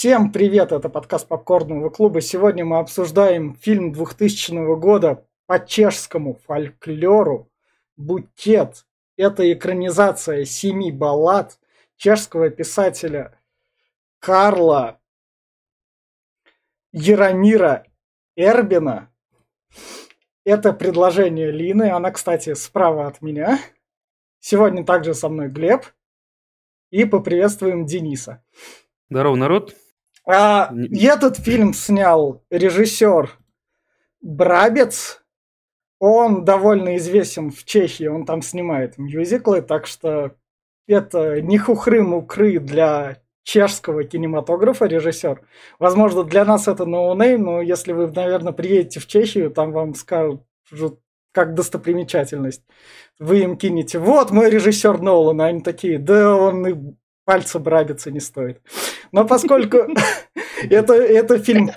Всем 0.00 0.30
привет, 0.30 0.70
это 0.70 0.88
подкаст 0.88 1.26
Попкорного 1.26 1.90
клуба. 1.90 2.20
Сегодня 2.20 2.64
мы 2.64 2.78
обсуждаем 2.78 3.56
фильм 3.56 3.90
2000 3.90 4.76
года 4.76 5.26
по 5.46 5.58
чешскому 5.58 6.34
фольклору 6.34 7.50
«Букет». 7.96 8.86
Это 9.16 9.52
экранизация 9.52 10.44
семи 10.44 10.92
баллад 10.92 11.58
чешского 11.96 12.48
писателя 12.48 13.40
Карла 14.20 15.00
Яромира 16.92 17.84
Эрбина. 18.36 19.12
Это 20.44 20.72
предложение 20.72 21.50
Лины, 21.50 21.90
она, 21.90 22.12
кстати, 22.12 22.54
справа 22.54 23.08
от 23.08 23.20
меня. 23.20 23.58
Сегодня 24.38 24.84
также 24.84 25.12
со 25.14 25.28
мной 25.28 25.48
Глеб. 25.48 25.86
И 26.90 27.04
поприветствуем 27.04 27.84
Дениса. 27.84 28.44
Здорово, 29.10 29.34
народ. 29.34 29.74
А, 30.30 30.70
и 30.74 31.06
этот 31.06 31.38
фильм 31.38 31.72
снял 31.72 32.44
режиссер 32.50 33.30
Брабец. 34.20 35.24
Он 36.00 36.44
довольно 36.44 36.96
известен 36.98 37.50
в 37.50 37.64
Чехии, 37.64 38.06
он 38.06 38.26
там 38.26 38.42
снимает 38.42 38.98
мюзиклы, 38.98 39.62
так 39.62 39.86
что 39.86 40.36
это 40.86 41.40
не 41.40 41.58
хухры-мукры 41.58 42.60
для 42.60 43.22
чешского 43.42 44.04
кинематографа 44.04 44.84
режиссер. 44.84 45.40
Возможно, 45.78 46.22
для 46.24 46.44
нас 46.44 46.68
это 46.68 46.84
no 46.84 47.01
name, 47.01 47.42
но 47.44 47.62
если 47.62 47.92
вы, 47.92 48.08
наверное, 48.08 48.52
приедете 48.52 49.00
в 49.00 49.06
Чехию, 49.06 49.50
там 49.50 49.72
вам 49.72 49.94
скажут 49.94 50.42
как 51.32 51.54
достопримечательность. 51.54 52.62
Вы 53.18 53.40
им 53.40 53.56
кинете, 53.56 53.98
вот 53.98 54.30
мой 54.30 54.50
режиссер 54.50 55.00
Нолан, 55.00 55.40
а 55.40 55.46
они 55.46 55.62
такие, 55.62 55.98
да 55.98 56.36
он 56.36 56.66
и 56.66 56.94
пальца 57.28 57.58
брабиться 57.58 58.10
не 58.10 58.20
стоит. 58.20 58.62
Но 59.12 59.26
поскольку 59.26 59.76
это, 60.70 60.94
это 60.94 61.38
фильм 61.38 61.72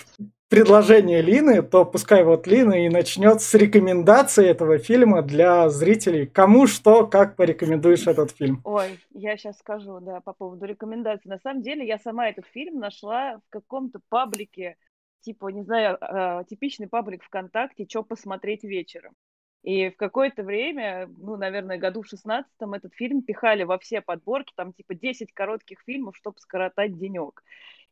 предложение 0.47 1.21
Лины, 1.21 1.61
то 1.61 1.83
пускай 1.83 2.23
вот 2.23 2.47
Лина 2.47 2.85
и 2.85 2.87
начнет 2.87 3.41
с 3.41 3.53
рекомендации 3.53 4.47
этого 4.47 4.77
фильма 4.77 5.21
для 5.21 5.67
зрителей. 5.67 6.25
Кому 6.25 6.67
что, 6.67 7.05
как 7.05 7.35
порекомендуешь 7.35 8.07
этот 8.07 8.31
фильм? 8.31 8.61
Ой, 8.63 8.97
я 9.13 9.35
сейчас 9.35 9.57
скажу, 9.57 9.99
да, 9.99 10.21
по 10.21 10.31
поводу 10.31 10.65
рекомендаций. 10.65 11.29
На 11.29 11.39
самом 11.39 11.61
деле, 11.61 11.85
я 11.85 11.99
сама 11.99 12.29
этот 12.29 12.45
фильм 12.53 12.79
нашла 12.79 13.41
в 13.45 13.49
каком-то 13.49 13.99
паблике, 14.07 14.77
типа, 15.19 15.49
не 15.49 15.63
знаю, 15.63 15.97
э, 15.99 16.45
типичный 16.49 16.87
паблик 16.87 17.23
ВКонтакте, 17.25 17.85
что 17.89 18.03
посмотреть 18.03 18.63
вечером. 18.63 19.15
И 19.63 19.89
в 19.89 19.97
какое-то 19.97 20.43
время, 20.43 21.07
ну, 21.17 21.37
наверное, 21.37 21.77
году 21.77 22.01
в 22.01 22.07
шестнадцатом 22.07 22.73
этот 22.73 22.95
фильм 22.95 23.21
пихали 23.21 23.63
во 23.63 23.77
все 23.77 24.01
подборки, 24.01 24.53
там 24.55 24.73
типа 24.73 24.95
10 24.95 25.33
коротких 25.33 25.81
фильмов, 25.85 26.17
чтобы 26.17 26.39
скоротать 26.39 26.97
денек. 26.97 27.43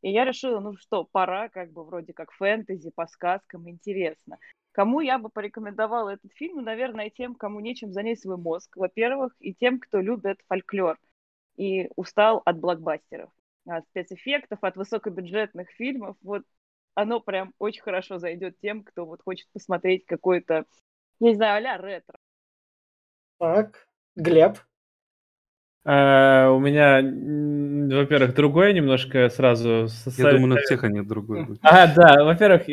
И 0.02 0.12
я 0.12 0.26
решила, 0.26 0.60
ну 0.60 0.76
что, 0.78 1.04
пора, 1.04 1.50
как 1.50 1.72
бы 1.72 1.84
вроде 1.84 2.14
как 2.14 2.32
фэнтези, 2.32 2.90
по 2.90 3.06
сказкам, 3.06 3.70
интересно. 3.70 4.40
Кому 4.72 5.02
я 5.02 5.20
бы 5.20 5.30
порекомендовала 5.30 6.10
этот 6.10 6.32
фильм? 6.34 6.58
Ну, 6.58 6.62
наверное, 6.62 7.10
тем, 7.10 7.36
кому 7.36 7.60
нечем 7.60 7.92
занять 7.92 8.20
свой 8.20 8.38
мозг, 8.38 8.76
во-первых, 8.78 9.36
и 9.40 9.54
тем, 9.54 9.80
кто 9.80 10.00
любит 10.00 10.40
фольклор 10.48 10.98
и 11.58 11.90
устал 11.96 12.42
от 12.46 12.60
блокбастеров, 12.60 13.30
от 13.68 13.86
спецэффектов, 13.90 14.60
от 14.64 14.78
высокобюджетных 14.78 15.70
фильмов. 15.72 16.16
Вот 16.22 16.44
оно 16.96 17.20
прям 17.20 17.54
очень 17.60 17.82
хорошо 17.82 18.18
зайдет 18.18 18.58
тем, 18.60 18.84
кто 18.84 19.06
вот 19.06 19.22
хочет 19.22 19.50
посмотреть 19.52 20.06
какой-то 20.06 20.66
не 21.20 21.36
знаю, 21.36 21.66
а 21.66 21.78
ретро. 21.78 22.18
Так, 23.40 23.88
Глеб. 24.16 24.58
А, 25.86 26.52
у 26.52 26.60
меня, 26.60 27.02
во-первых, 27.96 28.36
другое 28.36 28.74
немножко 28.74 29.30
сразу. 29.30 29.88
Я 30.18 30.32
думаю, 30.32 30.48
на 30.48 30.58
всех 30.58 30.84
они 30.84 31.02
другое 31.02 31.46
будет. 31.46 31.60
А, 31.64 31.88
да, 31.94 32.24
во-первых, 32.24 32.64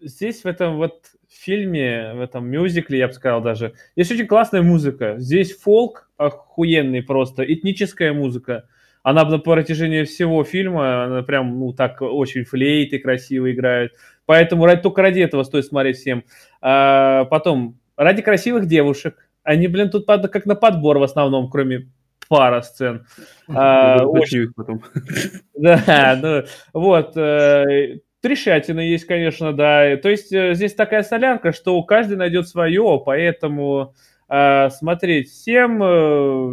здесь 0.00 0.42
в 0.42 0.46
этом 0.46 0.76
вот 0.76 1.10
фильме, 1.28 2.14
в 2.14 2.20
этом 2.20 2.48
мюзикле, 2.48 2.98
я 2.98 3.08
бы 3.08 3.12
сказал 3.12 3.42
даже, 3.42 3.74
есть 3.94 4.10
очень 4.10 4.26
классная 4.26 4.62
музыка. 4.62 5.16
Здесь 5.18 5.56
фолк 5.56 6.10
охуенный 6.16 7.02
просто, 7.02 7.42
этническая 7.42 8.12
музыка. 8.12 8.68
Она 9.02 9.24
на 9.24 9.38
протяжении 9.38 10.04
всего 10.04 10.44
фильма, 10.44 11.04
она 11.04 11.22
прям, 11.22 11.58
ну, 11.58 11.72
так 11.72 12.02
очень 12.02 12.44
флейты 12.44 12.98
красиво 12.98 13.50
играет. 13.50 13.92
Поэтому 14.26 14.66
ради, 14.66 14.82
только 14.82 15.02
ради 15.02 15.20
этого 15.20 15.42
стоит 15.42 15.64
смотреть 15.64 15.96
всем. 15.96 16.24
А, 16.60 17.24
потом, 17.26 17.78
ради 17.96 18.22
красивых 18.22 18.66
девушек. 18.66 19.28
Они, 19.42 19.66
блин, 19.68 19.90
тут 19.90 20.06
как 20.06 20.44
на 20.44 20.54
подбор 20.54 20.98
в 20.98 21.02
основном, 21.02 21.48
кроме 21.48 21.88
пара 22.28 22.60
сцен. 22.60 23.06
А, 23.48 24.04
очень... 24.04 24.52
потом. 24.54 24.82
Да, 25.54 26.18
ну, 26.20 26.44
вот. 26.72 27.16
Э, 27.16 27.98
Трешатина 28.20 28.80
есть, 28.80 29.06
конечно, 29.06 29.52
да. 29.52 29.96
То 29.96 30.08
есть 30.08 30.32
э, 30.32 30.54
здесь 30.54 30.74
такая 30.74 31.02
солянка, 31.02 31.52
что 31.52 31.82
каждый 31.82 32.16
найдет 32.16 32.46
свое, 32.46 33.02
поэтому 33.04 33.94
э, 34.28 34.68
смотреть 34.70 35.30
всем, 35.30 35.78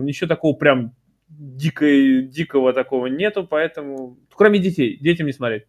ничего 0.06 0.28
такого 0.28 0.56
прям 0.56 0.94
дикой, 1.38 2.24
дикого 2.24 2.74
такого 2.74 3.08
нету, 3.08 3.46
поэтому, 3.46 4.18
кроме 4.34 4.60
детей, 4.60 4.98
детям 4.98 5.28
не 5.28 5.34
смотреть. 5.34 5.64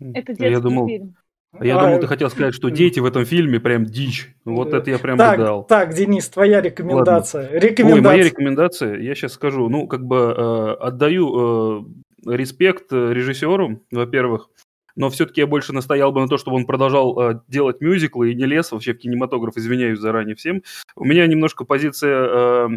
Это 0.00 0.32
детский 0.32 0.50
я 0.50 0.60
думал, 0.60 0.86
фильм. 0.86 1.16
Я 1.60 1.78
а, 1.78 1.84
думал, 1.84 2.00
ты 2.00 2.06
хотел 2.06 2.28
сказать, 2.28 2.54
что 2.54 2.68
дети 2.68 3.00
в 3.00 3.06
этом 3.06 3.24
фильме 3.24 3.58
прям 3.58 3.86
дичь. 3.86 4.34
Вот 4.44 4.74
это 4.74 4.90
я 4.90 4.98
прям 4.98 5.16
так, 5.16 5.38
дал. 5.38 5.64
Так, 5.64 5.94
Денис, 5.94 6.28
твоя 6.28 6.60
рекомендация. 6.60 7.50
рекомендация. 7.58 7.94
Ой, 7.94 8.00
моя 8.00 8.22
рекомендация, 8.22 8.98
я 8.98 9.14
сейчас 9.14 9.32
скажу. 9.32 9.68
Ну, 9.68 9.88
как 9.88 10.04
бы 10.04 10.34
э, 10.36 10.72
отдаю 10.78 11.86
э, 12.26 12.34
респект 12.36 12.92
режиссеру, 12.92 13.82
во-первых, 13.90 14.50
но 14.94 15.08
все-таки 15.08 15.40
я 15.40 15.46
больше 15.46 15.72
настоял 15.72 16.12
бы 16.12 16.20
на 16.20 16.28
то, 16.28 16.36
чтобы 16.36 16.56
он 16.58 16.66
продолжал 16.66 17.18
э, 17.18 17.40
делать 17.48 17.80
мюзиклы 17.80 18.32
и 18.32 18.34
не 18.34 18.44
лез 18.44 18.70
вообще 18.70 18.92
в 18.92 18.98
кинематограф, 18.98 19.56
извиняюсь 19.56 20.00
заранее 20.00 20.36
всем. 20.36 20.62
У 20.96 21.04
меня 21.04 21.26
немножко 21.26 21.64
позиция 21.64 22.26
э, 22.26 22.68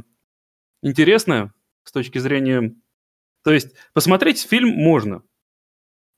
интересная 0.81 1.51
с 1.83 1.91
точки 1.91 2.17
зрения... 2.17 2.75
То 3.43 3.51
есть 3.51 3.75
посмотреть 3.93 4.41
фильм 4.41 4.69
можно, 4.69 5.23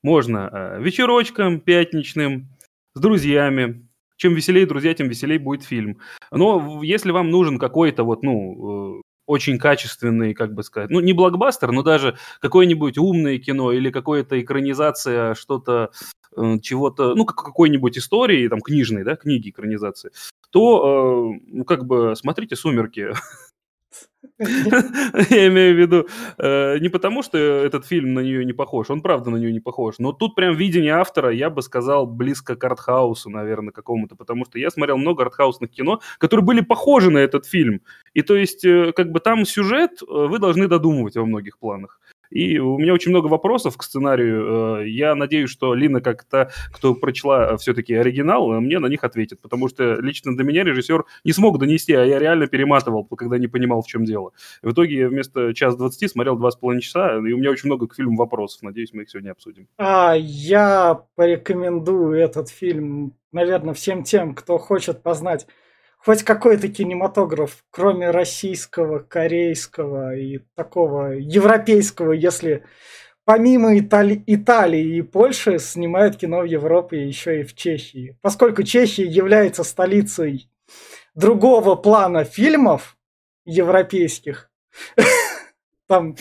можно 0.01 0.49
э, 0.51 0.83
вечерочком 0.83 1.61
пятничным, 1.61 2.49
с 2.93 2.99
друзьями. 2.99 3.87
Чем 4.17 4.35
веселее 4.35 4.65
друзья, 4.65 4.93
тем 4.93 5.09
веселее 5.09 5.39
будет 5.39 5.63
фильм. 5.63 5.99
Но 6.31 6.81
если 6.83 7.11
вам 7.11 7.31
нужен 7.31 7.57
какой-то 7.57 8.03
вот, 8.03 8.23
ну, 8.23 8.99
э, 8.99 9.01
очень 9.25 9.57
качественный, 9.57 10.33
как 10.33 10.53
бы 10.53 10.63
сказать, 10.63 10.89
ну, 10.89 10.99
не 10.99 11.13
блокбастер, 11.13 11.71
но 11.71 11.81
даже 11.81 12.17
какое-нибудь 12.39 12.97
умное 12.97 13.39
кино 13.39 13.71
или 13.71 13.89
какая-то 13.89 14.39
экранизация, 14.39 15.33
что-то, 15.33 15.91
э, 16.37 16.59
чего-то, 16.61 17.15
ну, 17.15 17.25
какой-нибудь 17.25 17.97
истории, 17.97 18.47
там, 18.47 18.61
книжной, 18.61 19.03
да, 19.03 19.15
книги 19.15 19.49
экранизации, 19.49 20.11
то, 20.51 21.33
ну, 21.47 21.65
как 21.65 21.85
бы, 21.85 22.15
смотрите 22.15 22.55
«Сумерки», 22.55 23.07
Я 24.39 25.47
имею 25.47 25.75
в 25.75 25.79
виду 25.79 26.07
э, 26.37 26.77
не 26.79 26.89
потому, 26.89 27.23
что 27.23 27.37
этот 27.37 27.85
фильм 27.85 28.13
на 28.13 28.21
нее 28.21 28.45
не 28.45 28.53
похож, 28.53 28.89
он 28.89 29.01
правда 29.01 29.29
на 29.29 29.37
нее 29.37 29.51
не 29.51 29.59
похож, 29.59 29.99
но 29.99 30.11
тут 30.11 30.35
прям 30.35 30.55
видение 30.55 30.93
автора, 30.93 31.31
я 31.31 31.49
бы 31.49 31.61
сказал, 31.61 32.07
близко 32.07 32.55
к 32.55 32.63
артхаусу, 32.63 33.29
наверное, 33.29 33.71
какому-то, 33.71 34.15
потому 34.15 34.45
что 34.45 34.59
я 34.59 34.69
смотрел 34.69 34.97
много 34.97 35.23
артхаусных 35.23 35.71
кино, 35.71 35.99
которые 36.17 36.45
были 36.45 36.61
похожи 36.61 37.11
на 37.11 37.19
этот 37.19 37.45
фильм. 37.45 37.81
И 38.13 38.21
то 38.21 38.35
есть, 38.35 38.65
э, 38.65 38.93
как 38.93 39.11
бы 39.11 39.19
там 39.19 39.45
сюжет 39.45 40.01
э, 40.01 40.05
вы 40.07 40.39
должны 40.39 40.67
додумывать 40.67 41.15
во 41.15 41.25
многих 41.25 41.57
планах. 41.59 41.99
И 42.33 42.57
у 42.57 42.79
меня 42.79 42.93
очень 42.93 43.11
много 43.11 43.27
вопросов 43.27 43.77
к 43.77 43.83
сценарию. 43.83 44.79
Э, 44.79 44.89
я 44.89 45.13
надеюсь, 45.13 45.51
что 45.51 45.75
Лина, 45.75 46.01
как 46.01 46.23
то, 46.23 46.49
кто 46.71 46.95
прочла 46.95 47.55
все-таки 47.57 47.93
оригинал, 47.93 48.59
мне 48.59 48.79
на 48.79 48.87
них 48.87 49.03
ответит, 49.03 49.39
потому 49.39 49.69
что 49.69 49.95
лично 50.01 50.35
до 50.35 50.43
меня 50.43 50.63
режиссер 50.63 51.05
не 51.23 51.31
смог 51.31 51.59
донести, 51.59 51.93
а 51.93 52.03
я 52.03 52.17
реально 52.17 52.47
перематывал, 52.47 53.05
когда 53.05 53.37
не 53.37 53.47
понимал, 53.47 53.83
в 53.83 53.87
чем 53.87 54.03
дело. 54.03 54.31
В 54.63 54.71
итоге 54.71 54.97
я 54.97 55.09
вместо 55.09 55.53
час 55.53 55.75
двадцати 55.75 56.07
смотрел 56.07 56.35
два 56.35 56.49
с 56.49 56.55
половиной 56.55 56.81
часа, 56.81 57.17
и 57.17 57.33
у 57.33 57.37
меня 57.37 57.51
очень 57.51 57.67
много 57.67 57.87
к 57.87 57.95
фильму 57.95 58.17
вопросов. 58.17 58.63
Надеюсь, 58.63 58.93
мы 58.93 59.03
их 59.03 59.09
сегодня 59.11 59.31
обсудим. 59.31 59.67
А, 59.77 60.15
я 60.17 61.01
порекомендую 61.15 62.17
этот 62.17 62.49
фильм, 62.49 63.13
наверное, 63.31 63.75
всем 63.75 64.03
тем, 64.03 64.33
кто 64.33 64.57
хочет 64.57 65.03
познать 65.03 65.45
хоть 66.05 66.23
какой-то 66.23 66.67
кинематограф, 66.67 67.63
кроме 67.69 68.11
российского, 68.11 68.99
корейского 68.99 70.15
и 70.15 70.39
такого 70.55 71.13
европейского, 71.13 72.11
если 72.11 72.63
помимо 73.25 73.77
Итали- 73.77 74.23
Италии 74.27 74.97
и 74.97 75.01
Польши 75.01 75.59
снимают 75.59 76.17
кино 76.17 76.41
в 76.41 76.45
Европе 76.45 77.07
еще 77.07 77.41
и 77.41 77.43
в 77.43 77.55
Чехии. 77.55 78.17
Поскольку 78.21 78.63
Чехия 78.63 79.05
является 79.05 79.63
столицей 79.63 80.49
другого 81.15 81.75
плана 81.75 82.25
фильмов 82.25 82.97
европейских, 83.45 84.51
там 85.87 86.15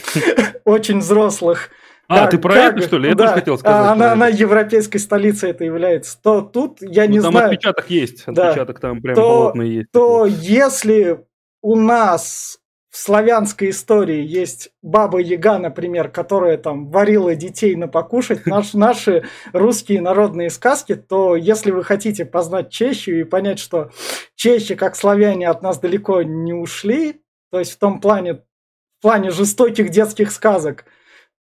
очень 0.65 0.99
взрослых, 0.99 1.71
а, 2.15 2.27
ты 2.27 2.39
про 2.39 2.55
как, 2.55 2.77
это, 2.77 2.87
что 2.87 2.99
ли? 2.99 3.09
Я 3.09 3.15
да, 3.15 3.25
тоже 3.25 3.35
хотел 3.35 3.59
сказать. 3.59 3.91
Она, 3.93 4.13
она 4.13 4.29
европейской 4.29 4.99
столицей 4.99 5.51
это 5.51 5.65
является. 5.65 6.21
То 6.21 6.41
тут, 6.41 6.79
я 6.81 7.05
ну, 7.05 7.11
не 7.11 7.21
там 7.21 7.33
знаю... 7.33 7.47
Там 7.47 7.55
отпечаток 7.55 7.91
есть. 7.91 8.23
Отпечаток 8.27 8.81
да, 8.81 8.89
там 8.89 9.03
прям 9.03 9.15
то, 9.15 9.53
есть. 9.57 9.91
То 9.93 10.27
если 10.27 11.25
у 11.63 11.77
нас 11.77 12.59
в 12.93 12.99
славянской 12.99 13.71
истории 13.71 14.23
есть 14.23 14.69
баба 14.83 15.19
Яга, 15.19 15.59
например, 15.59 16.11
которая 16.11 16.59
там 16.59 16.91
варила 16.91 17.35
детей 17.35 17.75
на 17.75 17.89
покушать, 17.89 18.45
наш, 18.45 18.73
наши 18.75 19.25
русские 19.55 20.03
народные 20.03 20.51
сказки, 20.51 20.95
то 20.95 21.35
если 21.35 21.71
вы 21.71 21.85
хотите 21.85 22.27
познать 22.27 22.71
Чехию 22.71 23.21
и 23.21 23.25
понять, 23.25 23.59
что 23.59 23.91
чехи, 24.35 24.75
как 24.75 24.95
славяне, 24.95 25.49
от 25.49 25.63
нас 25.63 25.79
далеко 25.79 26.23
не 26.23 26.53
ушли, 26.53 27.23
то 27.51 27.59
есть 27.59 27.73
в 27.73 27.79
том 27.79 27.99
плане, 27.99 28.35
в 28.35 29.01
плане 29.01 29.31
жестоких 29.31 29.89
детских 29.89 30.31
сказок, 30.31 30.85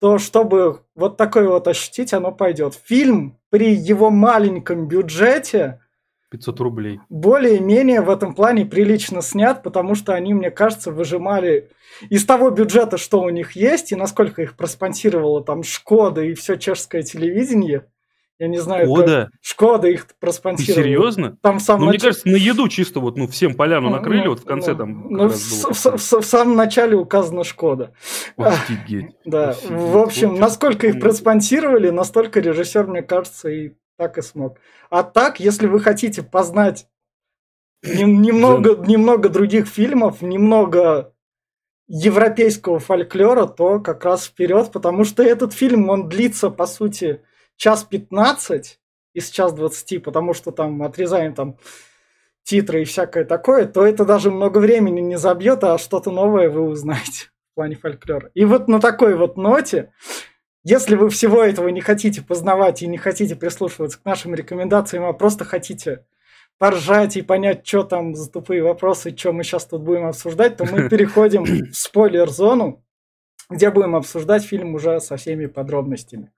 то 0.01 0.19
чтобы 0.19 0.81
вот 0.95 1.17
такое 1.17 1.49
вот 1.49 1.69
ощутить, 1.69 2.13
оно 2.13 2.33
пойдет. 2.33 2.75
Фильм 2.85 3.39
при 3.51 3.75
его 3.75 4.11
маленьком 4.11 4.89
бюджете 4.89 5.81
500 6.31 6.61
рублей. 6.61 7.01
Более-менее 7.09 8.03
в 8.03 8.09
этом 8.09 8.35
плане 8.35 8.65
прилично 8.65 9.21
снят, 9.21 9.63
потому 9.63 9.97
что 9.97 10.15
они, 10.15 10.33
мне 10.33 10.51
кажется, 10.51 10.93
выжимали 10.93 11.71
из 12.09 12.25
того 12.25 12.51
бюджета, 12.51 12.99
что 12.99 13.21
у 13.21 13.31
них 13.31 13.53
есть, 13.53 13.91
и 13.91 13.97
насколько 13.97 14.41
их 14.41 14.57
проспонсировала 14.57 15.43
там 15.43 15.65
Шкода 15.65 16.23
и 16.23 16.35
все 16.35 16.57
чешское 16.57 17.03
телевидение. 17.03 17.87
Я 18.41 18.49
не 18.49 18.57
знаю, 18.57 18.87
Шкода? 18.87 19.25
Как... 19.31 19.41
Шкода 19.43 19.89
их 19.89 20.07
проспонсировала. 20.19 20.75
Ты 20.75 20.83
серьезно? 20.83 21.37
Там 21.43 21.59
в 21.59 21.63
самом 21.63 21.81
ну, 21.81 21.87
нач... 21.89 21.97
мне 21.97 22.09
кажется, 22.09 22.27
на 22.27 22.37
еду 22.37 22.69
чисто 22.69 22.99
вот, 22.99 23.19
ну, 23.19 23.27
всем 23.27 23.55
поляну 23.55 23.91
ну, 23.91 23.97
накрыли, 23.97 24.25
ну, 24.25 24.31
вот 24.31 24.41
в 24.41 24.45
конце 24.47 24.73
ну, 24.73 24.79
там... 24.79 25.07
Ну, 25.11 25.29
в, 25.29 25.35
в, 25.35 25.75
в, 25.75 26.21
в, 26.21 26.25
самом 26.25 26.57
начале 26.57 26.97
указана 26.97 27.45
Шкода. 27.45 27.93
Офигеть. 28.39 29.15
Да, 29.27 29.51
Офигеть. 29.51 29.71
в 29.71 29.99
общем, 29.99 30.31
вот 30.31 30.41
насколько 30.41 30.87
их 30.87 31.01
проспонсировали, 31.01 31.91
настолько 31.91 32.41
режиссер, 32.41 32.87
мне 32.87 33.03
кажется, 33.03 33.51
и 33.51 33.73
так 33.99 34.17
и 34.17 34.23
смог. 34.23 34.57
А 34.89 35.03
так, 35.03 35.39
если 35.39 35.67
вы 35.67 35.79
хотите 35.79 36.23
познать 36.23 36.87
немного, 37.83 38.75
немного 38.87 39.29
других 39.29 39.67
фильмов, 39.67 40.23
немного 40.23 41.13
европейского 41.89 42.79
фольклора, 42.79 43.45
то 43.45 43.81
как 43.81 44.07
раз 44.07 44.25
вперед, 44.25 44.71
потому 44.73 45.05
что 45.05 45.23
этот 45.23 45.53
фильм, 45.53 45.91
он 45.91 46.09
длится, 46.09 46.49
по 46.49 46.65
сути, 46.65 47.21
час 47.61 47.85
15 47.85 48.81
из 49.15 49.29
час 49.29 49.53
20, 49.53 50.03
потому 50.03 50.35
что 50.35 50.51
там 50.51 50.83
отрезаем 50.83 51.35
там 51.35 51.57
титры 52.43 52.83
и 52.83 52.85
всякое 52.85 53.25
такое, 53.25 53.67
то 53.67 53.87
это 53.87 54.05
даже 54.05 54.31
много 54.31 54.59
времени 54.59 55.01
не 55.01 55.19
забьет, 55.19 55.63
а 55.63 55.79
что-то 55.79 56.11
новое 56.11 56.49
вы 56.49 56.63
узнаете 56.63 57.27
в 57.53 57.55
плане 57.57 57.77
фольклора. 57.77 58.31
И 58.35 58.45
вот 58.45 58.69
на 58.69 58.81
такой 58.81 59.15
вот 59.15 59.37
ноте 59.37 59.93
если 60.63 60.95
вы 60.95 61.09
всего 61.09 61.43
этого 61.43 61.69
не 61.69 61.81
хотите 61.81 62.21
познавать 62.21 62.83
и 62.83 62.87
не 62.87 62.99
хотите 62.99 63.35
прислушиваться 63.35 63.99
к 63.99 64.05
нашим 64.05 64.35
рекомендациям, 64.35 65.05
а 65.05 65.15
просто 65.15 65.47
хотите 65.47 66.05
поржать 66.59 67.17
и 67.17 67.23
понять, 67.23 67.67
что 67.67 67.83
там 67.83 68.15
за 68.15 68.31
тупые 68.31 68.63
вопросы, 68.63 69.17
что 69.17 69.33
мы 69.33 69.43
сейчас 69.43 69.65
тут 69.65 69.83
будем 69.83 70.05
обсуждать, 70.05 70.59
то 70.59 70.67
мы 70.67 70.89
переходим 70.91 71.45
в 71.45 71.75
спойлер-зону, 71.75 72.85
где 73.49 73.71
будем 73.71 73.97
обсуждать 73.97 74.45
фильм 74.45 74.75
уже 74.75 75.01
со 75.01 75.17
всеми 75.17 75.47
подробностями. 75.47 76.31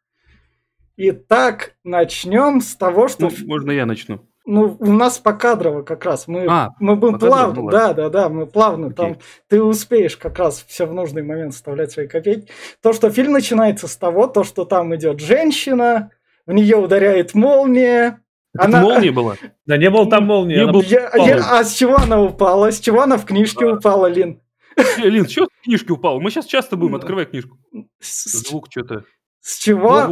Итак, 0.96 1.74
начнем 1.84 2.60
с 2.60 2.76
того, 2.76 3.08
что... 3.08 3.28
Ну, 3.28 3.46
можно 3.46 3.70
я 3.70 3.86
начну? 3.86 4.20
Ну, 4.44 4.76
у 4.80 4.92
нас 4.92 5.18
по 5.18 5.32
кадрово 5.32 5.82
как 5.82 6.04
раз. 6.04 6.26
Мы, 6.26 6.46
а, 6.48 6.70
мы 6.80 6.96
будем 6.96 7.18
плавно. 7.18 7.62
Ну, 7.62 7.70
да, 7.70 7.92
да, 7.92 8.08
да, 8.08 8.28
мы 8.28 8.46
плавно. 8.46 8.88
Окей. 8.88 8.96
Там 8.96 9.18
ты 9.48 9.62
успеешь 9.62 10.16
как 10.16 10.38
раз 10.38 10.64
все 10.66 10.84
в 10.86 10.92
нужный 10.92 11.22
момент 11.22 11.54
вставлять 11.54 11.92
свои 11.92 12.08
копейки. 12.08 12.48
То, 12.82 12.92
что 12.92 13.10
фильм 13.10 13.32
начинается 13.32 13.86
с 13.86 13.96
того, 13.96 14.26
то, 14.26 14.42
что 14.42 14.64
там 14.64 14.94
идет 14.96 15.20
женщина, 15.20 16.10
в 16.44 16.52
нее 16.52 16.76
ударяет 16.76 17.34
молния. 17.34 18.20
Это 18.52 18.64
она... 18.64 18.82
молния 18.82 19.12
была? 19.12 19.36
Да 19.66 19.76
не 19.76 19.88
было 19.90 20.10
там 20.10 20.26
молнии. 20.26 20.56
Не 20.56 20.66
был... 20.66 20.82
я, 20.82 21.10
я... 21.14 21.58
А 21.58 21.64
с 21.64 21.72
чего 21.72 21.96
она 21.96 22.20
упала? 22.20 22.72
С 22.72 22.80
чего 22.80 23.02
она 23.02 23.16
в 23.16 23.24
книжке 23.24 23.64
а. 23.64 23.74
упала, 23.74 24.06
Лин? 24.06 24.40
Э, 24.76 24.82
Лин, 25.08 25.26
с 25.26 25.30
чего 25.30 25.46
в 25.46 25.64
книжке 25.64 25.92
упала? 25.92 26.18
Мы 26.18 26.30
сейчас 26.30 26.46
часто 26.46 26.76
будем 26.76 26.96
открывать 26.96 27.30
книжку. 27.30 27.58
Звук 28.00 28.66
что-то. 28.70 29.04
С 29.40 29.58
чего? 29.58 30.08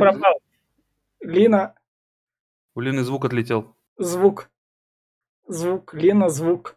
Лина. 1.20 1.74
У 2.74 2.80
Лины 2.80 3.02
звук 3.02 3.24
отлетел. 3.24 3.76
Звук. 3.96 4.50
Звук. 5.46 5.94
Лина, 5.94 6.28
звук. 6.28 6.76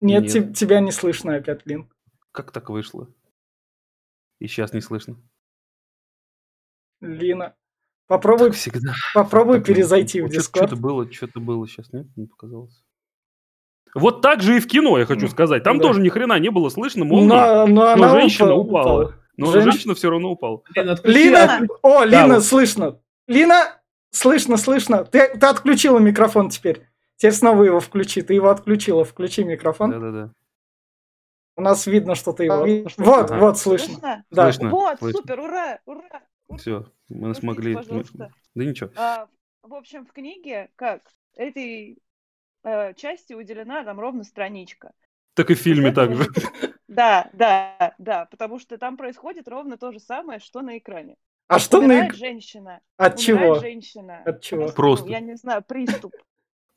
Нет, 0.00 0.24
Нет. 0.24 0.36
Te- 0.36 0.52
тебя 0.52 0.80
не 0.80 0.92
слышно 0.92 1.36
опять, 1.36 1.66
Лин. 1.66 1.90
Как 2.32 2.52
так 2.52 2.70
вышло? 2.70 3.12
И 4.38 4.46
сейчас 4.46 4.72
не 4.72 4.80
слышно. 4.80 5.16
Лина. 7.00 7.56
Попробуй, 8.06 8.52
всегда. 8.52 8.94
попробуй 9.14 9.58
так, 9.58 9.66
перезайти 9.66 10.22
в 10.22 10.30
Дискорд. 10.30 10.68
Что-то 10.68 10.80
было, 10.80 11.12
что-то 11.12 11.40
было 11.40 11.66
сейчас, 11.68 11.92
нет? 11.92 12.06
Не 12.16 12.26
показалось. 12.26 12.82
Вот 13.94 14.22
так 14.22 14.40
же 14.40 14.56
и 14.56 14.60
в 14.60 14.66
кино, 14.66 14.98
я 14.98 15.06
хочу 15.06 15.28
сказать. 15.28 15.62
Там 15.62 15.78
да. 15.78 15.84
тоже 15.84 16.00
ни 16.00 16.08
хрена 16.08 16.38
не 16.38 16.50
было 16.50 16.68
слышно 16.68 17.04
молнии, 17.04 17.28
но, 17.28 17.66
но, 17.66 17.96
но 17.96 18.08
женщина 18.08 18.54
упала. 18.54 19.04
упала. 19.04 19.27
Но 19.38 19.50
Женщ... 19.52 19.64
женщина 19.72 19.94
все 19.94 20.10
равно 20.10 20.32
упала. 20.32 20.62
Лина, 20.74 20.98
Лина! 21.04 21.66
О, 21.82 22.04
Лина, 22.04 22.28
да, 22.28 22.40
слышно. 22.40 23.00
Лина, 23.26 23.78
Слышно, 24.10 24.56
слышно. 24.56 25.04
Ты, 25.04 25.38
ты 25.38 25.46
отключила 25.46 25.98
микрофон 25.98 26.50
теперь. 26.50 26.86
Теперь 27.16 27.32
снова 27.32 27.62
его 27.62 27.80
включи. 27.80 28.22
Ты 28.22 28.34
его 28.34 28.48
отключила. 28.48 29.04
Включи 29.04 29.44
микрофон. 29.44 29.90
Да-да-да. 29.90 30.32
У 31.56 31.60
нас 31.60 31.86
видно, 31.86 32.14
что 32.14 32.32
ты 32.32 32.44
его... 32.44 32.64
Видно, 32.64 32.88
что 32.88 33.02
вот, 33.02 33.30
ага. 33.30 33.40
вот, 33.40 33.58
слышно. 33.58 33.94
Слышно? 33.94 34.24
Да. 34.30 34.52
слышно. 34.52 34.70
Вот, 34.70 34.98
слышно. 34.98 35.20
супер, 35.20 35.40
ура, 35.40 35.80
ура. 35.86 36.22
Все, 36.56 36.86
мы 37.08 37.20
Простите, 37.20 37.40
смогли... 37.40 37.74
Пожалуйста. 37.74 38.32
Да 38.54 38.64
ничего. 38.64 38.90
А, 38.96 39.28
в 39.62 39.74
общем, 39.74 40.06
в 40.06 40.12
книге, 40.12 40.70
как, 40.76 41.02
этой 41.36 41.98
э, 42.62 42.94
части 42.94 43.34
уделена 43.34 43.84
там 43.84 43.98
ровно 43.98 44.22
страничка. 44.22 44.92
Так 45.34 45.50
и 45.50 45.54
в 45.54 45.58
фильме 45.58 45.90
также. 45.92 46.26
Да, 46.98 47.30
да, 47.32 47.94
да, 47.98 48.26
потому 48.28 48.58
что 48.58 48.76
там 48.76 48.96
происходит 48.96 49.46
ровно 49.46 49.76
то 49.76 49.92
же 49.92 50.00
самое, 50.00 50.40
что 50.40 50.62
на 50.62 50.78
экране. 50.78 51.14
А 51.46 51.60
что 51.60 51.78
Умирает 51.78 52.10
на... 52.10 52.18
женщина. 52.18 52.80
От 52.96 53.20
чего? 53.20 53.54
женщина. 53.60 54.20
От 54.24 54.40
чего? 54.40 54.68
Просто. 54.72 55.08
Я 55.08 55.20
не 55.20 55.36
знаю, 55.36 55.62
приступ. 55.66 56.12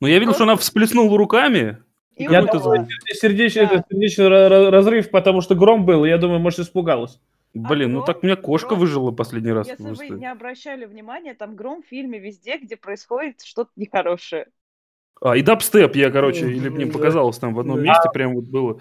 Ну, 0.00 0.08
я 0.08 0.18
видел, 0.18 0.34
что 0.34 0.42
она 0.42 0.56
всплеснула 0.56 1.16
руками. 1.16 1.80
И 2.16 2.24
я 2.24 2.42
думаю, 2.42 2.88
сердечный, 3.06 3.66
да. 3.66 3.84
сердечный 3.88 4.26
разрыв, 4.68 5.10
потому 5.10 5.42
что 5.42 5.54
гром 5.54 5.86
был, 5.86 6.04
я 6.04 6.18
думаю, 6.18 6.40
может, 6.40 6.58
испугалась. 6.58 7.20
Блин, 7.54 7.90
а 7.90 7.92
ну 7.92 7.98
гром, 7.98 8.06
так 8.06 8.24
меня 8.24 8.34
кошка 8.34 8.70
гром, 8.70 8.80
выжила 8.80 9.10
последний 9.12 9.52
раз. 9.52 9.68
Если 9.68 9.80
просто. 9.80 10.06
вы 10.08 10.18
не 10.18 10.26
обращали 10.26 10.86
внимания, 10.86 11.34
там 11.34 11.54
гром 11.54 11.84
в 11.84 11.86
фильме 11.86 12.18
везде, 12.18 12.58
где 12.58 12.76
происходит 12.76 13.42
что-то 13.42 13.70
нехорошее. 13.76 14.48
А, 15.20 15.36
и 15.36 15.42
дабстеп 15.42 15.94
я, 15.94 16.10
короче, 16.10 16.50
или 16.50 16.68
мне 16.68 16.86
показалось 16.86 17.38
там 17.38 17.54
в 17.54 17.60
одном 17.60 17.80
месте 17.80 18.08
прям 18.12 18.34
вот 18.34 18.44
было. 18.44 18.80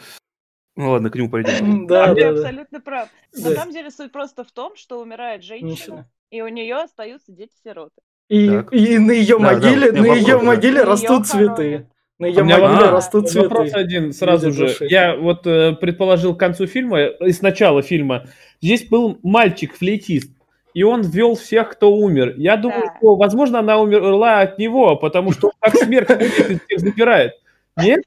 Ну 0.75 0.91
ладно, 0.91 1.09
к 1.09 1.15
нему 1.15 1.29
пойдем. 1.29 1.85
Да, 1.87 2.13
ты 2.13 2.23
абсолютно 2.23 2.79
прав. 2.79 3.09
На 3.33 3.51
самом 3.51 3.73
деле 3.73 3.91
суть 3.91 4.11
просто 4.11 4.43
в 4.43 4.51
том, 4.51 4.75
что 4.75 5.01
умирает 5.01 5.43
женщина, 5.43 6.09
и 6.29 6.41
у 6.41 6.47
нее 6.47 6.75
остаются 6.75 7.31
дети-сироты. 7.31 8.01
И, 8.29 8.45
и 8.71 8.97
на 8.97 9.11
ее 9.11 9.37
могиле, 9.37 9.91
на 9.91 10.05
ее 10.13 10.37
могиле 10.37 10.83
растут 10.83 11.27
цветы. 11.27 11.89
На 12.17 12.27
ее 12.27 12.43
могиле 12.43 12.89
растут 12.89 13.29
цветы. 13.29 13.49
Вопрос 13.49 13.73
один 13.73 14.13
сразу 14.13 14.51
же. 14.51 14.73
Я 14.81 15.17
вот 15.17 15.45
э, 15.45 15.73
предположил 15.73 16.35
к 16.35 16.39
концу 16.39 16.67
фильма, 16.67 17.07
из 17.07 17.41
начала 17.41 17.81
фильма, 17.81 18.27
здесь 18.61 18.87
был 18.87 19.19
мальчик-флейтист, 19.23 20.31
и 20.73 20.83
он 20.83 21.01
ввел 21.01 21.35
всех, 21.35 21.71
кто 21.71 21.93
умер. 21.93 22.35
Я 22.37 22.55
думаю, 22.55 22.85
да. 22.85 22.95
что, 22.97 23.15
возможно, 23.15 23.59
она 23.59 23.79
умерла 23.79 24.39
от 24.39 24.57
него, 24.57 24.95
потому 24.95 25.31
что 25.33 25.47
он 25.47 25.53
как 25.59 25.75
смерть 25.75 26.09
и 26.69 26.77
забирает. 26.77 27.33
Нет? 27.75 28.03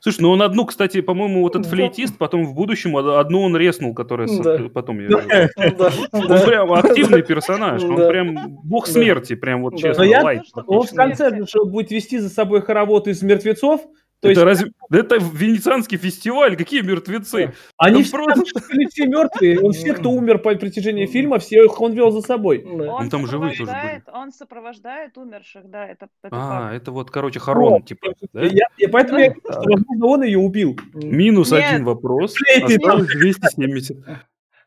Слушай, 0.00 0.20
ну 0.20 0.30
он 0.30 0.42
одну, 0.42 0.66
кстати, 0.66 1.00
по-моему, 1.00 1.40
вот 1.40 1.56
этот 1.56 1.66
флейтист, 1.66 2.18
потом 2.18 2.44
в 2.44 2.54
будущем 2.54 2.96
одну 2.96 3.42
он 3.42 3.56
резнул, 3.56 3.94
которая 3.94 4.28
да. 4.28 4.68
потом 4.68 5.00
я 5.00 5.08
да. 5.78 5.90
Он 6.12 6.26
прям 6.26 6.72
активный 6.72 7.22
персонаж, 7.22 7.82
он 7.82 7.96
прям 7.96 8.58
бог 8.64 8.86
смерти, 8.86 9.34
прям 9.34 9.62
вот 9.62 9.78
честно. 9.78 10.04
лайт. 10.22 10.42
Он 10.66 10.86
в 10.86 10.90
конце 10.90 11.30
будет 11.64 11.90
вести 11.90 12.18
за 12.18 12.28
собой 12.28 12.60
хоровод 12.62 13.08
из 13.08 13.22
мертвецов, 13.22 13.80
то 14.24 14.30
это, 14.30 14.40
есть... 14.48 14.62
разве... 14.62 14.72
это 14.90 15.16
венецианский 15.16 15.98
фестиваль, 15.98 16.56
какие 16.56 16.80
мертвецы? 16.80 17.52
Они 17.76 18.02
все, 18.02 18.16
просто... 18.16 18.60
все 18.90 19.06
мертвые, 19.06 19.60
он 19.60 19.72
все, 19.72 19.92
кто 19.92 20.10
умер 20.10 20.38
по 20.38 20.54
протяжении 20.54 21.04
фильма, 21.04 21.38
всех 21.38 21.78
он 21.80 21.92
вел 21.92 22.10
за 22.10 22.22
собой. 22.22 22.64
Он, 22.64 23.10
там 23.10 23.26
живые 23.26 23.54
тоже 23.54 23.70
были. 23.70 24.02
Он 24.12 24.32
сопровождает 24.32 25.18
умерших, 25.18 25.68
да, 25.68 25.86
это, 25.86 26.08
это 26.22 26.34
А, 26.34 26.48
факт. 26.48 26.74
это 26.74 26.92
вот, 26.92 27.10
короче, 27.10 27.38
Харон, 27.38 27.82
типа, 27.82 28.14
да? 28.32 28.44
Я, 28.44 28.66
поэтому 28.90 29.18
я 29.18 29.26
говорю, 29.30 29.42
что, 29.50 29.70
возможно, 29.70 30.06
он 30.06 30.22
ее 30.22 30.38
убил. 30.38 30.78
Минус 30.94 31.50
Нет. 31.50 31.64
один 31.64 31.84
вопрос, 31.84 32.34
осталось 32.62 33.08
270. 33.08 33.98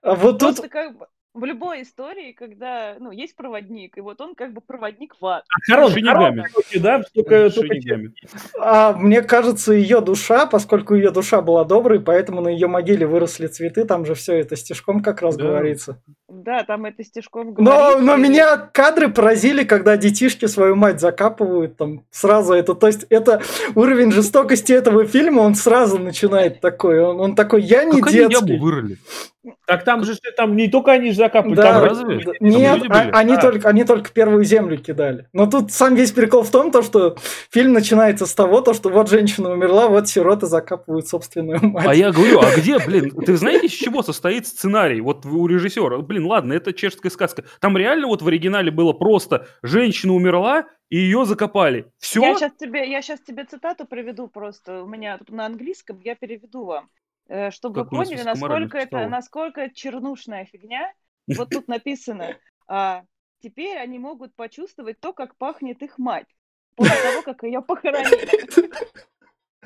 А 0.03 0.15
вот 0.15 0.37
тут... 0.39 0.59
Как 0.69 0.97
бы, 0.97 1.07
в 1.37 1.45
любой 1.45 1.83
истории, 1.83 2.31
когда, 2.31 2.95
ну, 2.99 3.11
есть 3.11 3.35
проводник, 3.35 3.97
и 3.97 4.01
вот 4.01 4.19
он 4.21 4.35
как 4.35 4.53
бы 4.53 4.61
проводник 4.61 5.15
в 5.19 5.25
ад. 5.25 5.43
А 5.49 5.71
Харон, 5.71 5.91
Шинигами. 5.91 6.41
Харон, 6.41 6.81
да, 6.81 7.01
только, 7.13 7.49
только. 7.49 7.75
А 8.59 8.93
мне 8.93 9.21
кажется, 9.21 9.73
ее 9.73 10.01
душа, 10.01 10.45
поскольку 10.45 10.95
ее 10.95 11.11
душа 11.11 11.41
была 11.41 11.63
доброй, 11.63 11.99
поэтому 11.99 12.41
на 12.41 12.49
ее 12.49 12.67
могиле 12.67 13.05
выросли 13.05 13.47
цветы, 13.47 13.85
там 13.85 14.05
же 14.05 14.15
все 14.15 14.33
это 14.35 14.55
стишком 14.55 15.01
как 15.01 15.21
раз 15.21 15.35
Да. 15.37 15.43
говорится. 15.45 16.01
Да, 16.29 16.63
там 16.63 16.85
это 16.85 17.03
стишком 17.03 17.53
Но, 17.57 17.71
говорится, 17.71 17.99
но 18.01 18.15
и- 18.17 18.21
меня 18.21 18.57
кадры 18.57 19.09
поразили, 19.09 19.63
когда 19.63 19.95
детишки 19.97 20.45
свою 20.45 20.75
мать 20.75 20.99
закапывают 20.99 21.77
там 21.77 22.03
сразу 22.11 22.53
это, 22.53 22.73
то 22.73 22.87
есть 22.87 23.05
это 23.09 23.41
уровень 23.75 24.11
жестокости 24.11 24.73
этого 24.73 25.05
фильма, 25.05 25.41
он 25.41 25.55
сразу 25.55 25.97
начинает 25.99 26.59
такой, 26.59 26.99
он, 27.01 27.19
он 27.19 27.35
такой, 27.35 27.61
я 27.63 27.85
не 27.85 28.01
Как 28.01 28.09
они 28.09 28.27
детский. 28.27 28.53
яму 28.53 28.63
вырыли? 28.63 28.97
Так 29.65 29.83
там 29.83 30.03
же 30.03 30.15
там 30.35 30.55
не 30.55 30.67
только 30.67 30.91
они 30.91 31.09
же 31.11 31.17
закапывают, 31.17 31.57
Да, 31.57 31.73
там 31.73 31.83
разве? 31.83 32.19
Там 32.19 32.33
нет, 32.39 32.83
а- 32.89 33.09
они, 33.13 33.33
А. 33.35 33.41
только, 33.41 33.67
они 33.69 33.83
только 33.83 34.11
первую 34.11 34.43
землю 34.43 34.77
кидали. 34.77 35.27
Но 35.33 35.45
тут 35.47 35.71
сам 35.71 35.95
весь 35.95 36.11
прикол 36.11 36.43
в 36.43 36.51
том, 36.51 36.71
то, 36.71 36.81
что 36.81 37.17
фильм 37.51 37.73
начинается 37.73 38.25
с 38.25 38.33
того, 38.33 38.61
то, 38.61 38.73
что 38.73 38.89
вот 38.89 39.09
женщина 39.09 39.51
умерла, 39.51 39.87
вот 39.87 40.07
сироты 40.07 40.45
закапывают 40.45 41.07
собственную 41.07 41.59
мать. 41.65 41.85
А 41.87 41.93
я 41.93 42.11
говорю, 42.11 42.39
а 42.39 42.55
где, 42.55 42.79
блин, 42.79 43.11
ты 43.11 43.35
знаете, 43.37 43.67
из 43.67 43.71
чего 43.73 44.03
состоит 44.03 44.47
сценарий? 44.47 45.01
Вот 45.01 45.25
у 45.25 45.47
режиссера, 45.47 45.97
блин, 45.99 46.25
ладно, 46.25 46.53
это 46.53 46.73
чешская 46.73 47.11
сказка. 47.11 47.43
Там 47.59 47.77
реально 47.77 48.07
вот 48.07 48.21
в 48.21 48.27
оригинале 48.27 48.71
было 48.71 48.93
просто 48.93 49.47
женщина 49.63 50.13
умерла 50.13 50.65
и 50.89 50.97
ее 50.97 51.25
закопали. 51.25 51.91
Все? 51.99 52.21
Я 52.21 52.35
сейчас 52.35 52.53
тебе, 52.57 52.89
я 52.89 53.01
сейчас 53.01 53.19
тебе 53.19 53.43
цитату 53.45 53.85
приведу 53.85 54.27
просто. 54.27 54.83
У 54.83 54.87
меня 54.87 55.17
тут 55.17 55.31
на 55.31 55.45
английском, 55.45 55.99
я 56.03 56.15
переведу 56.15 56.65
вам, 56.65 56.89
чтобы 57.51 57.83
Как 57.83 57.91
вы 57.91 57.97
поняли, 57.99 58.21
насколько 58.23 58.77
это, 58.77 59.07
насколько 59.07 59.69
чернушная 59.69 60.45
фигня. 60.45 60.91
Вот 61.37 61.49
тут 61.49 61.67
написано, 61.67 62.37
а, 62.69 63.03
теперь 63.41 63.77
они 63.77 63.99
могут 63.99 64.33
почувствовать 64.33 65.01
то, 65.01 65.11
как 65.11 65.35
пахнет 65.35 65.81
их 65.81 65.97
мать 65.97 66.27
после 66.75 66.95
того, 67.01 67.21
как 67.21 67.43
ее 67.43 67.61
похоронили. 67.61 68.79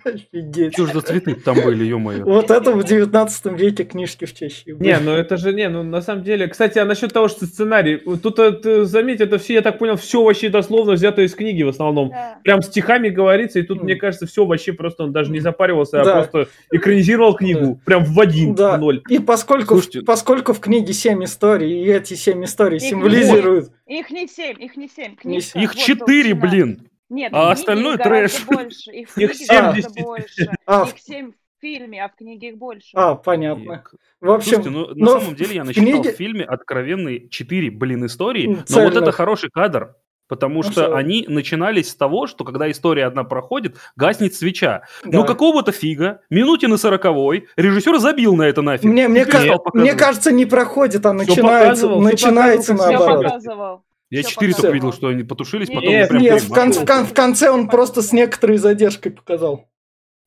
Офигеть. 0.03 0.73
Что 0.73 0.87
ж 0.87 0.93
за 0.93 1.01
цветы 1.01 1.35
там 1.35 1.55
были, 1.61 1.83
ё-моё? 1.85 2.23
Вот 2.25 2.49
это 2.51 2.71
в 2.73 2.83
19 2.83 3.45
веке 3.59 3.83
книжки 3.83 4.25
в 4.25 4.33
Чехии 4.33 4.71
были. 4.71 4.87
Не, 4.89 4.99
ну 4.99 5.11
это 5.11 5.37
же 5.37 5.53
не, 5.53 5.69
ну 5.69 5.83
на 5.83 6.01
самом 6.01 6.23
деле, 6.23 6.47
кстати, 6.47 6.79
а 6.79 6.85
насчет 6.85 7.13
того, 7.13 7.27
что 7.27 7.45
сценарий, 7.45 8.01
вот 8.05 8.21
тут 8.21 8.39
э, 8.39 8.51
ты 8.51 8.85
заметь, 8.85 9.21
это 9.21 9.37
все, 9.37 9.55
я 9.55 9.61
так 9.61 9.77
понял, 9.79 9.95
все 9.97 10.23
вообще 10.23 10.49
дословно 10.49 10.93
взято 10.93 11.21
из 11.21 11.33
книги 11.35 11.63
в 11.63 11.69
основном. 11.69 12.09
Да. 12.09 12.39
Прям 12.43 12.61
стихами 12.61 13.09
говорится, 13.09 13.59
и 13.59 13.63
тут, 13.63 13.77
Мгм. 13.77 13.85
мне 13.85 13.95
кажется, 13.95 14.25
все 14.27 14.45
вообще 14.45 14.73
просто 14.73 15.03
он 15.03 15.11
даже 15.11 15.31
не 15.31 15.39
запаривался, 15.39 16.01
а 16.01 16.05
Да. 16.05 16.13
просто 16.23 16.47
экранизировал 16.71 17.35
книгу 17.35 17.79
прям 17.85 18.03
в 18.03 18.19
один, 18.19 18.55
Да. 18.55 18.77
в 18.77 18.79
ноль. 18.79 19.01
И 19.09 19.19
поскольку, 19.19 19.75
Слушайте- 19.75 20.01
поскольку 20.01 20.53
в 20.53 20.59
книге 20.59 20.93
7 20.93 21.23
историй, 21.23 21.83
и 21.83 21.91
эти 21.91 22.13
7 22.15 22.43
историй 22.43 22.77
Их 22.77 22.83
символизируют... 22.83 23.69
Их 23.87 24.09
не 24.09 24.27
семь, 24.27 24.55
их 24.61 24.77
не 24.77 24.87
семь. 24.87 25.11
Не 25.11 25.15
книга, 25.17 25.41
семь. 25.41 25.61
Их 25.63 25.73
вот 25.75 25.83
четыре, 25.83 26.31
толщина. 26.33 26.49
блин. 26.49 26.79
Нет, 27.11 27.33
а 27.33 27.47
в 27.47 27.51
остальное 27.51 27.97
трэш. 27.97 28.45
больше. 28.45 28.91
Их 28.91 29.09
в 29.09 29.17
Их 29.17 29.29
книге 29.31 29.45
70. 29.45 29.61
гораздо 29.83 30.03
больше. 30.03 30.51
А, 30.65 30.83
Их 30.87 30.97
семь 30.99 31.31
в 31.31 31.61
фильме, 31.61 32.03
а 32.03 32.07
в 32.09 32.15
книге 32.15 32.49
их 32.49 32.57
больше. 32.57 32.89
А, 32.93 33.15
понятно. 33.15 33.83
В 34.21 34.31
общем, 34.31 34.55
Слушайте, 34.63 34.69
ну, 34.69 34.87
на 34.87 34.95
но 34.95 35.19
самом 35.19 35.35
деле 35.35 35.55
я 35.55 35.63
в 35.63 35.65
насчитал 35.67 35.85
книге- 35.85 36.13
в 36.13 36.15
фильме 36.15 36.43
откровенные 36.45 37.27
4, 37.29 37.69
блин, 37.69 38.05
истории, 38.05 38.45
М, 38.47 38.51
но 38.53 38.57
вот 38.59 38.67
цельных. 38.67 38.95
это 39.03 39.11
хороший 39.11 39.49
кадр. 39.51 39.95
Потому 40.27 40.55
Ну, 40.55 40.63
что 40.63 40.71
всё. 40.85 40.95
они 40.95 41.25
начинались 41.27 41.89
с 41.89 41.95
того, 41.95 42.25
что 42.25 42.45
когда 42.45 42.71
история 42.71 43.03
одна 43.05 43.25
проходит, 43.25 43.75
гаснет 43.97 44.33
свеча. 44.33 44.83
да. 45.03 45.17
Ну 45.19 45.25
какого-то 45.25 45.73
фига, 45.73 46.21
минуте 46.29 46.69
на 46.69 46.77
сороковой, 46.77 47.49
режиссер 47.57 47.97
забил 47.99 48.37
на 48.37 48.43
это 48.43 48.61
нафиг. 48.61 48.85
Мне, 48.85 49.09
мне, 49.09 49.23
И 49.23 49.25
ка- 49.25 49.59
мне 49.73 49.93
кажется, 49.93 50.31
не 50.31 50.45
проходит, 50.45 51.05
а 51.05 51.09
Всё 51.09 51.13
начинается, 51.17 51.89
начинается 51.89 52.75
Все 52.77 52.81
наоборот. 52.97 53.23
показывал. 53.25 53.83
Я 54.11 54.23
четыре 54.23 54.53
только 54.53 54.69
видел, 54.71 54.93
что 54.93 55.07
они 55.07 55.23
потушились, 55.23 55.67
потом 55.69 55.83
нет, 55.85 56.09
прям 56.09 56.21
Нет, 56.21 56.41
в, 56.43 56.49
кон- 56.53 56.73
в 56.73 56.85
кон- 56.85 57.05
в 57.05 57.13
конце 57.13 57.49
он 57.49 57.67
просто 57.69 58.01
с 58.01 58.11
некоторой 58.11 58.57
задержкой 58.57 59.11
показал. 59.11 59.67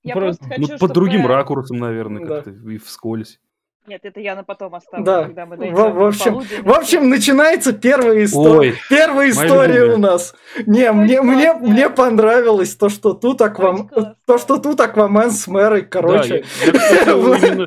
Я 0.03 0.15
Просто- 0.15 0.45
просто 0.45 0.61
Ну, 0.61 0.67
хочу, 0.69 0.79
под 0.81 0.93
другим 0.93 1.21
чтобы- 1.21 1.35
ракурсом, 1.35 1.77
наверное, 1.79 2.25
Да. 2.27 2.37
как-то 2.43 2.51
и 2.51 2.79
вскользь. 2.79 3.41
Нет, 3.87 4.01
это 4.03 4.19
я 4.21 4.35
на 4.35 4.45
потом 4.45 4.75
оставлю, 4.75 5.05
Да. 5.05 5.25
когда 5.25 5.45
мы 5.45 5.57
В, 5.57 5.59
дойдем 5.59 5.75
в 5.77 5.99
до 5.99 6.07
общем, 6.07 6.41
в 6.65 6.71
общем, 6.73 7.09
начинается 7.11 7.75
первая 7.75 8.25
история. 8.25 8.71
Ой, 8.71 8.75
Первая 8.89 9.29
история 9.29 9.75
любимая. 9.81 9.95
у 9.97 9.99
нас. 9.99 10.35
Не, 10.67 10.91
мне, 10.93 11.21
мне, 11.21 11.51
классная. 11.53 11.69
мне 11.71 11.91
понравилось 11.91 12.75
то, 12.77 12.89
что 12.89 13.13
тут 13.13 13.43
Аквам... 13.43 13.89
классная. 13.89 14.17
то, 14.27 14.39
что 14.39 14.57
тут 14.59 14.81
Аквамен 14.81 15.31
с 15.31 15.47
Мэрой, 15.47 15.83
да, 15.83 15.89
короче. 15.89 16.45
я- 16.65 16.73
я, 16.73 16.73
именно- 17.13 17.67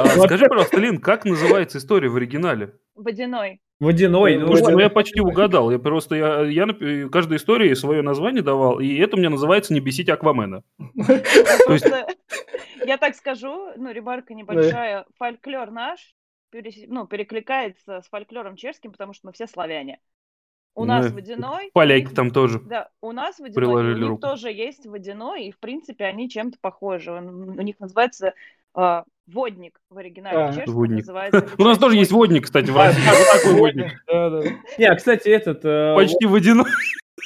А, 0.00 0.08
Скажи, 0.26 0.46
пожалуйста, 0.48 0.80
Лин, 0.80 0.98
как 1.00 1.24
называется 1.24 1.78
история 1.78 2.08
в 2.08 2.16
оригинале? 2.16 2.72
Водяной. 2.96 3.60
Водяной. 3.84 4.36
ну, 4.36 4.46
Слушайте, 4.46 4.70
ну 4.70 4.76
вот. 4.76 4.82
я 4.82 4.90
почти 4.90 5.20
угадал. 5.20 5.70
Я 5.70 5.78
просто 5.78 6.14
я, 6.16 6.40
я 6.42 6.66
каждой 7.10 7.36
истории 7.36 7.74
свое 7.74 8.02
название 8.02 8.42
давал, 8.42 8.80
и 8.80 8.96
это 8.96 9.16
у 9.16 9.18
меня 9.18 9.30
называется 9.30 9.72
«Не 9.74 9.80
бесить 9.80 10.08
Аквамена». 10.08 10.62
Я 12.86 12.98
так 12.98 13.14
скажу, 13.14 13.72
ну, 13.76 13.90
ремарка 13.92 14.34
небольшая, 14.34 15.06
фольклор 15.16 15.70
наш 15.70 16.14
ну, 16.86 17.06
перекликается 17.06 18.00
с 18.00 18.08
фольклором 18.08 18.56
чешским, 18.56 18.92
потому 18.92 19.12
что 19.12 19.26
мы 19.26 19.32
все 19.32 19.46
славяне. 19.46 19.98
У 20.76 20.84
нас 20.84 21.08
Ну, 21.08 21.14
водяной... 21.14 21.70
Поляки 21.72 22.12
там 22.12 22.30
тоже. 22.30 22.60
Да, 22.60 22.90
у 23.00 23.12
нас 23.12 23.38
водяной, 23.38 23.54
приложили 23.54 23.94
у 23.94 23.98
них 23.98 24.08
руку. 24.08 24.22
тоже 24.22 24.50
есть 24.50 24.86
водяной, 24.86 25.46
и, 25.46 25.52
в 25.52 25.58
принципе, 25.58 26.04
они 26.04 26.28
чем-то 26.28 26.58
похожи. 26.60 27.12
Он- 27.12 27.50
у 27.58 27.62
них 27.62 27.78
называется 27.78 28.34
а, 28.74 29.04
водник 29.26 29.80
в 29.90 29.98
оригинале. 29.98 30.36
А, 30.38 30.52
чешском 30.52 30.74
водник. 30.74 30.98
называется 30.98 31.46
У 31.58 31.64
нас 31.64 31.78
тоже 31.78 31.96
есть 31.96 32.12
водник, 32.12 32.44
кстати, 32.44 32.70
в 32.70 32.76
России. 32.76 33.00
Вот 33.06 33.42
такой 33.42 33.58
водник. 33.58 33.92
Да, 34.06 34.30
да. 34.30 34.42
Не, 34.78 34.84
а, 34.86 34.94
кстати, 34.96 35.28
этот... 35.28 35.60
э, 35.64 35.94
Почти 35.96 36.26
водяной. 36.26 36.66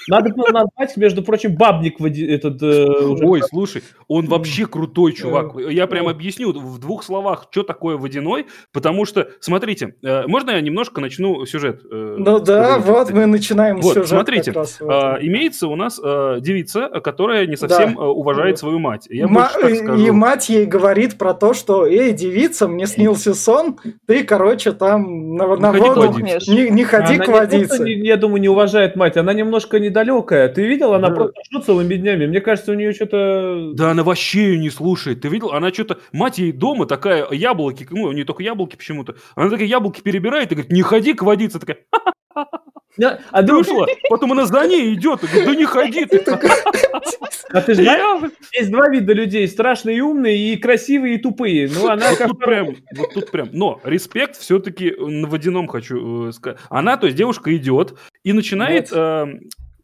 Надо 0.06 0.30
было 0.30 0.46
назвать, 0.48 0.96
между 0.96 1.22
прочим, 1.22 1.56
бабник 1.56 1.98
води- 2.00 2.26
этот... 2.26 2.62
э, 2.62 2.84
уже. 2.86 3.24
Ой, 3.26 3.42
слушай, 3.42 3.82
он 4.06 4.26
вообще 4.26 4.66
крутой 4.66 5.12
чувак. 5.12 5.54
Я 5.70 5.86
прям 5.86 6.08
объясню 6.08 6.52
в 6.52 6.78
двух 6.78 7.02
словах, 7.02 7.48
что 7.50 7.62
такое 7.62 7.96
водяной, 7.96 8.46
потому 8.72 9.04
что, 9.06 9.28
смотрите, 9.40 9.96
э, 10.02 10.26
можно 10.26 10.52
я 10.52 10.60
немножко 10.60 11.00
начну 11.00 11.44
сюжет? 11.46 11.82
Ну 11.90 12.38
да, 12.38 12.78
вот 12.78 13.10
мы 13.10 13.26
начинаем 13.26 13.80
Вот, 13.80 13.94
сюжет 13.94 14.08
смотрите, 14.08 14.52
А, 14.82 15.18
имеется 15.20 15.68
у 15.68 15.76
нас 15.76 15.98
девица, 15.98 16.88
которая 17.02 17.46
не 17.46 17.56
совсем 17.56 17.94
Да. 17.96 18.04
уважает 18.04 18.58
свою 18.58 18.78
мать. 18.78 19.06
Я 19.10 19.26
больше 19.26 19.54
так 19.60 19.70
и 19.70 19.74
скажу. 19.76 20.12
мать 20.12 20.48
ей 20.48 20.64
говорит 20.66 21.18
про 21.18 21.34
то, 21.34 21.54
что 21.54 21.86
«Эй, 21.88 22.12
девица, 22.12 22.68
мне 22.68 22.86
снился 22.86 23.34
сон, 23.34 23.78
ты, 24.06 24.24
короче, 24.24 24.72
там 24.72 25.34
на, 25.36 25.56
на 25.56 25.72
ходи 25.72 25.84
к 25.84 25.96
воду 25.96 26.12
водице». 26.12 26.50
не, 26.50 26.70
не 26.70 26.84
ходи 26.84 27.14
Она 27.14 27.24
к 27.24 27.28
не 27.28 27.34
водице». 27.34 27.84
не- 27.84 28.06
я 28.06 28.16
думаю, 28.16 28.40
не 28.40 28.48
уважает 28.48 28.96
мать, 28.96 29.16
она 29.16 29.32
немножко 29.32 29.78
недалекая. 29.80 30.48
Ты 30.48 30.66
видел, 30.66 30.94
она 30.94 31.08
Да. 31.08 31.14
просто 31.14 31.34
жжет 31.50 31.64
целыми 31.64 31.94
днями. 31.94 32.26
Мне 32.26 32.40
кажется, 32.40 32.72
у 32.72 32.74
нее 32.74 32.92
что-то... 32.92 33.72
Да 33.74 33.90
она 33.90 34.02
вообще 34.04 34.52
ее 34.52 34.58
не 34.58 34.70
слушает. 34.70 35.20
Ты 35.20 35.28
видел? 35.28 35.52
Она 35.52 35.72
что-то... 35.72 35.98
Мать 36.12 36.38
ей 36.38 36.52
дома 36.52 36.86
такая 36.86 37.26
яблоки, 37.32 37.86
ну, 37.90 38.04
у 38.04 38.12
нее 38.12 38.24
только 38.24 38.42
яблоки 38.42 38.76
почему-то. 38.76 39.16
Она 39.34 39.50
такая 39.50 39.66
яблоки 39.66 40.00
перебирает 40.00 40.52
и 40.52 40.54
говорит, 40.54 40.72
не 40.72 40.82
ходи 40.82 41.14
к 41.14 41.22
водице. 41.22 41.58
Такая, 41.58 41.78
Не, 42.36 42.44
вышла. 43.54 43.86
Потом 44.10 44.32
она 44.32 44.46
за 44.46 44.66
ней 44.66 44.94
идет. 44.94 45.20
говорит, 45.20 45.44
да 45.44 45.54
не 45.54 45.64
ходи 45.66 46.04
ты. 46.04 46.18
а 47.50 47.60
ты 47.60 47.74
же 47.74 47.82
знаешь, 47.82 48.32
есть 48.52 48.70
два 48.70 48.88
вида 48.88 49.12
людей. 49.12 49.46
Страшные 49.46 49.98
и 49.98 50.00
умные, 50.00 50.36
и 50.52 50.56
красивые, 50.56 51.16
и 51.16 51.18
тупые. 51.18 51.68
Ну, 51.72 51.88
она 51.88 52.10
Вот 52.10 52.18
как 52.18 52.28
тут 52.28 52.38
прям, 52.40 52.76
вот 52.96 53.14
тут 53.14 53.30
прям. 53.30 53.48
Но 53.52 53.80
респект 53.84 54.36
все-таки 54.36 54.94
на 54.98 55.28
водяном 55.28 55.68
хочу 55.68 56.28
э, 56.28 56.32
сказать. 56.32 56.58
Она, 56.70 56.96
то 56.96 57.06
есть 57.06 57.16
девушка 57.16 57.54
идет 57.56 57.94
и 58.24 58.32
начинает... 58.32 58.90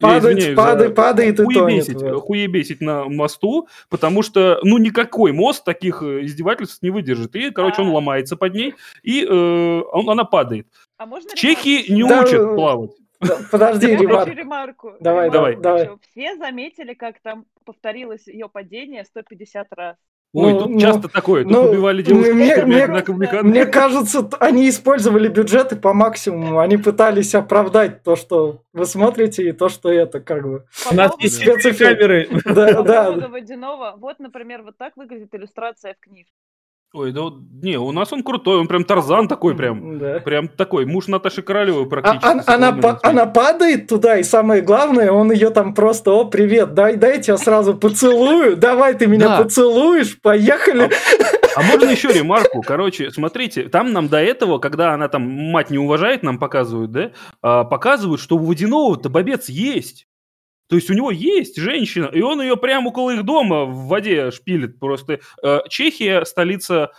Извиняюсь 0.01 0.57
падает, 0.57 0.89
за- 0.91 0.95
падает 0.95 1.41
и 1.41 1.45
тонет. 1.55 1.89
вот. 1.89 2.21
хуебесить 2.23 2.81
на 2.81 3.05
мосту, 3.05 3.69
потому 3.89 4.23
что, 4.23 4.59
ну, 4.63 4.79
никакой 4.79 5.33
мост 5.33 5.65
таких 5.65 6.03
э, 6.03 6.25
издевательств 6.25 6.83
не 6.83 6.91
выдержит. 6.91 7.35
И, 7.37 7.51
короче, 7.51 7.83
он 7.83 7.89
А. 7.89 7.93
ломается 7.93 8.37
под 8.37 8.55
ней, 8.55 8.75
и 9.03 9.25
э, 9.25 9.29
он- 9.93 10.11
она 10.11 10.25
падает. 10.25 10.67
А 10.99 11.07
можно 11.07 11.31
Чехи 11.37 11.87
ремарку? 11.89 11.93
не 11.95 12.03
Да, 12.09 12.21
учат 12.23 12.41
э, 12.41 12.55
плавать. 12.55 12.91
Да, 13.21 13.39
Подожди, 13.51 13.87
Я 13.91 13.97
Римар. 13.97 14.25
хочу 14.25 14.37
ремарку. 14.39 14.93
Давай, 15.01 15.27
Ремарку 15.31 15.63
давай, 15.63 15.85
давай. 15.87 15.99
Все 16.11 16.37
заметили, 16.37 16.93
как 16.95 17.21
там 17.23 17.47
повторилось 17.65 18.27
ее 18.27 18.49
падение 18.49 19.05
150 19.05 19.69
раз. 19.71 19.97
Ой, 20.35 20.53
Ну, 20.53 20.59
тут 20.59 20.71
ну, 20.71 20.81
часто 20.81 21.09
такое. 21.09 21.45
Тут 21.45 21.53
ну, 21.53 21.71
убивали 21.71 22.03
девушку 22.03 22.35
мне- 22.35 22.57
мне- 22.65 22.87
на 22.89 23.03
каблуках. 23.03 23.43
Мне 23.45 23.67
кажется, 23.67 24.29
они 24.41 24.69
использовали 24.69 25.29
бюджеты 25.29 25.77
по 25.77 25.95
максимуму. 25.95 26.59
Они 26.59 26.77
пытались 26.77 27.37
оправдать 27.37 28.03
то, 28.03 28.17
что 28.17 28.63
вы 28.73 28.85
смотрите, 28.85 29.49
и 29.49 29.53
то, 29.53 29.69
что 29.69 29.93
это 29.93 30.21
как 30.21 30.43
бы. 30.43 30.65
У 30.91 30.95
нас 30.95 31.15
По 31.15 31.23
есть 31.23 31.39
камеры. 31.45 32.29
Да, 32.45 32.75
По 32.75 32.83
да. 32.83 33.11
водяного, 33.29 33.95
вот, 33.97 34.19
например, 34.19 34.63
вот 34.63 34.77
так 34.77 34.97
выглядит 34.97 35.33
иллюстрация 35.33 35.95
в 35.95 36.01
книжке. 36.05 36.33
Ой, 36.97 37.11
да 37.11 37.23
не, 37.61 37.77
у 37.77 37.91
нас 37.91 38.13
он 38.13 38.23
крутой, 38.23 38.59
он 38.61 38.69
прям 38.69 38.85
Тарзан 38.85 39.27
такой 39.27 39.57
прям, 39.57 39.99
Да. 39.99 40.21
прям 40.21 40.47
такой, 40.47 40.87
муж 40.87 41.09
Наташи 41.09 41.43
Королевой 41.43 41.87
А- 41.87 41.87
практически. 41.87 42.25
она, 42.25 42.43
с 42.45 42.49
она, 42.49 42.73
па- 42.73 43.01
она 43.03 43.27
падает 43.27 43.89
туда, 43.89 44.17
и 44.19 44.23
самое 44.23 44.63
главное, 44.63 45.11
он 45.11 45.33
ее 45.33 45.51
там 45.51 45.75
просто, 45.75 46.13
о, 46.13 46.25
привет, 46.25 46.75
дай, 46.75 46.95
дай 46.95 47.17
я 47.17 47.21
тебя 47.23 47.37
сразу 47.37 47.75
поцелую, 47.75 48.57
давай 48.57 48.95
ты 48.95 49.09
меня 49.09 49.29
Да. 49.29 49.43
поцелуешь, 49.43 50.21
поехали. 50.23 50.89
А 51.57 51.63
можно 51.63 51.91
еще 51.91 52.13
ремарку? 52.13 52.63
Короче, 52.63 53.11
смотрите, 53.11 53.65
там 53.69 53.93
нам 53.93 54.09
до 54.09 54.19
этого, 54.19 54.59
когда 54.59 54.93
она 54.95 55.09
там 55.09 55.23
мать 55.23 55.71
не 55.71 55.79
уважает, 55.79 56.23
нам 56.23 56.39
показывают, 56.39 56.93
да, 56.93 57.11
а, 57.43 57.65
показывают, 57.65 58.21
что 58.21 58.37
у 58.37 58.39
Водяного-то 58.39 59.09
бобец 59.09 59.49
есть. 59.49 60.07
То 60.69 60.77
есть 60.77 60.91
у 60.91 60.95
него 60.95 61.11
есть 61.11 61.57
женщина, 61.59 62.07
и 62.07 62.21
он 62.23 62.41
ее 62.41 62.57
прямо 62.57 62.89
около 62.89 63.11
их 63.11 63.23
дома 63.25 63.65
в 63.65 63.87
воде 63.87 64.31
шпилит. 64.31 64.79
Просто 64.81 65.21
э, 65.43 65.59
Чехия 65.69 66.25
столица 66.25 66.91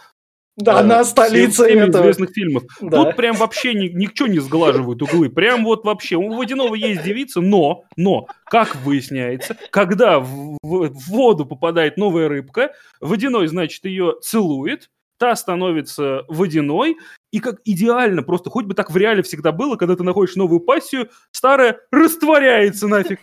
Да, 0.56 0.74
э, 0.74 0.76
она 0.82 1.04
всем- 1.04 1.12
столица 1.12 1.64
всеми 1.66 1.80
этого. 1.90 2.02
известных 2.04 2.30
фильмов. 2.32 2.64
Да. 2.80 3.04
Тут 3.06 3.16
прям 3.16 3.36
вообще 3.36 3.74
ни, 3.74 3.88
ничего 3.90 4.28
не 4.28 4.40
сглаживают 4.40 5.02
углы. 5.02 5.30
Прям 5.30 5.64
вот 5.66 5.84
вообще. 5.84 6.16
У 6.16 6.34
Водяного 6.36 6.76
есть 6.76 7.04
девица, 7.04 7.42
но, 7.42 7.84
но, 7.98 8.28
как 8.46 8.76
выясняется, 8.78 9.58
когда 9.72 10.20
в, 10.20 10.58
в- 10.62 10.90
в 10.90 11.08
воду 11.10 11.46
попадает 11.46 11.98
новая 11.98 12.30
рыбка, 12.30 12.72
Водяной, 13.02 13.48
значит, 13.48 13.84
ее 13.86 14.14
целует, 14.22 14.90
та 15.18 15.36
становится 15.36 16.24
водяной, 16.28 16.98
и 17.32 17.40
как 17.40 17.62
идеально, 17.66 18.22
просто 18.22 18.50
хоть 18.50 18.66
бы 18.66 18.74
так 18.76 18.92
в 18.92 18.98
реале 18.98 19.24
всегда 19.24 19.52
было, 19.54 19.76
когда 19.78 19.96
ты 19.96 20.04
находишь 20.04 20.36
новую 20.36 20.60
пассию, 20.60 21.10
старая 21.32 21.80
растворяется 21.92 22.88
нафиг. 22.88 23.20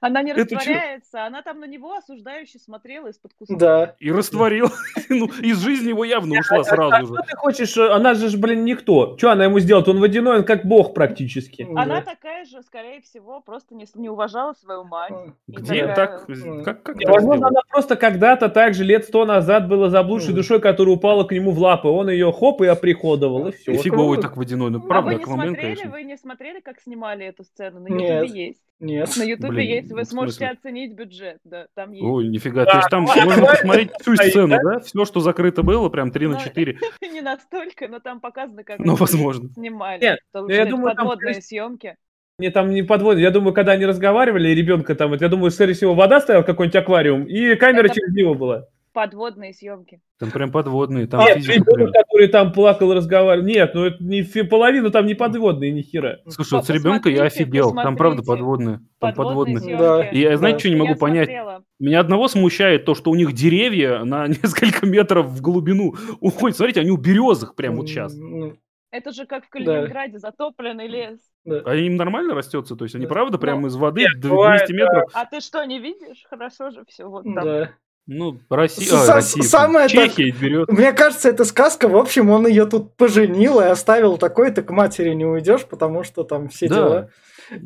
Она 0.00 0.22
не 0.22 0.30
Это 0.32 0.46
чё? 0.46 0.56
растворяется, 0.56 1.26
она 1.26 1.42
там 1.42 1.60
на 1.60 1.64
него 1.66 1.94
осуждающе 1.94 2.58
смотрела 2.58 3.08
из-под 3.08 3.34
куста. 3.34 3.56
Да. 3.56 3.94
И 3.98 4.10
растворил. 4.12 4.68
Ну, 5.10 5.26
из 5.40 5.58
жизни 5.60 5.88
его 5.88 6.04
явно 6.04 6.38
ушла 6.38 6.58
А 6.60 6.64
сразу 6.64 7.06
же. 7.06 7.14
что 7.14 7.22
ты 7.22 7.36
хочешь? 7.36 7.76
э, 7.78 7.90
Она 7.90 8.12
же, 8.14 8.28
ж, 8.28 8.36
блин, 8.36 8.64
никто. 8.66 9.16
Что 9.16 9.30
она 9.30 9.44
ему 9.44 9.58
сделает? 9.58 9.88
Он 9.88 9.98
водяной, 10.00 10.38
он 10.40 10.44
как 10.44 10.66
бог 10.66 10.92
практически. 10.92 11.62
Она 11.74 12.00
Да. 12.00 12.02
такая 12.02 12.44
же, 12.44 12.62
скорее 12.62 13.00
всего, 13.00 13.40
просто 13.40 13.74
не, 13.74 14.08
уважала 14.10 14.52
свою 14.52 14.84
мать. 14.84 15.12
Где 15.46 15.86
такая, 15.86 15.94
так? 15.94 16.26
Как, 16.64 16.82
как 16.82 16.96
Возможно, 17.08 17.46
она 17.48 17.60
просто 17.70 17.96
когда-то 17.96 18.50
так 18.50 18.74
же 18.74 18.84
лет 18.84 19.04
сто 19.06 19.24
назад 19.24 19.66
была 19.68 19.88
заблудшей 19.88 20.34
душой, 20.34 20.60
которая 20.60 20.94
упала 20.96 21.24
к 21.24 21.32
нему 21.32 21.52
в 21.52 21.58
лапы. 21.58 21.88
Он 21.88 22.10
ее 22.10 22.30
хоп 22.30 22.60
и 22.60 22.66
оприходовал, 22.66 23.48
и 23.48 23.52
все. 23.52 23.72
И 23.72 23.78
фиговый 23.78 24.20
так 24.20 24.36
водяной. 24.36 24.70
Ну, 24.70 24.78
А 24.78 24.86
правда, 24.86 25.12
вы 25.12 25.16
не 25.18 25.24
смотрели, 25.24 25.54
конечно. 25.56 25.90
вы 25.90 26.02
не 26.02 26.16
смотрели, 26.18 26.60
как 26.60 26.80
снимали 26.80 27.24
эту 27.26 27.44
сцену? 27.44 27.80
На 27.80 27.88
Нет. 27.88 28.24
Ютубе 28.24 28.46
есть. 28.48 28.60
Нет. 28.80 29.16
На 29.16 29.24
Ютубе 29.24 29.48
Блин, 29.48 29.68
есть, 29.68 29.90
вы 29.90 30.02
в 30.02 30.04
сможете 30.04 30.38
смысле? 30.38 30.56
оценить 30.56 30.94
бюджет, 30.94 31.38
да, 31.44 31.66
там 31.74 31.90
есть. 31.90 32.04
Ой, 32.04 32.28
нифига. 32.28 32.64
Да, 32.64 32.70
То 32.70 32.76
есть 32.78 32.90
там 32.90 33.04
ну, 33.04 33.24
можно 33.24 33.46
посмотреть 33.46 33.90
всю 34.00 34.14
сцену, 34.16 34.56
да? 34.62 34.78
Все, 34.80 35.04
что 35.04 35.20
закрыто 35.20 35.62
было, 35.64 35.88
прям 35.88 36.12
3 36.12 36.26
на 36.28 36.34
Ну, 36.34 36.40
4. 36.40 36.78
Не 37.12 37.20
настолько, 37.20 37.88
но 37.88 37.98
там 37.98 38.20
показано, 38.20 38.62
как 38.62 38.78
Ну, 38.78 38.94
возможно. 38.94 39.48
снимали. 39.50 40.00
Нет, 40.00 40.20
Потому 40.30 40.48
ну, 40.48 40.54
что 40.54 40.62
я 40.62 40.70
думаю, 40.70 40.94
там, 40.94 41.06
подводные 41.08 41.42
съемки. 41.42 41.96
Мне 42.38 42.52
там 42.52 42.70
не 42.70 42.82
подводят. 42.84 43.20
Я 43.20 43.32
думаю, 43.32 43.52
когда 43.52 43.72
они 43.72 43.84
разговаривали, 43.84 44.50
и 44.50 44.54
ребенка 44.54 44.94
там, 44.94 45.10
вот, 45.10 45.20
я 45.20 45.28
думаю, 45.28 45.50
скорее 45.50 45.72
всего, 45.72 45.94
вода 45.94 46.20
стояла, 46.20 46.44
какой-нибудь 46.44 46.76
аквариум, 46.76 47.24
и 47.24 47.56
камера 47.56 47.88
через 47.88 48.14
него 48.14 48.34
была. 48.36 48.66
Подводные 48.98 49.52
съемки. 49.54 50.00
Там 50.18 50.32
прям 50.32 50.50
подводные, 50.50 51.06
там 51.06 51.20
Нет, 51.20 51.36
физика 51.36 51.62
прям. 51.66 51.76
ребенок, 51.76 51.94
который 51.94 52.26
там 52.26 52.52
плакал, 52.52 52.92
разговаривал. 52.92 53.46
Нет, 53.46 53.70
ну 53.74 53.84
это 53.84 54.02
не 54.02 54.22
половину 54.42 54.90
там 54.90 55.06
не 55.06 55.14
подводные, 55.14 55.70
ни 55.70 55.82
хера. 55.82 56.18
Слушай, 56.26 56.54
вот 56.54 56.66
с 56.66 56.70
ребенка 56.70 57.08
я 57.08 57.22
офигел. 57.22 57.72
Там 57.76 57.96
правда 57.96 58.24
подводные. 58.24 58.80
Там 58.98 59.14
Подводные 59.14 59.54
подводные. 59.60 59.76
Да. 59.78 60.04
И 60.08 60.18
я, 60.18 60.36
знаете, 60.36 60.56
Да. 60.56 60.58
что 60.58 60.68
не 60.70 60.74
могу 60.76 60.90
Я 60.90 60.96
понять? 60.96 61.26
смотрела. 61.28 61.62
Меня 61.78 62.00
одного 62.00 62.26
смущает 62.26 62.84
то, 62.86 62.96
что 62.96 63.12
у 63.12 63.14
них 63.14 63.32
деревья 63.34 64.02
на 64.02 64.26
несколько 64.42 64.84
метров 64.84 65.26
в 65.26 65.40
глубину 65.40 65.94
уходят. 66.18 66.56
Смотрите, 66.56 66.80
они 66.80 66.90
у 66.90 66.96
березах 66.96 67.54
прям 67.54 67.76
вот 67.76 67.86
сейчас. 67.88 68.18
М, 68.18 68.58
Это 68.90 69.12
же 69.12 69.26
как 69.26 69.44
в 69.44 69.48
Калининграде, 69.50 70.18
затопленный 70.18 70.88
лес. 70.88 71.20
да. 71.44 71.62
А 71.64 71.76
им 71.76 71.94
нормально 71.94 72.34
растется? 72.34 72.74
То 72.74 72.84
есть 72.84 72.96
они 72.96 73.04
Да. 73.06 73.12
правда 73.14 73.38
прям 73.38 73.60
Ну, 73.62 73.68
из 73.68 73.76
воды 73.76 74.00
нет, 74.00 74.18
д- 74.20 74.28
бывает, 74.28 74.62
200 74.66 74.72
метров? 74.72 75.10
А 75.14 75.24
ты 75.26 75.38
что, 75.40 75.62
не 75.64 75.78
видишь? 75.78 76.24
Хорошо 76.28 76.70
же 76.70 76.82
все 76.88 77.04
вот 77.06 77.22
там. 77.22 77.34
Да. 77.44 77.70
Ну, 78.10 78.38
Россия, 78.48 78.88
С- 78.88 78.92
а, 78.94 79.06
са- 79.06 79.14
Россия, 79.16 79.42
самое 79.42 79.86
Чехия 79.88 80.30
берет. 80.32 80.70
Мне 80.72 80.92
кажется, 80.92 81.28
это 81.28 81.44
сказка. 81.44 81.88
В 81.88 81.96
общем, 81.96 82.30
он 82.30 82.46
ее 82.46 82.64
тут 82.64 82.96
поженил 82.96 83.60
и 83.60 83.64
оставил 83.64 84.16
такой, 84.16 84.50
ты 84.50 84.62
к 84.62 84.70
матери 84.70 85.10
не 85.12 85.26
уйдешь, 85.26 85.66
потому 85.66 86.04
что 86.04 86.24
там 86.24 86.48
все 86.48 86.68
Да. 86.68 86.74
дела. 86.74 87.08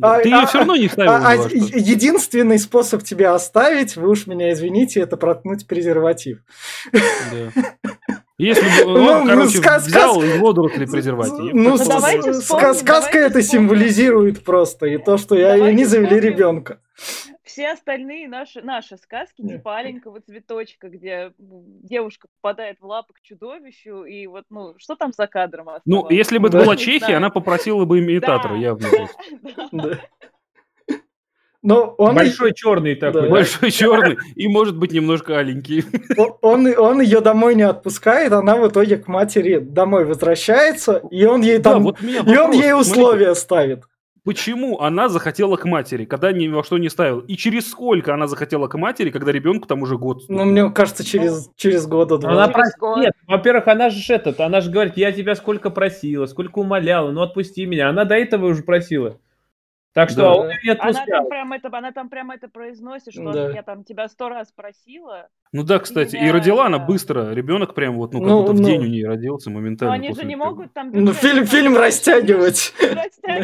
А- 0.00 0.18
Ты 0.20 0.32
а- 0.32 0.40
ее 0.40 0.46
все 0.48 0.58
равно 0.58 0.74
не 0.76 0.88
ставил. 0.88 1.12
А- 1.12 1.30
а 1.30 1.34
единственный 1.34 2.58
способ 2.58 3.04
тебя 3.04 3.34
оставить, 3.34 3.96
вы 3.96 4.08
уж 4.10 4.26
меня 4.26 4.52
извините, 4.52 5.00
это 5.00 5.16
проткнуть 5.16 5.66
презерватив. 5.68 6.38
Да. 6.92 7.62
Если 8.38 8.62
бы 8.62 8.68
Ну, 8.98 9.04
он, 9.12 9.26
короче, 9.28 9.58
ска- 9.58 9.78
взял 9.78 10.16
сказ- 10.20 10.24
из 10.24 10.40
водорослей 10.40 10.88
презерватив. 10.88 11.38
Ну, 11.52 11.70
Ну, 11.70 11.76
с- 11.78 11.86
давайте 11.86 12.32
с- 12.32 12.40
вспомним, 12.42 12.66
ска- 12.70 12.74
сказка 12.74 13.12
давайте 13.12 13.18
это 13.18 13.40
вспомним. 13.40 13.68
символизирует 13.68 14.44
просто. 14.44 14.86
И 14.86 14.98
то, 14.98 15.18
что 15.18 15.36
я, 15.36 15.52
они 15.52 15.84
завели 15.84 16.18
ребенка. 16.18 16.78
Все 17.42 17.70
остальные 17.72 18.28
наши, 18.28 18.62
наши 18.62 18.96
сказки, 18.98 19.40
Нет. 19.42 19.58
типа 19.58 19.76
«Аленького 19.78 20.20
цветочка», 20.20 20.88
где 20.88 21.32
девушка 21.38 22.28
попадает 22.40 22.78
в 22.80 22.84
лапы 22.86 23.14
к 23.14 23.20
чудовищу, 23.22 24.04
и 24.04 24.26
вот, 24.26 24.44
ну, 24.50 24.74
что 24.78 24.94
там 24.96 25.12
за 25.12 25.26
кадром 25.26 25.66
Ну, 25.66 25.72
оставалось? 25.74 26.12
если 26.14 26.38
бы 26.38 26.48
это 26.48 26.58
Да. 26.58 26.64
была 26.64 26.76
Чехия, 26.76 27.16
она 27.16 27.30
попросила 27.30 27.84
бы 27.84 27.98
имитатора, 28.00 28.52
Да. 28.54 28.58
явно. 28.58 28.88
Да. 29.42 29.68
Да. 29.72 29.98
Но 31.64 31.94
он, 31.96 32.16
Большой 32.16 32.54
черный 32.54 32.96
такой. 32.96 33.20
Да. 33.22 33.26
да? 33.28 33.30
Большой 33.30 33.70
черный 33.70 34.18
и, 34.34 34.48
может 34.48 34.76
быть, 34.76 34.90
немножко 34.90 35.38
аленький. 35.38 35.84
он, 36.42 36.66
он 36.76 37.00
ее 37.00 37.20
домой 37.20 37.54
не 37.54 37.62
отпускает, 37.62 38.32
она 38.32 38.56
в 38.56 38.68
итоге 38.68 38.96
к 38.96 39.06
матери 39.06 39.58
домой 39.58 40.04
возвращается, 40.04 41.00
и 41.12 41.24
он 41.24 41.42
ей 41.42 41.58
Да, 41.58 41.74
там... 41.74 41.84
вот 41.84 42.00
у 42.02 42.04
меня 42.04 42.18
и 42.18 42.36
он 42.36 42.50
ей 42.50 42.70
Смотрите, 42.70 42.74
условия 42.74 43.34
ставит. 43.36 43.84
Почему 44.24 44.80
она 44.80 45.08
захотела 45.08 45.56
к 45.56 45.64
матери, 45.64 46.04
когда 46.04 46.30
ни 46.30 46.46
во 46.46 46.62
что 46.62 46.78
не 46.78 46.88
ставил? 46.88 47.18
И 47.20 47.34
через 47.36 47.68
сколько 47.68 48.14
она 48.14 48.28
захотела 48.28 48.68
к 48.68 48.78
матери, 48.78 49.10
когда 49.10 49.32
ребенку 49.32 49.66
там 49.66 49.82
уже 49.82 49.98
год? 49.98 50.22
Ну, 50.28 50.44
мне 50.44 50.70
кажется, 50.70 51.04
через, 51.04 51.50
через 51.56 51.86
года 51.88 52.18
два. 52.18 52.30
Она 52.32 52.52
Через 52.52 52.76
год. 52.78 52.98
Нет, 52.98 53.12
во-первых, 53.26 53.66
она 53.66 53.90
же 53.90 54.12
этот, 54.12 54.38
она 54.38 54.60
же 54.60 54.70
говорит, 54.70 54.96
я 54.96 55.10
тебя 55.10 55.34
сколько 55.34 55.70
просила, 55.70 56.26
сколько 56.26 56.60
умоляла, 56.60 57.10
ну 57.10 57.22
отпусти 57.22 57.66
меня. 57.66 57.88
Она 57.88 58.04
до 58.04 58.14
этого 58.14 58.46
уже 58.46 58.62
просила. 58.62 59.18
Так 59.94 60.08
что 60.08 60.48
Да. 60.66 60.72
Она 60.80 61.04
там, 61.06 61.26
прям 61.28 61.52
это, 61.52 61.68
она 61.70 61.92
там 61.92 62.08
прям 62.08 62.30
это 62.30 62.48
произносит, 62.48 63.12
что 63.12 63.30
Да. 63.30 63.50
я 63.50 63.62
там 63.62 63.84
тебя 63.84 64.08
сто 64.08 64.30
раз 64.30 64.50
просила. 64.50 65.28
Ну 65.52 65.64
да, 65.64 65.78
кстати, 65.80 66.16
и 66.16 66.20
Меня- 66.20 66.32
родила 66.32 66.64
она 66.66 66.78
быстро. 66.78 67.34
Ребенок 67.34 67.74
прям 67.74 67.96
вот, 67.98 68.14
ну, 68.14 68.20
как 68.20 68.28
Ну, 68.28 68.40
будто 68.40 68.52
в 68.52 68.60
ну. 68.62 68.66
день 68.68 68.80
у 68.80 68.86
нее 68.86 69.06
родился 69.06 69.50
Но 69.50 69.56
моментально. 69.56 69.94
они 69.94 70.14
же 70.14 70.24
не 70.24 70.32
этого. 70.34 70.46
могут 70.48 70.72
там... 70.72 70.90
Ну, 70.94 71.12
фильм, 71.12 71.44
фильм 71.46 71.76
растягивать. 71.76 72.72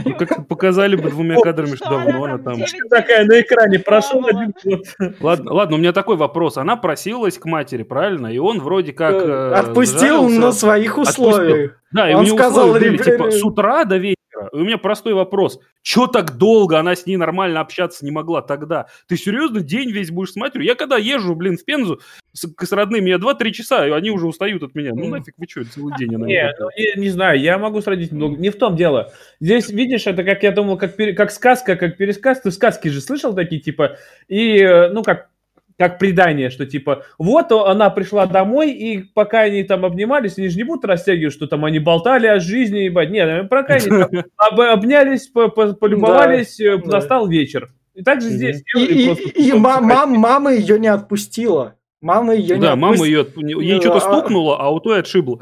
Ну, 0.06 0.14
как 0.14 0.48
показали 0.48 0.96
бы 0.96 1.11
двумя 1.11 1.37
кадрами, 1.38 1.74
что 1.76 1.90
давно 1.90 2.24
она 2.24 2.38
там 2.38 2.56
Такая 2.88 3.26
на 3.26 3.40
экране 3.42 3.78
прошел 3.78 4.24
один 4.26 4.54
год. 4.64 4.87
Ладно, 5.20 5.52
ладно, 5.52 5.76
у 5.76 5.78
меня 5.78 5.92
такой 5.92 6.16
вопрос. 6.16 6.56
Она 6.56 6.76
просилась 6.76 7.37
к 7.38 7.44
матери, 7.44 7.82
правильно? 7.82 8.28
И 8.28 8.38
он 8.38 8.61
вроде 8.61 8.92
как... 8.94 9.14
э, 9.14 9.52
Отпустил 9.52 10.22
сжалился. 10.28 10.40
на 10.40 10.52
своих 10.52 10.92
Отпустил. 10.98 11.26
условиях. 11.28 11.72
Да, 11.92 12.11
и 12.11 12.14
Он 12.14 12.22
у 12.22 12.24
него 12.24 12.38
сказал, 12.38 12.68
условия 12.68 12.90
были, 12.90 13.00
«Ребя- 13.02 13.04
типа, 13.04 13.30
с 13.30 13.42
утра 13.44 13.84
до 13.84 13.96
вечера. 13.98 14.14
И 14.53 14.57
у 14.57 14.64
меня 14.64 14.79
простой 14.79 15.14
вопрос. 15.14 15.61
Че 15.83 16.07
так 16.07 16.37
долго 16.38 16.79
она 16.79 16.94
с 16.94 17.07
ней 17.07 17.16
нормально 17.16 17.61
общаться 17.61 18.05
не 18.05 18.11
могла 18.11 18.42
тогда? 18.42 18.87
Ты 19.07 19.16
серьезно 19.16 19.61
день 19.61 19.90
весь 19.90 20.11
будешь 20.11 20.33
с 20.33 20.37
матерью? 20.37 20.66
Я 20.66 20.74
когда 20.74 20.96
езжу, 20.96 21.35
блин, 21.35 21.57
в 21.57 21.64
Пензу 21.64 22.01
с, 22.33 22.46
с 22.46 22.72
родными, 22.72 23.11
я 23.11 23.16
2-3 23.16 23.51
часа, 23.51 23.87
и 23.87 23.90
они 23.90 24.11
уже 24.11 24.27
устают 24.27 24.62
от 24.62 24.74
меня. 24.74 24.92
Ну 24.94 25.09
нафиг, 25.09 25.35
вы 25.37 25.46
что, 25.48 25.64
целый 25.64 25.94
день 25.98 26.14
она 26.14 26.27
Не, 26.27 26.55
ну, 26.59 26.68
не, 26.77 27.01
не 27.01 27.09
знаю, 27.11 27.40
я 27.40 27.59
могу 27.59 27.81
с 27.81 27.87
родителями 27.87 28.18
много. 28.18 28.37
Не 28.37 28.51
в 28.51 28.57
том 28.57 28.77
дело. 28.77 29.12
Здесь, 29.40 29.68
видишь, 29.70 30.07
это 30.07 30.24
как 30.24 30.42
я 30.42 30.53
думал, 30.53 30.79
как, 30.79 30.96
пере- 30.96 31.14
как 31.14 31.31
сказка, 31.31 31.77
как 31.77 31.96
пересказ. 31.96 32.40
Ты 32.40 32.51
сказки 32.51 32.88
же 32.88 33.01
слышал 33.01 33.35
такие, 33.35 33.61
типа, 33.61 33.96
и, 34.29 34.59
э, 34.59 34.90
ну, 34.90 35.03
как 35.03 35.29
как 35.78 35.98
предание, 35.98 36.50
что 36.50 36.66
типа, 36.66 37.04
вот 37.18 37.52
она 37.52 37.88
пришла 37.90 38.26
домой, 38.26 38.72
и 38.72 38.98
пока 38.98 39.40
они 39.42 39.62
там 39.62 39.84
обнимались, 39.84 40.36
они 40.36 40.48
же 40.48 40.56
не 40.56 40.64
будут 40.64 40.84
растягивать, 40.84 41.32
что 41.32 41.46
там 41.46 41.64
они 41.64 41.78
болтали 41.78 42.26
о 42.26 42.40
жизни, 42.40 42.80
ебать. 42.80 43.10
Нет, 43.10 43.48
пока 43.48 43.74
они 43.74 43.86
там 43.88 44.08
об- 44.36 44.60
обнялись, 44.60 45.28
по- 45.28 45.48
по- 45.48 45.74
полюбовались, 45.74 46.58
э, 46.60 46.78
да. 46.78 46.96
настал 46.96 47.28
вечер. 47.28 47.70
И 47.94 48.02
так 48.02 48.20
же 48.20 48.28
Мгм. 48.28 48.36
здесь 48.36 48.62
И, 48.76 48.84
и- 48.84 49.06
просто 49.06 49.28
и 49.30 49.52
мам- 49.52 50.18
мама 50.18 50.52
ее 50.52 50.78
не 50.78 50.88
отпустила. 50.88 51.74
Мама 52.00 52.34
ее 52.34 52.56
не 52.56 52.62
Да, 52.62 52.76
мама 52.76 52.94
отпустила. 52.94 53.26
ее, 53.36 53.66
ей 53.68 53.80
что-то 53.80 53.96
а- 53.98 54.00
стукнуло, 54.00 54.56
а 54.60 54.70
у 54.70 54.80
той 54.80 55.00
отшибло. 55.00 55.40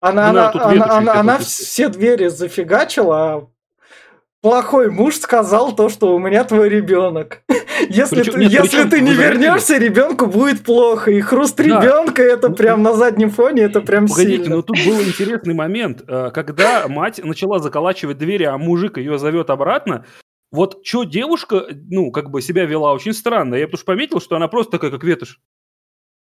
Она, 0.00 0.30
она, 0.30 0.50
тут 0.52 0.62
она, 0.62 0.98
она, 0.98 1.14
она 1.20 1.38
все 1.38 1.88
двери 1.88 2.26
зафигачила, 2.28 3.16
а 3.34 3.46
плохой 4.42 4.90
муж 4.90 5.16
сказал 5.16 5.74
то, 5.74 5.88
что 5.88 6.14
у 6.14 6.18
меня 6.18 6.44
твой 6.44 6.68
ребенок. 6.68 7.42
Если, 7.90 8.16
Причем- 8.16 8.32
ты, 8.34 8.38
нет, 8.40 8.52
если 8.52 8.68
причем, 8.78 8.90
ты 8.90 9.00
не 9.02 9.12
заметили? 9.12 9.22
вернешься, 9.42 9.76
ребенку 9.78 10.26
будет 10.26 10.64
плохо. 10.64 11.10
И 11.10 11.20
хруст 11.20 11.56
Да. 11.58 11.64
ребенка 11.64 12.22
это 12.22 12.48
Ну, 12.48 12.54
прям 12.54 12.82
на 12.82 12.94
заднем 12.94 13.30
фоне, 13.30 13.64
это 13.64 13.80
прям 13.82 14.08
Погодите, 14.08 14.44
сильно. 14.44 14.56
но 14.56 14.62
тут 14.62 14.78
был 14.86 14.98
интересный 15.02 15.52
момент, 15.54 16.02
э, 16.08 16.30
когда 16.32 16.88
мать 16.88 17.20
начала 17.22 17.58
заколачивать 17.58 18.16
двери, 18.16 18.44
а 18.44 18.56
мужик 18.56 18.96
ее 18.96 19.18
зовет 19.18 19.50
обратно. 19.50 20.06
Вот 20.50 20.80
что 20.84 21.04
девушка, 21.04 21.66
ну, 21.90 22.10
как 22.12 22.30
бы 22.30 22.40
себя 22.40 22.64
вела 22.64 22.92
очень 22.94 23.12
странно. 23.12 23.56
Я 23.56 23.66
потому 23.66 23.76
что 23.78 23.86
пометил, 23.86 24.20
что 24.22 24.36
она 24.36 24.48
просто 24.48 24.72
такая, 24.72 24.90
как 24.90 25.04
ветошь. 25.04 25.38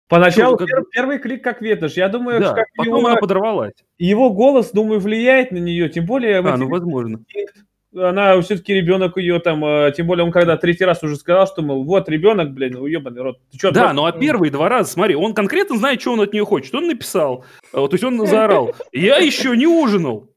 Поначалу 0.09 0.57
как 0.57 0.67
первый 0.91 1.19
клик 1.19 1.43
как 1.43 1.61
ветошь. 1.61 1.93
Я 1.93 2.09
думаю, 2.09 2.39
Да, 2.39 2.53
как 2.53 2.65
потом 2.75 2.97
его, 2.97 3.07
она 3.07 3.17
подорвалась. 3.17 3.73
его 3.99 4.31
голос, 4.31 4.71
думаю, 4.71 4.99
влияет 4.99 5.51
на 5.51 5.57
нее. 5.57 5.89
Тем 5.89 6.05
более, 6.05 6.39
А, 6.39 6.57
ну 6.57 6.67
возможно. 6.69 7.17
инстинкт. 7.17 7.55
Она 7.95 8.39
все-таки 8.41 8.73
ребенок 8.73 9.17
ее 9.17 9.39
там, 9.39 9.63
э, 9.65 9.93
тем 9.95 10.07
более 10.07 10.25
он 10.25 10.31
когда 10.31 10.57
третий 10.57 10.85
раз 10.85 11.01
уже 11.03 11.15
сказал, 11.15 11.47
что, 11.47 11.61
мол, 11.61 11.83
вот 11.85 12.09
ребенок, 12.09 12.51
блин, 12.53 12.75
уебаный 12.75 13.21
рот. 13.21 13.39
Ты 13.51 13.57
чё, 13.57 13.71
Да, 13.71 13.81
просто- 13.81 13.95
ну 13.95 14.05
а 14.05 14.11
первые 14.11 14.51
два 14.51 14.69
раза, 14.69 14.91
смотри, 14.91 15.15
он 15.15 15.33
конкретно 15.33 15.77
знает, 15.77 16.01
что 16.01 16.13
он 16.13 16.21
от 16.21 16.33
нее 16.33 16.45
хочет. 16.45 16.73
Он 16.75 16.87
написал, 16.87 17.45
вот, 17.73 17.91
то 17.91 17.95
есть 17.95 18.03
он 18.03 18.25
заорал, 18.27 18.73
я 18.91 19.17
еще 19.17 19.55
не 19.55 19.67
ужинал. 19.67 20.29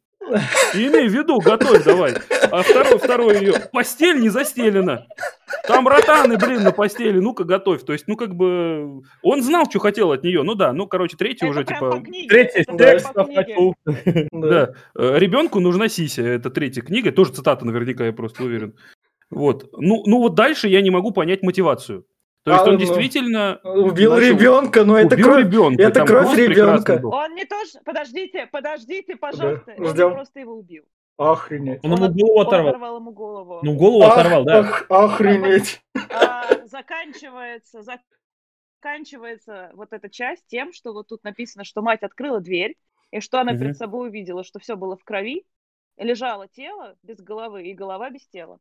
Имей 0.75 1.09
в 1.09 1.13
виду, 1.13 1.39
готовь 1.41 1.85
давай. 1.85 2.15
А 2.51 2.63
второй, 2.63 2.99
второй 2.99 3.41
ее, 3.41 3.55
постель 3.73 4.21
не 4.21 4.29
застелена. 4.29 5.07
Там 5.67 5.87
ротаны, 5.87 6.37
блин, 6.39 6.63
на 6.63 6.73
постели, 6.73 7.19
ну-ка 7.19 7.45
готовь. 7.45 7.85
То 7.85 7.93
есть, 7.93 8.09
ну 8.09 8.17
как 8.17 8.35
бы, 8.35 9.03
он 9.23 9.43
знал, 9.43 9.67
что 9.69 9.79
хотел 9.79 10.13
от 10.13 10.25
нее. 10.25 10.43
Ну 10.43 10.55
да, 10.55 10.73
ну 10.73 10.87
короче, 10.87 11.17
третий 11.17 11.47
Это 11.47 11.51
уже 11.51 11.65
типа... 11.65 12.03
Третий 12.29 12.65
хочу. 13.35 13.75
Да, 14.33 14.75
э, 14.97 15.19
ребенку 15.19 15.61
нужна 15.61 15.89
сися, 15.89 16.23
это 16.23 16.51
третья 16.51 16.83
книга, 16.83 17.13
тоже 17.13 17.33
цитата 17.33 17.65
наверняка, 17.65 18.07
я 18.07 18.13
просто 18.13 18.45
уверен. 18.45 18.75
Вот, 19.31 19.69
ну, 19.73 20.03
ну 20.07 20.19
вот 20.19 20.35
дальше 20.35 20.69
я 20.69 20.81
не 20.81 20.91
могу 20.91 21.11
понять 21.11 21.43
мотивацию. 21.43 22.05
То 22.45 22.53
есть 22.53 22.63
А, 22.65 22.67
он 22.69 22.73
ну, 22.75 22.79
действительно 22.79 23.61
Убил 23.65 24.15
Начал- 24.15 24.29
ребенка, 24.31 24.85
но 24.85 24.97
это 24.99 25.15
убил 25.17 25.27
кровь. 25.27 25.45
ребенка. 25.45 25.83
это 25.83 26.05
кровь 26.07 26.37
ребенка. 26.37 27.01
Он 27.05 27.35
не 27.35 27.45
тоже... 27.45 27.73
Подождите, 27.85 28.47
подождите, 28.47 29.17
пожалуйста. 29.17 29.75
Он 29.77 29.83
не 29.83 29.89
ждем. 29.91 30.13
просто 30.15 30.41
его 30.41 30.55
убил. 30.55 30.85
Охренеть. 31.19 31.81
Он 31.85 31.93
ему 31.93 32.05
от- 32.05 32.15
голову 32.15 32.39
он 32.41 32.47
оторвал. 32.47 32.69
оторвал 32.69 32.97
ему 32.99 33.11
голову. 33.11 33.61
Ну, 33.63 33.75
голову 33.77 34.05
Ах, 34.05 34.19
оторвал, 34.19 34.45
да. 34.45 34.61
ох- 34.61 34.87
охренеть. 34.89 35.83
А, 36.11 36.45
заканчивается, 36.67 37.83
заканчивается 38.81 39.71
вот 39.75 39.93
эта 39.93 40.09
часть 40.09 40.47
тем, 40.47 40.73
что 40.73 40.93
вот 40.93 41.09
тут 41.09 41.25
написано, 41.25 41.65
что 41.65 41.83
мать 41.83 42.03
открыла 42.03 42.41
дверь, 42.41 42.77
и 43.11 43.21
что 43.21 43.41
она 43.41 43.53
Мгм. 43.53 43.61
перед 43.61 43.77
собой 43.77 44.09
увидела, 44.09 44.45
что 44.45 44.59
все 44.59 44.77
было 44.77 44.97
в 44.97 45.05
крови, 45.05 45.45
лежало 45.97 46.47
тело 46.49 46.95
без 47.03 47.19
головы 47.21 47.65
и 47.65 47.75
голова 47.75 48.11
без 48.11 48.27
тела. 48.29 48.59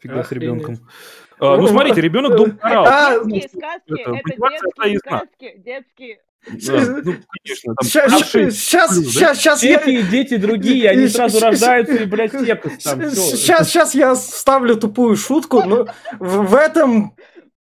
Фига 0.00 0.22
с 0.22 0.32
ребенком. 0.32 0.78
А, 1.40 1.56
ну 1.56 1.66
смотрите, 1.68 2.00
ребенок 2.00 2.36
дом 2.36 2.58
орал. 2.60 2.86
А, 2.86 3.12
Это 3.14 3.24
детские 3.26 3.60
сказки, 3.60 4.00
это, 4.00 4.10
это 4.10 4.40
мотивация 4.40 4.70
детские 4.74 4.98
сказки, 4.98 5.54
детские. 5.58 6.18
Да, 6.46 7.02
ну, 7.04 7.14
конечно, 7.42 7.74
там 7.74 7.84
Сейчас, 7.84 8.10
старший 8.10 8.50
сейчас, 8.52 8.90
плюс, 8.92 9.04
да? 9.04 9.10
сейчас, 9.12 9.38
сейчас 9.38 9.62
я... 9.62 9.84
Дети, 9.84 10.10
дети 10.10 10.36
другие, 10.36 10.88
они 10.88 11.08
сразу 11.08 11.40
рождаются 11.40 11.94
и, 11.94 12.06
блядь, 12.06 12.30
текст 12.32 12.84
там. 12.84 13.10
Сейчас, 13.10 13.68
сейчас 13.68 13.94
я 13.94 14.14
вставлю 14.14 14.76
тупую 14.76 15.16
шутку, 15.16 15.62
но 15.62 15.88
в, 16.18 16.46
в 16.46 16.54
этом 16.54 17.14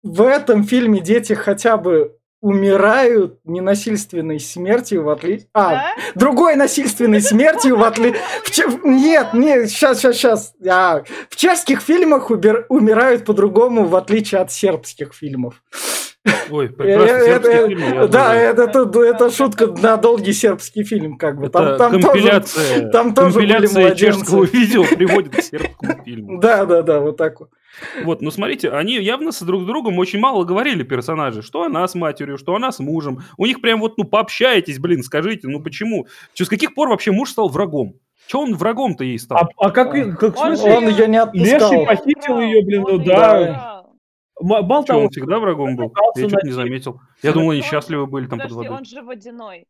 в 0.03 0.23
этом 0.23 0.65
фильме 0.65 1.01
дети 1.01 1.33
хотя 1.33 1.77
бы 1.77 2.17
умирают 2.45 3.39
ненасильственной 3.47 4.39
смертью 4.39 5.03
в 5.05 5.09
отличие... 5.09 5.49
А, 5.55 5.71
Да? 5.71 5.85
другой 6.15 6.57
насильственной 6.57 7.23
смертью 7.33 7.77
в 7.79 7.83
отличие... 7.83 8.67
Нет, 8.85 9.33
нет, 9.33 9.71
сейчас, 9.71 10.01
сейчас, 10.01 10.17
сейчас. 10.19 10.53
В 11.31 11.37
чешских 11.37 11.81
фильмах 11.81 12.31
убер- 12.31 12.67
умирают 12.69 13.25
по-другому, 13.25 13.85
в 13.87 13.97
отличие 13.97 14.43
от 14.43 14.53
сербских 14.53 15.15
фильмов. 15.15 15.63
Ой, 16.51 16.67
Э, 16.69 16.69
прекрасный 16.69 17.29
это- 17.31 17.49
сербский 17.53 17.69
фильм, 17.77 17.95
я 17.95 18.07
Да, 18.09 18.35
это, 18.35 18.63
это, 18.65 19.03
это 19.03 19.31
шутка 19.31 19.67
на 19.69 19.97
долгий 19.97 20.35
сербский 20.35 20.85
фильм, 20.85 21.17
как 21.17 21.39
бы. 21.39 21.49
Там, 21.49 21.65
Это 21.65 21.79
там 21.79 21.93
тоже, 21.93 22.07
компиляция, 22.09 22.91
там 22.91 23.15
тоже 23.15 23.35
были 23.37 23.53
компиляция 23.53 23.95
чешского 23.95 24.45
видео 24.45 24.85
приводит 24.85 25.35
к 25.35 25.41
сербскому 25.43 26.03
фильму. 26.05 26.41
Да, 26.41 26.67
да, 26.67 26.83
да, 26.83 27.01
вот 27.01 27.17
так 27.17 27.41
вот. 27.41 27.49
Вот, 28.05 28.23
ну 28.23 28.31
смотрите, 28.31 28.71
они 28.71 28.95
явно 28.95 29.33
с 29.33 29.43
друг 29.43 29.63
с 29.63 29.67
другом 29.67 29.99
очень 29.99 30.19
мало 30.19 30.45
говорили, 30.45 30.83
персонажи, 30.83 31.43
что 31.43 31.65
она 31.65 31.87
с 31.87 31.95
матерью, 31.95 32.39
что 32.39 32.55
она 32.55 32.73
с 32.73 32.79
мужем. 32.79 33.21
У 33.37 33.47
них 33.47 33.61
прям 33.61 33.81
вот, 33.81 33.99
ну, 33.99 34.05
пообщайтесь, 34.05 34.79
блин, 34.79 35.03
скажите, 35.03 35.49
ну 35.49 35.61
почему? 35.61 36.07
Чё, 36.35 36.45
с 36.45 36.49
каких 36.49 36.75
пор 36.75 36.89
вообще 36.89 37.11
муж 37.13 37.31
стал 37.31 37.49
врагом? 37.49 37.95
Че 38.27 38.39
он 38.39 38.55
врагом-то 38.55 39.05
ей 39.05 39.19
стал? 39.19 39.39
А, 39.39 39.49
а 39.67 39.71
как, 39.71 39.95
и- 39.95 40.11
как 40.13 40.37
в 40.37 40.41
Он 40.41 40.57
смысле? 40.57 40.77
Он 40.77 40.89
ее 40.89 41.09
не 41.09 41.19
отпускал. 41.19 41.73
Леший 41.73 41.87
похитил 41.87 42.41
её, 42.41 42.63
блин, 42.65 42.85
ну 42.89 42.99
да. 42.99 43.85
Мало 44.41 44.85
того, 44.85 45.03
он 45.03 45.11
всегда 45.11 45.39
врагом 45.39 45.77
был? 45.77 45.93
Я 46.17 46.29
что-то 46.29 46.47
не 46.47 46.53
заметил. 46.53 47.01
Я 47.23 47.33
думал, 47.33 47.51
они 47.51 47.61
Он- 47.61 47.67
счастливы 47.67 48.07
были 48.07 48.27
там 48.27 48.39
под 48.41 48.51
водой. 48.53 48.77
он 48.79 48.85
же 48.85 49.03
водяной. 49.03 49.67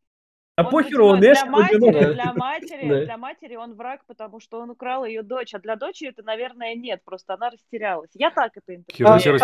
А 0.57 0.63
Он 0.63 0.69
похеру, 0.71 1.07
он. 1.07 1.21
Леший 1.21 1.43
для 1.43 1.51
матери, 1.51 2.13
для 2.13 2.33
матери, 2.33 2.89
Да. 2.89 3.05
для 3.05 3.17
матери 3.17 3.55
он 3.55 3.73
враг, 3.75 4.01
потому 4.07 4.39
что 4.39 4.59
он 4.61 4.69
украл 4.69 5.03
ее 5.05 5.21
дочь, 5.21 5.53
а 5.53 5.59
для 5.59 5.75
дочери 5.75 6.09
это, 6.11 6.23
наверное, 6.23 6.75
нет, 6.75 7.01
просто 7.03 7.33
она 7.33 7.49
растерялась. 7.49 8.09
Я 8.13 8.31
так 8.31 8.51
это 8.55 8.75
интерпретирую. 8.75 9.39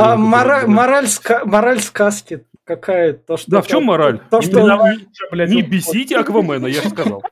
а 0.00 0.16
мора- 0.16 0.58
убил, 0.58 0.66
да. 0.66 0.66
мораль, 0.66 1.04
ска- 1.04 1.44
мораль 1.44 1.78
сказки 1.80 2.44
какая? 2.64 3.12
То, 3.12 3.36
что 3.36 3.50
Да, 3.52 3.62
в 3.62 3.66
чем 3.68 3.84
мораль? 3.84 4.20
То, 4.30 4.38
Не 4.40 4.46
что... 4.46 4.58
виноват, 4.60 4.96
что, 5.12 5.26
блядь, 5.30 5.50
Не 5.50 5.62
бесите 5.62 6.16
Аквамена, 6.18 6.66
я 6.66 6.82
же 6.82 6.88
сказал. 6.90 7.22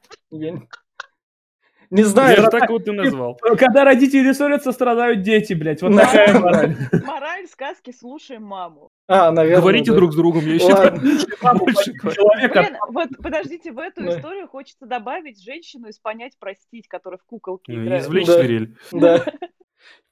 Я 1.90 1.96
не- 1.96 2.03
Я 2.03 2.09
знаю, 2.09 2.37
же 2.42 2.48
так 2.50 2.70
вот 2.70 2.87
и 2.87 2.90
назвал. 2.92 3.37
Когда 3.59 3.85
родители 3.85 4.33
ссорятся, 4.33 4.70
страдают 4.72 5.22
дети, 5.22 5.55
блядь. 5.55 5.83
Вот 5.83 5.96
такая 5.96 6.33
мораль. 6.38 6.76
Мораль 7.05 7.46
сказки 7.48 7.92
«Слушаем 7.92 8.44
маму». 8.44 8.90
а, 9.09 9.33
наверное, 9.33 9.61
Говорите 9.61 9.90
да. 9.90 9.96
друг 9.96 10.12
с 10.12 10.16
другом, 10.16 10.44
я. 10.46 10.59
Человека 10.61 12.62
Блин, 12.62 12.76
вот 12.90 13.09
подождите, 13.22 13.72
в 13.72 13.79
эту 13.79 14.03
Да. 14.05 14.18
историю 14.18 14.48
хочется 14.48 14.87
добавить 14.87 15.42
женщину 15.42 15.88
из 15.88 15.98
«Понять, 15.98 16.35
простить», 16.38 16.87
которая 16.88 17.18
в 17.18 17.24
куколке 17.24 17.72
Ну, 17.72 17.85
играет. 17.85 18.03
Извлечь 18.05 18.26
Да. 18.26 18.38
свирель. 18.38 18.76
Да. 18.92 19.24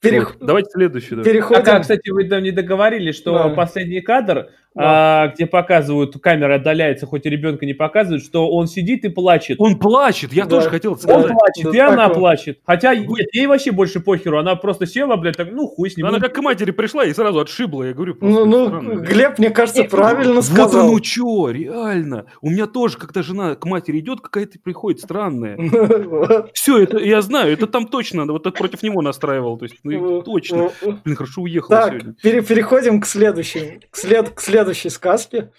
Перех- 0.02 0.34
Вот, 0.38 0.46
Давайте 0.46 0.70
следующий. 0.70 1.14
да. 1.16 1.22
А 1.22 1.24
Переходим. 1.24 1.62
как, 1.64 1.82
кстати, 1.82 2.11
вы 2.11 2.24
там 2.24 2.42
не 2.42 2.52
договорили, 2.52 3.11
что 3.11 3.32
Да. 3.32 3.48
последний 3.48 4.00
кадр, 4.00 4.48
Да. 4.76 5.24
а, 5.24 5.28
где 5.34 5.44
показывают, 5.46 6.14
камера 6.22 6.54
отдаляется, 6.54 7.04
хоть 7.06 7.26
и 7.26 7.28
ребенка 7.30 7.66
не 7.66 7.74
показывают, 7.74 8.22
что 8.22 8.48
он 8.48 8.68
сидит 8.68 9.04
и 9.04 9.08
плачет. 9.08 9.56
Он 9.61 9.76
плачет, 9.76 10.32
я 10.32 10.44
Да. 10.44 10.50
тоже 10.50 10.70
хотел 10.70 10.92
Да. 10.92 11.14
Он 11.16 11.22
сказать. 11.22 11.37
плачет, 11.37 11.64
Да 11.72 11.76
и 11.76 11.80
она 11.80 11.96
так 12.06 12.08
он. 12.16 12.20
плачет. 12.20 12.58
Хотя, 12.64 12.94
нет, 12.94 13.26
ей 13.34 13.48
вообще 13.48 13.72
больше 13.72 13.98
похеру. 13.98 14.38
Она 14.38 14.54
просто 14.54 14.87
села, 14.87 15.16
блядь, 15.16 15.37
так, 15.37 15.48
ну 15.50 15.66
хуй 15.66 15.90
с 15.90 15.96
ним. 15.96 16.06
Она 16.06 16.18
Ну, 16.18 16.22
как 16.22 16.32
к 16.32 16.38
матери 16.42 16.70
пришла 16.70 17.04
и 17.04 17.12
сразу 17.12 17.40
отшибла, 17.40 17.82
я 17.82 17.92
говорю. 17.92 18.14
просто 18.14 18.38
Ну, 18.38 18.44
ну, 18.46 18.66
странно. 18.68 19.00
Глеб, 19.00 19.38
мне 19.38 19.50
кажется, 19.50 19.82
И- 19.82 19.88
правильно 19.88 20.34
Вот 20.34 20.44
сказал. 20.44 20.90
оно 20.90 21.00
чё, 21.00 21.48
реально. 21.50 22.26
У 22.40 22.50
меня 22.50 22.68
тоже, 22.68 22.98
когда 22.98 23.24
жена 23.24 23.56
к 23.56 23.64
матери 23.64 23.98
идет, 23.98 24.20
какая-то 24.20 24.61
приходит 24.62 25.00
странная. 25.00 25.56
Вот. 26.08 26.50
Все, 26.54 26.78
это 26.84 26.98
я 26.98 27.20
знаю, 27.20 27.52
это 27.52 27.66
там 27.66 27.88
точно, 27.88 28.26
вот 28.26 28.46
это 28.46 28.56
против 28.56 28.82
него 28.84 29.02
настраивал, 29.02 29.58
то 29.58 29.64
есть, 29.64 29.76
ну, 29.96 30.22
точно. 30.22 30.70
Блин, 31.05 31.16
хорошо 31.16 31.42
уехал 31.42 31.68
Так, 31.68 31.90
сегодня. 31.92 32.14
пере- 32.22 32.42
переходим 32.42 33.01
к 33.01 33.07
следующей, 33.07 33.81
к, 33.90 33.96
след- 33.96 34.31
к 34.31 34.40
следующей 34.40 34.90
сказке. 34.90 35.51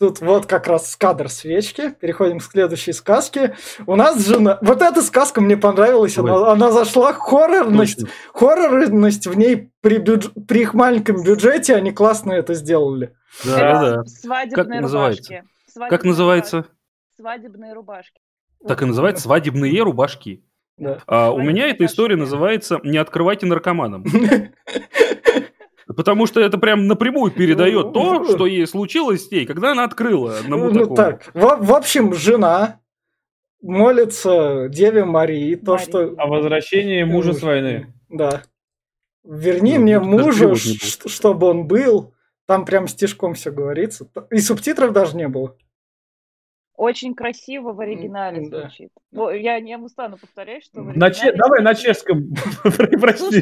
Тут 0.00 0.20
вот 0.20 0.46
как 0.46 0.66
раз 0.66 0.96
кадр 0.96 1.28
свечки. 1.28 1.90
Переходим 2.00 2.40
к 2.40 2.42
следующей 2.42 2.92
сказке. 2.92 3.54
У 3.86 3.94
нас 3.94 4.18
жена... 4.26 4.58
Вот 4.60 4.82
эта 4.82 5.00
сказка 5.00 5.40
мне 5.40 5.56
понравилась. 5.56 6.18
Она, 6.18 6.50
она 6.50 6.72
зашла. 6.72 7.12
Хоррорность, 7.12 8.00
Точно. 8.00 8.08
хоррорность 8.34 9.26
в 9.28 9.36
ней 9.38 9.70
при, 9.80 9.98
бюдж- 9.98 10.32
при 10.48 10.62
их 10.62 10.74
маленьком 10.74 11.22
бюджете 11.22 11.76
они 11.76 11.92
классно 11.92 12.32
это 12.32 12.54
сделали. 12.54 13.14
Да, 13.44 13.58
Это 13.70 13.96
да. 13.96 14.04
Свадебные 14.06 14.56
Как 14.56 14.82
называется? 14.82 15.32
рубашки. 15.32 15.48
Свадебные 15.72 15.90
Как 15.98 16.04
называется? 16.04 16.64
Свадебные 17.16 17.72
рубашки. 17.72 18.20
Так 18.66 18.82
и 18.82 18.84
называется 18.84 19.22
свадебные 19.22 19.82
рубашки. 19.82 20.44
Да. 20.76 20.98
А 21.06 21.30
у 21.32 21.40
меня 21.40 21.68
эта 21.68 21.84
история 21.84 22.16
называется 22.16 22.80
«Не 22.82 22.98
открывайте 22.98 23.46
наркоманам». 23.46 24.04
Потому 25.86 26.26
что 26.26 26.40
это 26.40 26.58
прям 26.58 26.86
напрямую 26.86 27.32
передает 27.32 27.92
то, 27.92 28.24
что 28.24 28.46
ей 28.46 28.66
случилось 28.66 29.26
с 29.26 29.30
ней, 29.30 29.46
когда 29.46 29.72
она 29.72 29.84
открыла 29.84 30.38
одному 30.38 30.70
Ну 30.70 30.72
такому. 30.72 30.96
так, 30.96 31.30
в, 31.34 31.56
в 31.66 31.72
общем, 31.74 32.14
жена 32.14 32.80
молится 33.60 34.68
Деве 34.68 35.04
Марии, 35.04 35.54
то, 35.56 35.72
Марии. 35.72 35.84
что... 35.84 35.98
О 36.16 36.26
возвращении 36.26 37.02
мужа 37.04 37.32
с 37.32 37.42
войны. 37.42 37.92
Да. 38.08 38.42
Верни 39.24 39.76
Ну, 39.76 39.82
мне 39.82 40.00
мужа, 40.00 40.54
чтобы 40.54 41.46
он 41.48 41.66
был. 41.66 42.14
Там 42.46 42.64
прям 42.64 42.88
стишком 42.88 43.34
все 43.34 43.50
говорится. 43.52 44.08
И 44.30 44.38
субтитров 44.38 44.92
даже 44.92 45.16
не 45.16 45.28
было. 45.28 45.56
Очень 46.82 47.14
красиво 47.14 47.72
в 47.72 47.80
оригинале 47.80 48.48
да. 48.50 48.62
звучит. 48.62 48.90
Я 49.12 49.60
не 49.60 49.78
устану 49.78 50.18
повторять, 50.18 50.64
что 50.64 50.82
На 50.82 51.12
че- 51.12 51.32
Давай 51.32 51.62
на 51.62 51.76
чешском. 51.76 52.34
Прости. 53.00 53.40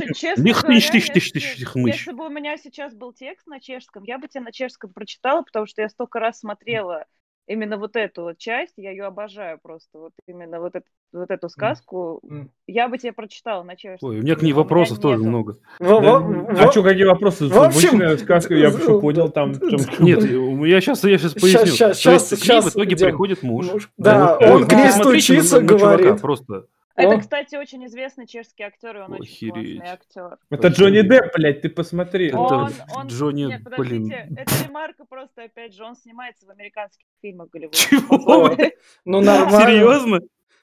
Если, 1.89 2.13
бы 2.13 2.27
у 2.27 2.29
меня 2.29 2.59
сейчас 2.59 2.95
был 2.95 3.15
текст 3.15 3.47
на 3.47 3.59
чешском, 3.59 4.05
я 4.05 4.19
бы 4.19 4.29
тебе 4.29 4.43
на 4.43 4.53
чешском 4.53 4.93
прочитала, 4.93 5.41
потому 5.41 5.65
что 5.65 5.81
я 5.81 5.89
столько 5.89 6.21
раз 6.21 6.41
смотрела 6.41 7.07
именно 7.51 7.77
вот 7.77 7.97
эту 7.97 8.23
вот 8.23 8.39
часть, 8.39 8.75
я 8.77 8.91
ее 8.91 9.05
обожаю 9.05 9.59
просто, 9.63 9.99
вот 9.99 10.13
именно 10.27 10.61
вот, 10.61 10.75
эту 10.77 10.87
вот 11.13 11.31
эту 11.31 11.49
сказку, 11.49 12.21
М. 12.31 12.51
я 12.69 12.89
бы 12.89 12.97
тебе 12.97 13.13
прочитала 13.13 13.65
на 13.65 13.75
чешском. 13.77 14.11
Ой, 14.11 14.21
у 14.21 14.23
меня 14.23 14.37
к 14.37 14.43
ней 14.43 14.53
вопросов 14.53 15.01
тоже 15.01 15.19
нету. 15.19 15.29
много. 15.29 15.57
Во- 15.81 16.01
Да, 16.01 16.19
во- 16.21 16.51
А 16.53 16.71
что, 16.71 16.83
какие 16.85 17.05
вопросы? 17.05 17.49
в 17.49 17.59
общем, 17.59 17.89
Обычная 17.91 18.17
сказка, 18.17 18.55
я 18.55 18.71
что 18.71 19.01
понял 19.01 19.29
там. 19.31 19.55
в 19.55 19.59
чём- 19.61 19.81
Нет, 20.05 20.23
я 20.23 20.81
сейчас, 20.81 21.03
я 21.05 21.19
сейчас 21.19 21.35
поясню. 21.35 21.67
щас, 21.67 22.01
То 22.01 22.11
есть 22.13 22.29
щас, 22.29 22.41
к 22.41 22.49
ней 22.49 22.61
в 22.61 22.69
итоге 22.69 22.95
идем. 22.95 23.07
приходит 23.09 23.43
муж. 23.43 23.67
Муж- 23.73 23.91
Да, 23.99 24.39
он 24.39 24.67
к 24.67 24.73
ней 24.73 24.91
стучится, 24.93 25.57
чувака, 25.59 25.77
говорит. 25.77 26.21
Просто 26.21 26.67
Это, 26.97 27.19
кстати, 27.19 27.57
очень 27.57 27.87
известный 27.87 28.27
чешский 28.27 28.63
актер, 28.65 28.97
и 28.97 29.01
он 29.01 29.13
очень 29.13 29.51
Охереть. 29.51 29.79
классный 29.79 29.93
актер. 29.95 30.39
Это 30.51 30.69
Джонни 30.69 31.01
Депп, 31.03 31.33
блядь, 31.35 31.63
ты 31.63 31.69
посмотри. 31.71 32.29
Это 32.29 32.39
Он, 32.39 32.71
он, 32.97 33.07
Джонни, 33.07 33.45
нет, 33.45 33.63
блин. 33.63 34.09
подождите, 34.09 34.29
это 34.37 34.65
ремарка 34.67 35.05
просто, 35.09 35.45
опять 35.45 35.75
же, 35.75 35.85
он 35.85 35.95
снимается 35.97 36.47
в 36.47 36.51
американских 36.51 37.05
фильмах 37.23 37.49
Голливуда. 37.51 37.77
Чего? 37.77 38.57
Ну, 39.05 39.21
нормально. 39.21 39.61
Серьезно? 39.67 40.21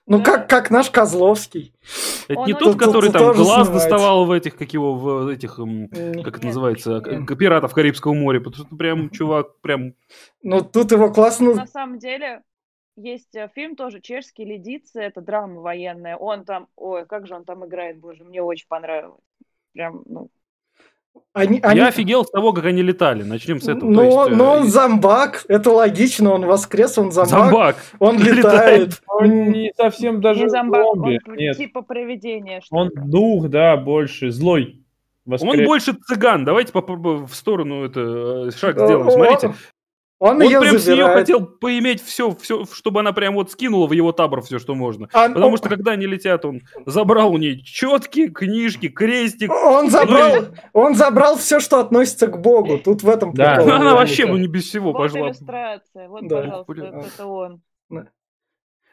Ну, 0.10 0.20
Да. 0.20 0.24
как, 0.24 0.50
как 0.50 0.72
наш 0.72 0.90
Козловский. 0.90 1.74
Это 2.30 2.40
Он 2.40 2.48
не 2.48 2.54
очень- 2.54 2.66
тот, 2.66 2.80
который 2.80 3.12
там 3.12 3.34
глаз 3.34 3.68
доставал 3.70 4.26
в 4.26 4.32
этих, 4.32 4.56
как 4.58 4.72
его, 4.72 4.94
в 4.96 5.28
этих, 5.28 5.56
как 5.56 5.66
это 5.66 6.36
Нет, 6.38 6.44
называется, 6.44 7.02
пиратов 7.38 7.74
Карибского 7.74 8.14
моря, 8.14 8.40
потому 8.40 8.66
что 8.68 8.76
прям 8.76 9.10
чувак 9.10 9.60
прям... 9.60 9.96
Ну, 10.44 10.62
тут 10.62 10.92
его 10.94 11.12
классно... 11.12 11.56
На 11.56 11.68
самом 11.68 12.00
деле, 12.00 12.42
есть 12.98 13.36
э, 13.36 13.50
фильм 13.56 13.76
тоже 13.76 14.02
чешский 14.02 14.44
«Ледицы», 14.44 15.00
это 15.02 15.22
драма 15.22 15.62
военная. 15.62 16.18
Он 16.18 16.44
там, 16.44 16.68
ой, 16.76 17.06
как 17.06 17.28
же 17.28 17.36
он 17.36 17.46
там 17.46 17.66
играет, 17.66 18.00
боже, 18.00 18.24
мне 18.24 18.42
очень 18.42 18.66
понравилось. 18.68 19.22
Прям, 19.74 20.02
ну, 20.06 20.30
Они, 21.34 21.60
они- 21.62 21.80
Я 21.80 21.88
офигел 21.88 22.26
с 22.26 22.30
того, 22.32 22.54
как 22.54 22.66
они 22.66 22.82
летали. 22.82 23.24
Начнем 23.24 23.60
с 23.62 23.68
этого. 23.68 23.90
Но, 23.90 24.04
есть, 24.04 24.18
э, 24.32 24.36
но 24.36 24.52
он 24.54 24.64
зомбак, 24.68 25.46
это 25.48 25.72
логично, 25.72 26.32
он 26.34 26.46
воскрес, 26.46 26.98
он 26.98 27.12
зомбак, 27.12 27.30
зомбак. 27.40 27.76
он 28.00 28.18
летает. 28.20 29.02
Он 29.08 29.52
не 29.52 29.72
совсем 29.76 30.20
даже 30.22 30.44
не 30.44 30.50
зомбак, 30.50 30.84
зомби. 30.84 31.20
он 31.28 31.36
Нет, 31.36 31.58
типа 31.58 31.82
привидение. 31.84 32.62
он 32.72 32.90
дух, 32.96 33.50
да, 33.50 33.78
больше, 33.78 34.32
злой. 34.32 34.84
Он 35.26 35.34
Воскрес- 35.34 35.66
больше 35.66 35.94
цыган. 35.94 36.46
Давайте 36.46 36.72
попробуем 36.72 37.28
в 37.28 37.36
сторону 37.36 37.84
это 37.84 38.48
э, 38.48 38.52
шаг 38.52 38.80
сделаем. 38.80 39.10
Смотрите, 39.12 39.54
Он, 40.20 40.38
он 40.38 40.42
ее 40.42 40.60
прям 40.60 40.80
с 40.80 40.86
нее 40.88 40.96
забирает. 40.96 41.20
хотел 41.20 41.46
поиметь 41.46 42.02
все, 42.02 42.32
все, 42.36 42.66
чтобы 42.66 43.02
она 43.02 43.14
прям 43.14 43.36
вот 43.36 43.52
скинула 43.52 43.86
в 43.86 43.92
его 43.92 44.12
табор 44.12 44.42
все, 44.42 44.58
что 44.58 44.74
можно. 44.74 45.08
А- 45.14 45.28
Потому 45.28 45.52
он- 45.52 45.58
что 45.58 45.70
когда 45.70 45.92
они 45.92 46.08
летят, 46.08 46.44
он 46.44 46.62
забрал 46.88 47.32
у 47.34 47.38
нее 47.38 47.62
четки, 47.62 48.28
книжки, 48.28 48.90
крестик. 48.90 49.52
Он 49.52 49.92
забрал, 49.92 50.46
он 50.74 50.96
забрал 50.96 51.38
все, 51.38 51.60
что 51.60 51.80
относится 51.80 52.26
к 52.28 52.42
Богу. 52.42 52.80
Тут 52.80 53.04
в 53.04 53.10
этом 53.10 53.32
Да. 53.34 53.56
прикол. 53.58 53.66
Она 53.68 53.78
наверняка. 53.78 53.96
вообще, 54.00 54.26
ну 54.26 54.38
не 54.38 54.48
без 54.48 54.64
всего 54.68 54.92
Вот 54.92 54.98
пошла. 54.98 55.28
иллюстрация, 55.28 56.10
вот, 56.10 56.28
Да. 56.28 56.36
пожалуйста, 56.38 56.72
Блин. 56.74 56.86
это, 56.86 56.98
это 57.08 57.26
он. 57.28 57.62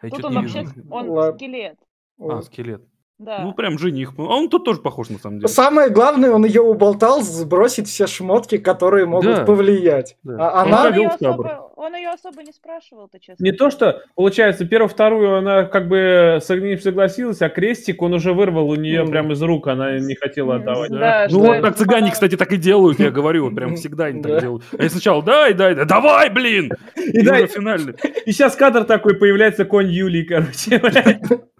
Я 0.03 0.11
Тут 0.11 0.25
он 0.27 0.35
вообще, 0.35 0.61
вижу. 0.61 0.73
он 0.91 1.09
Ладно. 1.09 1.39
скелет, 1.39 1.77
А, 2.21 2.43
скелет. 2.43 2.83
Да. 3.19 3.41
Ну, 3.43 3.53
прям 3.53 3.79
жених. 3.79 4.13
А 4.19 4.23
он 4.23 4.49
тут 4.49 4.65
тоже 4.65 4.81
похож, 4.81 5.09
на 5.09 5.19
самом 5.19 5.39
деле. 5.39 5.49
Самое 5.49 5.89
главное, 5.89 6.31
он 6.33 6.45
ее 6.45 6.63
уболтал 6.63 7.21
сбросить 7.23 7.89
все 7.89 8.07
шмотки, 8.07 8.59
которые 8.59 9.07
могут 9.07 9.37
Да. 9.37 9.45
повлиять. 9.45 10.17
Да. 10.25 10.35
А 10.51 10.63
он, 10.63 10.69
она- 10.69 10.87
она... 10.89 10.97
ее 10.97 11.09
особо, 11.09 11.71
он 11.77 11.95
ее 11.95 12.09
особо 12.11 12.43
не 12.43 12.53
спрашивал-то, 12.53 13.19
честно. 13.21 13.43
Не 13.45 13.53
то, 13.53 13.71
что, 13.71 14.03
получается, 14.17 14.65
первую, 14.65 14.89
вторую 14.89 15.37
она 15.37 15.65
как 15.65 15.89
бы 15.89 16.39
с 16.43 16.49
ним 16.51 16.79
согласилась, 16.81 17.41
а 17.43 17.49
крестик 17.49 18.03
он 18.03 18.15
уже 18.15 18.33
вырвал 18.33 18.69
у 18.69 18.75
нее 18.75 19.03
Мгм. 19.03 19.11
прямо 19.11 19.33
из 19.33 19.43
рук, 19.43 19.69
она 19.69 19.99
не 19.99 20.15
хотела 20.17 20.57
отдавать. 20.57 20.91
Да, 20.91 20.99
Да. 20.99 21.27
Ну, 21.31 21.41
вот 21.41 21.63
так 21.63 21.77
цыгане, 21.77 22.11
кстати, 22.11 22.37
так 22.37 22.53
и 22.53 22.57
делают, 22.57 22.99
я 22.99 23.11
говорю, 23.11 23.55
прям 23.55 23.77
всегда 23.77 24.07
они 24.07 24.23
так 24.23 24.41
делают. 24.41 24.65
Они 24.79 24.89
сначала 24.89 25.23
дай, 25.23 25.55
дай, 25.55 25.75
дай, 25.75 25.85
давай, 25.87 26.31
блин! 26.31 26.73
И, 26.97 27.21
И, 27.21 27.23
да, 27.23 27.35
уже 27.35 27.47
финально. 27.47 27.95
и 28.27 28.33
сейчас 28.33 28.57
кадр 28.57 28.85
такой 28.85 29.15
появляется, 29.17 29.65
конь 29.65 29.89
Юлии, 29.89 30.25
короче. 30.25 31.21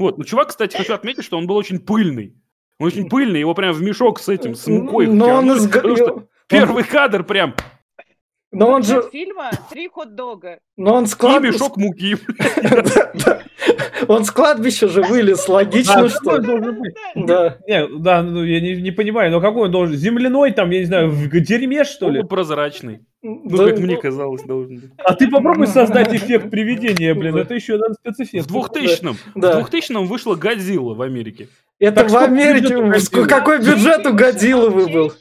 Вот, 0.00 0.16
ну, 0.16 0.24
чувак, 0.24 0.48
кстати, 0.48 0.76
хочу 0.78 0.94
отметить, 0.94 1.24
что 1.24 1.36
он 1.36 1.46
был 1.46 1.56
очень 1.56 1.78
пыльный. 1.78 2.34
Он 2.78 2.86
очень 2.86 3.10
пыльный, 3.10 3.38
его 3.38 3.52
прям 3.52 3.74
в 3.74 3.82
мешок 3.82 4.18
с 4.18 4.30
этим, 4.30 4.54
с 4.54 4.66
мукой 4.66 5.06
Но 5.06 5.26
он 5.26 5.44
втянули, 5.44 5.58
из... 5.58 5.66
потому 5.68 5.96
что 5.96 6.28
Первый 6.48 6.84
кадр 6.84 7.22
прям, 7.22 7.54
Но 8.52 8.68
он 8.68 8.82
же... 8.82 9.02
Фильма 9.12 9.50
«Три 9.70 9.88
хот-дога». 9.88 10.58
Но 10.76 10.94
он 10.94 11.06
с 11.06 11.14
и 11.14 11.16
кладбища... 11.16 11.54
мешок 11.54 11.76
муки. 11.76 12.16
Он 14.08 14.24
с 14.24 14.30
кладбища 14.30 14.88
же 14.88 15.02
вылез, 15.02 15.46
логично, 15.46 16.08
что... 16.08 16.38
Да. 17.14 17.58
Не, 17.68 17.98
да, 18.00 18.22
ну 18.22 18.42
я 18.42 18.60
не, 18.60 18.90
понимаю, 18.90 19.30
но 19.30 19.40
какой 19.40 19.66
он 19.66 19.70
должен? 19.70 19.94
Земляной 19.94 20.52
там, 20.52 20.70
я 20.70 20.80
не 20.80 20.84
знаю, 20.86 21.10
в 21.10 21.28
дерьме, 21.40 21.84
что 21.84 22.08
ли? 22.08 22.20
Полупрозрачный. 22.20 23.00
Ну, 23.22 23.42
Да, 23.44 23.66
как 23.66 23.78
мне 23.78 23.96
казалось, 23.98 24.42
должен 24.42 24.76
быть. 24.76 24.90
А 25.04 25.14
ты 25.14 25.28
попробуй 25.28 25.66
создать 25.66 26.14
эффект 26.14 26.50
привидения, 26.50 27.14
блин, 27.14 27.36
это 27.36 27.54
еще 27.54 27.76
надо 27.76 27.94
спецэффект. 27.94 28.50
В 28.50 28.56
2000-м, 28.56 29.16
Да. 29.34 29.60
в 29.60 29.70
2000-м 29.70 30.06
вышла 30.06 30.34
«Годзилла» 30.34 30.94
в 30.94 31.02
Америке. 31.02 31.48
Это 31.78 32.08
в 32.08 32.16
Америке. 32.16 33.26
Какой 33.26 33.58
бюджет 33.58 34.06
у 34.06 34.14
Годзиллы 34.14 34.70
был? 34.70 35.12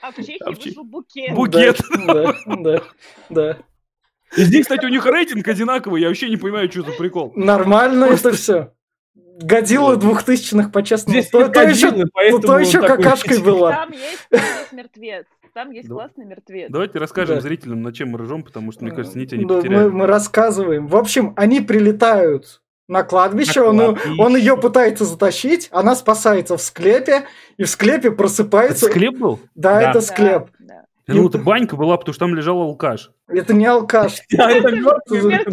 А 0.00 0.10
в 0.12 0.16
Чехии 0.16 0.38
А 0.44 0.50
в 0.50 0.56
Чехии- 0.56 0.68
вышел 0.70 0.84
букет. 0.84 1.34
Букет. 1.34 1.80
Да, 2.06 2.34
да, 2.46 2.82
да. 3.30 3.58
И 4.36 4.42
здесь, 4.42 4.62
кстати, 4.66 4.84
у 4.84 4.88
них 4.88 5.04
рейтинг 5.06 5.46
одинаковый, 5.48 6.00
я 6.02 6.08
вообще 6.08 6.28
не 6.28 6.36
понимаю, 6.36 6.70
что 6.70 6.82
за 6.82 6.92
прикол. 6.92 7.32
Нормально 7.34 8.04
это 8.06 8.32
все. 8.32 8.72
Годзилла 9.40 9.96
двухтысячных, 9.96 10.72
по-честному. 10.72 11.20
Здесь 11.20 11.30
То, 11.30 11.40
еще, 11.40 11.92
ну, 11.92 12.40
то 12.40 12.58
еще 12.58 12.80
какашкой 12.80 13.40
была. 13.40 13.72
Там 13.72 13.92
есть, 13.92 14.28
там 14.30 14.40
есть 14.40 14.72
мертвец. 14.72 15.26
Там 15.54 15.70
есть 15.70 15.88
Да. 15.88 15.94
классный 15.94 16.24
мертвец. 16.26 16.70
Давайте 16.70 16.98
расскажем 16.98 17.36
Да. 17.36 17.40
зрителям, 17.40 17.82
над 17.82 17.94
чем 17.94 18.10
мы 18.10 18.18
ржем, 18.18 18.42
потому 18.42 18.72
что, 18.72 18.84
мне 18.84 18.92
кажется, 18.94 19.16
нить 19.18 19.32
они 19.32 19.44
Да, 19.44 19.54
мы, 19.54 19.62
потеряли. 19.62 19.88
мы 19.88 20.06
рассказываем. 20.06 20.86
В 20.88 20.96
общем, 20.96 21.32
они 21.36 21.60
прилетают 21.60 22.60
на 22.88 23.02
кладбище, 23.04 23.60
На 23.60 23.66
он, 23.68 23.76
кладбище. 23.96 24.14
он 24.22 24.36
ее 24.36 24.56
пытается 24.56 25.04
затащить, 25.04 25.68
она 25.70 25.94
спасается 25.94 26.56
в 26.56 26.62
склепе, 26.62 27.24
и 27.58 27.64
в 27.64 27.68
склепе 27.68 28.08
Это 28.08 28.16
просыпается... 28.16 28.86
склеп 28.86 29.16
был? 29.18 29.38
Да, 29.54 29.74
Да. 29.80 29.90
это 29.90 30.00
склеп. 30.00 30.48
Да, 30.58 30.82
да. 31.06 31.14
Думал, 31.14 31.28
это 31.28 31.38
банька 31.38 31.76
была, 31.76 31.96
потому 31.96 32.12
что 32.14 32.24
там 32.26 32.34
лежал 32.34 32.60
алкаш. 32.62 33.10
Это 33.28 33.52
не 33.54 33.66
алкаш. 33.66 34.20
Это. 34.30 34.70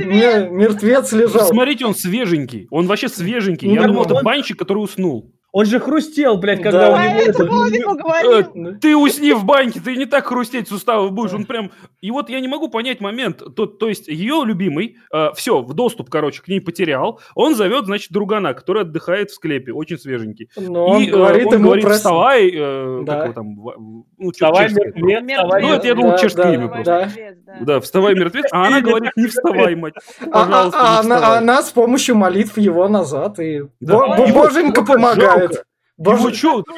Мертвец. 0.06 1.12
Лежал. 1.12 1.46
Смотрите, 1.48 1.86
он 1.86 1.94
свеженький. 1.96 2.68
Он 2.72 2.88
вообще 2.88 3.10
свеженький. 3.10 3.70
Я 3.74 3.82
Ну, 3.82 3.88
думал, 3.88 4.06
это 4.06 4.22
банщик, 4.24 4.58
который 4.58 4.80
уснул. 4.80 5.32
Он 5.58 5.66
же 5.66 5.80
хрустел, 5.80 6.36
блядь, 6.38 6.58
Да. 6.62 6.64
когда 6.70 6.90
у 6.92 6.96
А 6.96 7.08
него 7.08 7.20
это 7.22 7.30
это... 7.30 7.46
Вовику 7.46 7.96
говорил. 7.96 8.52
Да. 8.54 8.78
Ты 8.82 8.98
усни 8.98 9.32
в 9.32 9.46
баньке, 9.46 9.80
ты 9.80 9.96
не 9.96 10.06
так 10.06 10.26
хрустеть 10.26 10.68
суставы 10.68 11.12
будешь. 11.12 11.34
Он 11.34 11.46
прям... 11.46 11.72
И 12.02 12.12
вот 12.12 12.30
я 12.30 12.42
не 12.42 12.50
могу 12.50 12.68
понять 12.68 13.00
момент. 13.00 13.42
То, 13.56 13.66
то 13.66 13.88
есть 13.88 14.10
ее 14.10 14.42
любимый, 14.46 14.98
все, 15.36 15.62
в 15.62 15.74
доступ, 15.74 16.10
короче, 16.10 16.42
к 16.42 16.50
ней 16.50 16.60
потерял. 16.60 17.22
Он 17.36 17.56
зовет, 17.56 17.86
значит, 17.86 18.12
другана, 18.12 18.54
который 18.54 18.82
отдыхает 18.82 19.30
в 19.32 19.34
склепе, 19.36 19.72
очень 19.72 19.98
свеженький. 19.98 20.50
Но 20.58 20.88
он 20.88 21.02
И, 21.04 21.08
э, 21.08 21.12
говорит 21.12 21.48
он 21.48 21.54
ему 21.54 21.64
говорит, 21.68 21.86
про... 21.86 21.94
вставай, 21.94 22.52
э, 22.54 23.02
Да. 23.06 23.14
как 23.14 23.24
его 23.24 23.34
там, 23.34 24.04
ну, 24.18 24.32
Вставай, 24.32 24.68
чешское. 24.70 24.94
мертвец, 24.96 25.36
вставай, 25.38 25.62
Ну, 25.62 25.70
это 25.74 25.88
я 25.88 25.96
думал, 25.96 26.12
Да, 26.12 26.18
чешское 26.18 26.46
да, 26.46 26.54
имя 26.54 26.68
просто. 26.68 26.84
да. 26.86 27.06
мертвец, 27.06 27.38
да. 27.46 27.58
Да, 27.62 27.80
вставай, 27.82 28.16
мертвец. 28.16 28.46
А 28.52 28.68
она 28.68 28.82
говорит, 28.82 29.12
не 29.16 29.28
вставай, 29.28 29.76
мать. 29.76 29.94
А, 30.22 30.26
Пожалуйста, 30.30 30.80
а- 30.80 31.00
а 31.00 31.04
не 31.04 31.06
она, 31.08 31.16
вставай. 31.18 31.38
она 31.40 31.62
с 31.62 31.72
помощью 31.72 32.16
молитв 32.16 32.58
его 32.58 32.88
назад, 32.88 33.40
и 33.40 33.62
Да. 33.80 33.98
Бо- 34.00 34.26
Его- 34.26 34.44
боженька 34.44 34.82
его 34.82 34.94
помогает. 34.94 35.52
жалко. 35.54 35.64
Боже- 35.98 36.20
Его 36.20 36.32
что, 36.34 36.62
то 36.64 36.74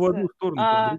в 0.00 0.04
одну 0.06 0.28
сторону, 0.36 0.60
А, 0.62 0.96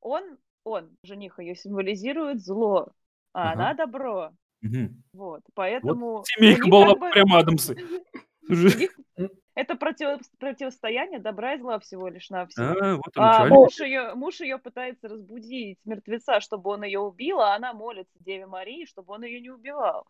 он, 0.00 0.22
он, 0.64 0.88
жених 1.02 1.38
ее, 1.38 1.54
символизирует 1.54 2.40
зло, 2.44 2.88
а 3.32 3.52
Ага. 3.52 3.52
она 3.52 3.74
добро. 3.74 4.30
Мгм. 4.62 5.02
Вот, 5.12 5.42
поэтому... 5.54 6.24
Семейка 6.26 6.62
у 6.62 6.64
них 6.64 6.72
была 6.72 6.86
как 6.88 6.98
бы- 6.98 7.10
прям 7.10 7.34
Адамсы. 7.34 7.76
Это 9.56 9.74
против- 9.74 10.20
противостояние 10.38 11.18
добра 11.18 11.54
и 11.54 11.58
зла 11.58 11.78
всего 11.78 12.08
лишь 12.08 12.28
навсего. 12.28 12.76
А, 12.78 12.94
вот 12.96 13.12
А 13.16 13.46
муж 13.46 13.80
ее, 13.80 14.14
муж 14.14 14.40
ее 14.40 14.58
пытается 14.58 15.08
разбудить 15.08 15.78
мертвеца, 15.86 16.40
чтобы 16.40 16.70
он 16.70 16.84
ее 16.84 17.00
убил, 17.00 17.40
а 17.40 17.56
она 17.56 17.72
молится 17.72 18.12
Деве 18.20 18.46
Марии, 18.46 18.84
чтобы 18.84 19.14
он 19.14 19.24
ее 19.24 19.40
не 19.40 19.48
убивал. 19.48 20.04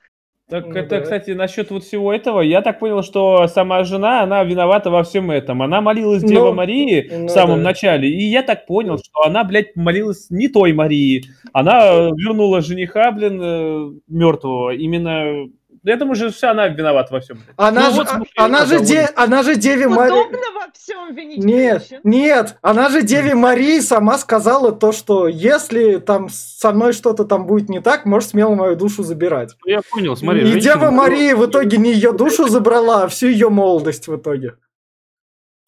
Так 0.49 0.67
Ну 0.67 0.75
это, 0.75 0.97
да. 0.97 1.01
кстати, 1.01 1.31
насчет 1.31 1.71
вот 1.71 1.85
всего 1.85 2.13
этого, 2.13 2.41
я 2.41 2.61
так 2.61 2.81
понял, 2.81 3.03
что 3.03 3.47
сама 3.47 3.85
жена, 3.85 4.23
она 4.23 4.43
виновата 4.43 4.91
во 4.91 5.05
всем 5.05 5.31
этом. 5.31 5.63
Она 5.63 5.81
молилась 5.81 6.23
Ну, 6.23 6.29
Деве 6.29 6.53
Марии 6.53 7.09
ну 7.11 7.27
в 7.27 7.31
самом 7.31 7.59
да. 7.59 7.65
начале, 7.67 8.09
и 8.09 8.25
я 8.25 8.43
так 8.43 8.67
понял, 8.67 8.99
что 8.99 9.23
она, 9.25 9.45
блядь, 9.45 9.77
молилась 9.77 10.29
не 10.31 10.49
той 10.49 10.73
Марии. 10.73 11.25
Она 11.53 11.85
э, 11.85 12.11
вернула 12.17 12.63
жениха, 12.63 13.13
блин, 13.13 14.01
мертвого. 14.09 14.71
Именно... 14.75 15.49
Я 15.87 15.97
думаю, 15.97 16.17
что 16.17 16.31
вся 16.31 16.51
она 16.51 16.67
виновата 16.69 17.15
во 17.15 17.21
всем. 17.21 17.39
Она 17.57 17.87
Ну 17.87 17.91
же, 17.91 17.97
вот 17.99 18.09
смотри, 18.09 18.31
она, 18.37 18.59
это 18.59 18.67
же 18.67 18.81
де- 18.85 19.09
она 19.17 19.43
же 19.45 19.55
Деве 19.55 19.89
Марии... 19.89 20.13
Удобно 20.13 20.39
во 20.55 20.67
всем 20.75 21.15
винить 21.15 21.45
Нет, 21.45 21.87
женщин. 21.89 22.01
нет, 22.05 22.57
она 22.61 22.89
же 22.91 23.03
Деве 23.03 23.35
Марии 23.35 23.79
сама 23.81 24.19
сказала 24.19 24.73
то, 24.73 24.91
что 24.93 25.29
если 25.29 25.99
там 25.99 26.29
со 26.29 26.73
мной 26.73 26.93
что-то 26.93 27.25
там 27.25 27.47
будет 27.47 27.69
не 27.69 27.81
так, 27.81 28.05
можешь 28.05 28.31
смело 28.31 28.55
мою 28.57 28.75
душу 28.77 29.05
забирать. 29.05 29.55
Ну, 29.65 29.71
Я 29.71 29.81
понял, 29.89 30.17
смотри. 30.17 30.43
и 30.43 30.47
женщина- 30.47 30.75
Дева 30.75 30.91
Мария 30.91 31.37
в 31.37 31.47
итоге 31.47 31.77
не 31.79 31.93
ее 31.93 32.13
душу 32.13 32.49
забрала, 32.49 33.05
а 33.05 33.09
всю 33.09 33.29
ее 33.29 33.49
молодость 33.49 34.09
в 34.09 34.17
итоге. 34.17 34.55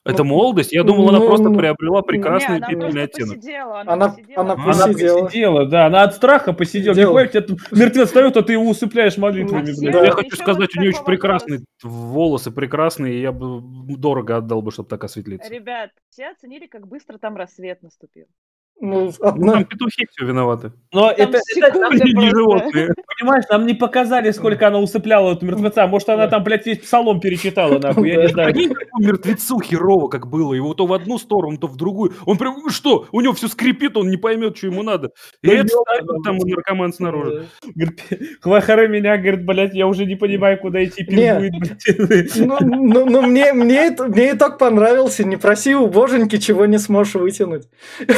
Это 0.08 0.24
молодость? 0.24 0.72
Я 0.72 0.82
думал, 0.84 1.08
она 1.10 1.18
Ну, 1.18 1.26
просто 1.26 1.48
ну, 1.50 1.58
приобрела 1.58 2.00
Не, 2.00 2.06
прекрасный 2.06 2.60
пепельный 2.60 2.80
просто 2.80 3.02
оттенок. 3.02 3.34
посидела. 3.36 3.80
Она, 3.80 3.92
Она- 3.92 4.08
посидела. 4.08 4.40
она 4.42 4.52
Она 4.54 4.64
Посидела. 4.86 5.24
посидела, 5.24 5.66
да, 5.66 5.86
она 5.86 6.02
от 6.02 6.14
страха 6.14 6.52
посидела. 6.52 6.94
Не 6.94 7.00
Делала. 7.00 7.14
понимаете, 7.14 7.38
это 7.38 7.56
мертвец 7.70 8.06
встает, 8.08 8.36
а 8.36 8.42
ты 8.42 8.52
его 8.54 8.68
усыпляешь 8.68 9.16
молитвами, 9.18 9.70
Ну, 9.70 9.80
блядь. 9.80 9.92
Да. 9.92 10.04
Я 10.04 10.10
хочу 10.12 10.26
Ещё 10.28 10.36
сказать, 10.42 10.60
вот 10.60 10.76
у 10.76 10.80
нее 10.80 10.90
очень 10.90 11.04
прекрасные 11.04 11.60
волосы, 11.82 12.50
прекрасные, 12.50 13.14
и 13.16 13.20
я 13.20 13.32
бы 13.32 13.60
дорого 13.96 14.36
отдал 14.38 14.62
бы, 14.62 14.70
чтобы 14.70 14.88
так 14.88 15.04
осветлиться. 15.04 15.52
Ребят, 15.52 15.90
все 16.10 16.28
оценили, 16.30 16.66
как 16.66 16.86
быстро 16.88 17.18
там 17.18 17.36
рассвет 17.36 17.82
наступил. 17.82 18.26
Ну, 18.80 19.12
Ну, 19.18 19.26
одна... 19.26 19.52
там 19.54 19.64
петухи 19.64 20.06
все 20.10 20.24
виноваты. 20.24 20.72
Но 20.92 21.12
Там 21.12 21.28
это, 21.28 21.40
это 21.56 21.86
Они 21.86 22.12
не 22.12 22.30
животные. 22.30 22.88
понимаешь, 23.18 23.44
нам 23.50 23.66
не 23.66 23.74
показали, 23.74 24.30
сколько 24.30 24.68
она 24.68 24.78
усыпляла 24.78 25.32
эту 25.32 25.46
мертвеца. 25.46 25.86
Может, 25.86 26.08
она 26.10 26.28
там, 26.28 26.44
блядь, 26.44 26.66
весь 26.66 26.78
псалом 26.78 27.20
перечитала, 27.20 27.78
нахуй, 27.82 28.08
я 28.08 28.22
не 28.22 28.28
знаю. 28.28 28.54
Мертвецу 28.98 29.60
херово, 29.60 30.08
как 30.08 30.28
было. 30.28 30.54
Его 30.54 30.74
то 30.74 30.86
в 30.86 30.92
одну 30.92 31.18
сторону, 31.18 31.58
то 31.58 31.66
в 31.66 31.76
другую. 31.76 32.14
Он 32.24 32.38
прям, 32.38 32.56
«Ну 32.58 32.70
что? 32.70 33.06
У 33.12 33.20
него 33.20 33.32
все 33.34 33.48
скрипит, 33.48 33.96
он 33.96 34.10
не 34.10 34.16
поймет, 34.16 34.56
что 34.56 34.68
ему 34.68 34.82
надо. 34.82 35.10
И 35.42 35.48
это 35.48 35.74
там 36.24 36.38
наркоман 36.38 36.92
снаружи. 36.92 37.46
Хвахары 38.40 38.88
меня, 38.88 39.16
говорит, 39.16 39.44
блядь, 39.44 39.74
я 39.74 39.86
уже 39.86 40.04
не 40.06 40.16
понимаю, 40.16 40.58
куда 40.58 40.84
идти, 40.84 41.04
пиздует, 41.04 41.52
блядь. 42.08 42.36
Ну, 42.36 42.56
ну, 42.60 43.04
ну, 43.06 43.22
мне, 43.22 43.52
мне 43.52 43.88
итог 43.88 44.58
понравился. 44.58 45.24
Не 45.24 45.36
проси 45.36 45.74
у 45.74 45.86
боженьки, 45.88 46.38
чего 46.38 46.66
не 46.66 46.78
сможешь 46.78 47.14
вытянуть. 47.14 47.68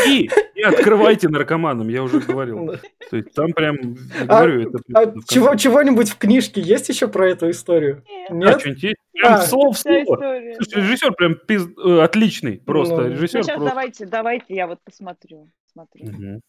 И, 0.07 0.31
и 0.55 0.63
открывайте 0.63 1.29
наркоманам, 1.29 1.89
я 1.89 2.03
уже 2.03 2.21
говорил. 2.21 2.75
То 3.11 3.17
есть 3.17 3.33
там 3.35 3.53
прям, 3.53 3.77
А- 4.21 4.25
говорю, 4.27 4.69
это... 4.69 4.79
А 4.95 5.13
чего, 5.29 5.55
чего-нибудь 5.57 6.11
в 6.11 6.19
книжке 6.19 6.61
есть 6.61 6.89
еще 6.89 7.09
про 7.09 7.31
эту 7.31 7.51
историю? 7.51 8.05
Нет, 8.31 8.57
А, 8.57 8.59
что-нибудь 8.59 8.83
есть? 8.83 8.97
Прям 9.13 9.35
А. 9.35 9.39
слово 9.39 9.73
в 9.73 9.79
слово. 9.79 10.03
история. 10.03 10.55
Слушай, 10.57 10.75
да. 10.75 10.81
режиссер 10.81 11.13
прям 11.13 11.33
пиз- 11.47 11.75
э, 11.85 12.03
отличный, 12.03 12.59
просто 12.59 12.95
Ну. 12.97 13.01
Ну, 13.03 13.09
режиссер 13.11 13.43
сейчас 13.43 13.57
просто. 13.57 13.69
давайте, 13.69 14.07
давайте, 14.07 14.55
я 14.55 14.67
вот 14.67 14.79
посмотрю. 14.85 15.51
Смотрю. 15.73 16.05
Мгм. 16.07 16.41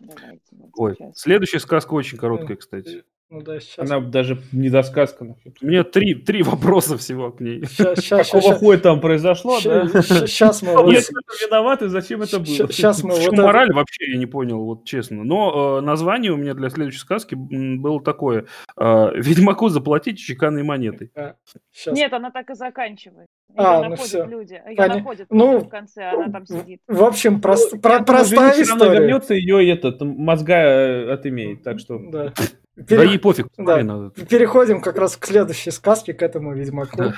Давайте. 0.00 0.40
вот 0.52 0.70
Ой, 0.76 0.94
сейчас. 0.96 1.18
следующая 1.18 1.58
сказка 1.60 1.94
очень 1.94 2.18
короткая, 2.18 2.56
кстати. 2.56 3.02
Ну 3.30 3.42
да, 3.42 3.60
сейчас. 3.60 3.78
Она 3.90 4.00
даже 4.00 4.40
не 4.52 4.70
досказка. 4.70 5.22
нахуй. 5.24 5.52
У 5.60 5.66
меня 5.66 5.84
три, 5.84 6.14
три 6.14 6.42
вопроса 6.42 6.96
всего 6.96 7.30
к 7.30 7.40
ней. 7.40 7.62
Сейчас, 7.66 7.98
сейчас, 8.00 8.30
Какого 8.30 8.54
хуя 8.54 8.78
там 8.78 9.00
произошло, 9.02 9.58
да? 9.62 9.86
сейчас 10.02 10.62
мы... 10.62 10.68
Нет, 10.90 11.06
вот- 11.12 11.24
кто 11.26 11.46
виноват 11.46 11.82
и 11.82 11.88
зачем 11.88 12.22
это 12.22 12.38
было? 12.38 12.46
Сейчас 12.46 13.02
мы 13.02 13.10
В 13.10 13.12
вот 13.16 13.22
чем 13.24 13.34
это- 13.34 13.42
мораль 13.42 13.72
вообще 13.74 14.12
я 14.12 14.16
не 14.16 14.24
понял, 14.24 14.64
вот 14.64 14.84
честно. 14.86 15.24
Но 15.24 15.78
э, 15.78 15.80
название 15.82 16.32
у 16.32 16.36
меня 16.36 16.54
для 16.54 16.70
следующей 16.70 17.00
сказки 17.00 17.34
было 17.34 18.02
такое: 18.02 18.46
э, 18.78 19.10
Ведьмаку 19.16 19.68
заплатить 19.68 20.18
чеканной 20.18 20.62
монетой. 20.62 21.10
А, 21.14 21.34
щас. 21.74 21.94
Нет, 21.94 22.10
она 22.14 22.30
так 22.30 22.48
и 22.48 22.54
заканчивает. 22.54 23.26
Ее 23.50 23.54
А, 23.56 23.76
ну 23.82 23.90
находят 23.90 24.06
всё. 24.08 24.24
люди. 24.26 24.54
Ее 24.68 24.76
Поня- 24.76 24.94
находят 24.96 25.26
ну, 25.30 25.58
в 25.58 25.68
конце, 25.68 26.04
она 26.04 26.30
там 26.32 26.46
сидит. 26.46 26.80
В 26.88 27.02
общем, 27.04 27.40
прост- 27.42 27.72
Ну, 27.74 27.80
про- 27.80 28.02
простая 28.02 28.62
история. 28.62 29.00
вернется, 29.00 29.34
ее 29.34 29.70
этот, 29.70 30.00
мозга 30.00 30.54
э, 30.54 31.12
отымеет, 31.12 31.62
так 31.62 31.78
что... 31.78 31.98
Да. 32.10 32.32
Да 32.78 32.84
Пере- 32.96 33.08
ей 33.08 33.18
пофиг, 33.18 33.46
Да. 33.56 34.10
Переходим 34.30 34.80
как 34.80 34.98
раз 34.98 35.16
к 35.16 35.26
следующей 35.26 35.72
сказке, 35.72 36.14
к 36.14 36.22
этому 36.22 36.54
Ведьмаку. 36.54 36.96
Да. 36.96 37.14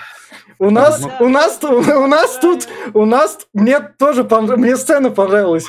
У 0.58 0.70
нас, 0.70 1.02
Да. 1.02 1.18
у 1.20 1.28
нас, 1.28 1.62
у 1.62 2.06
нас 2.06 2.38
тут, 2.38 2.66
у 2.94 3.04
нас, 3.04 3.46
мне 3.52 3.78
тоже 3.80 4.24
понрав- 4.24 4.58
мне 4.58 4.76
сцена 4.76 5.10
понравилась. 5.10 5.66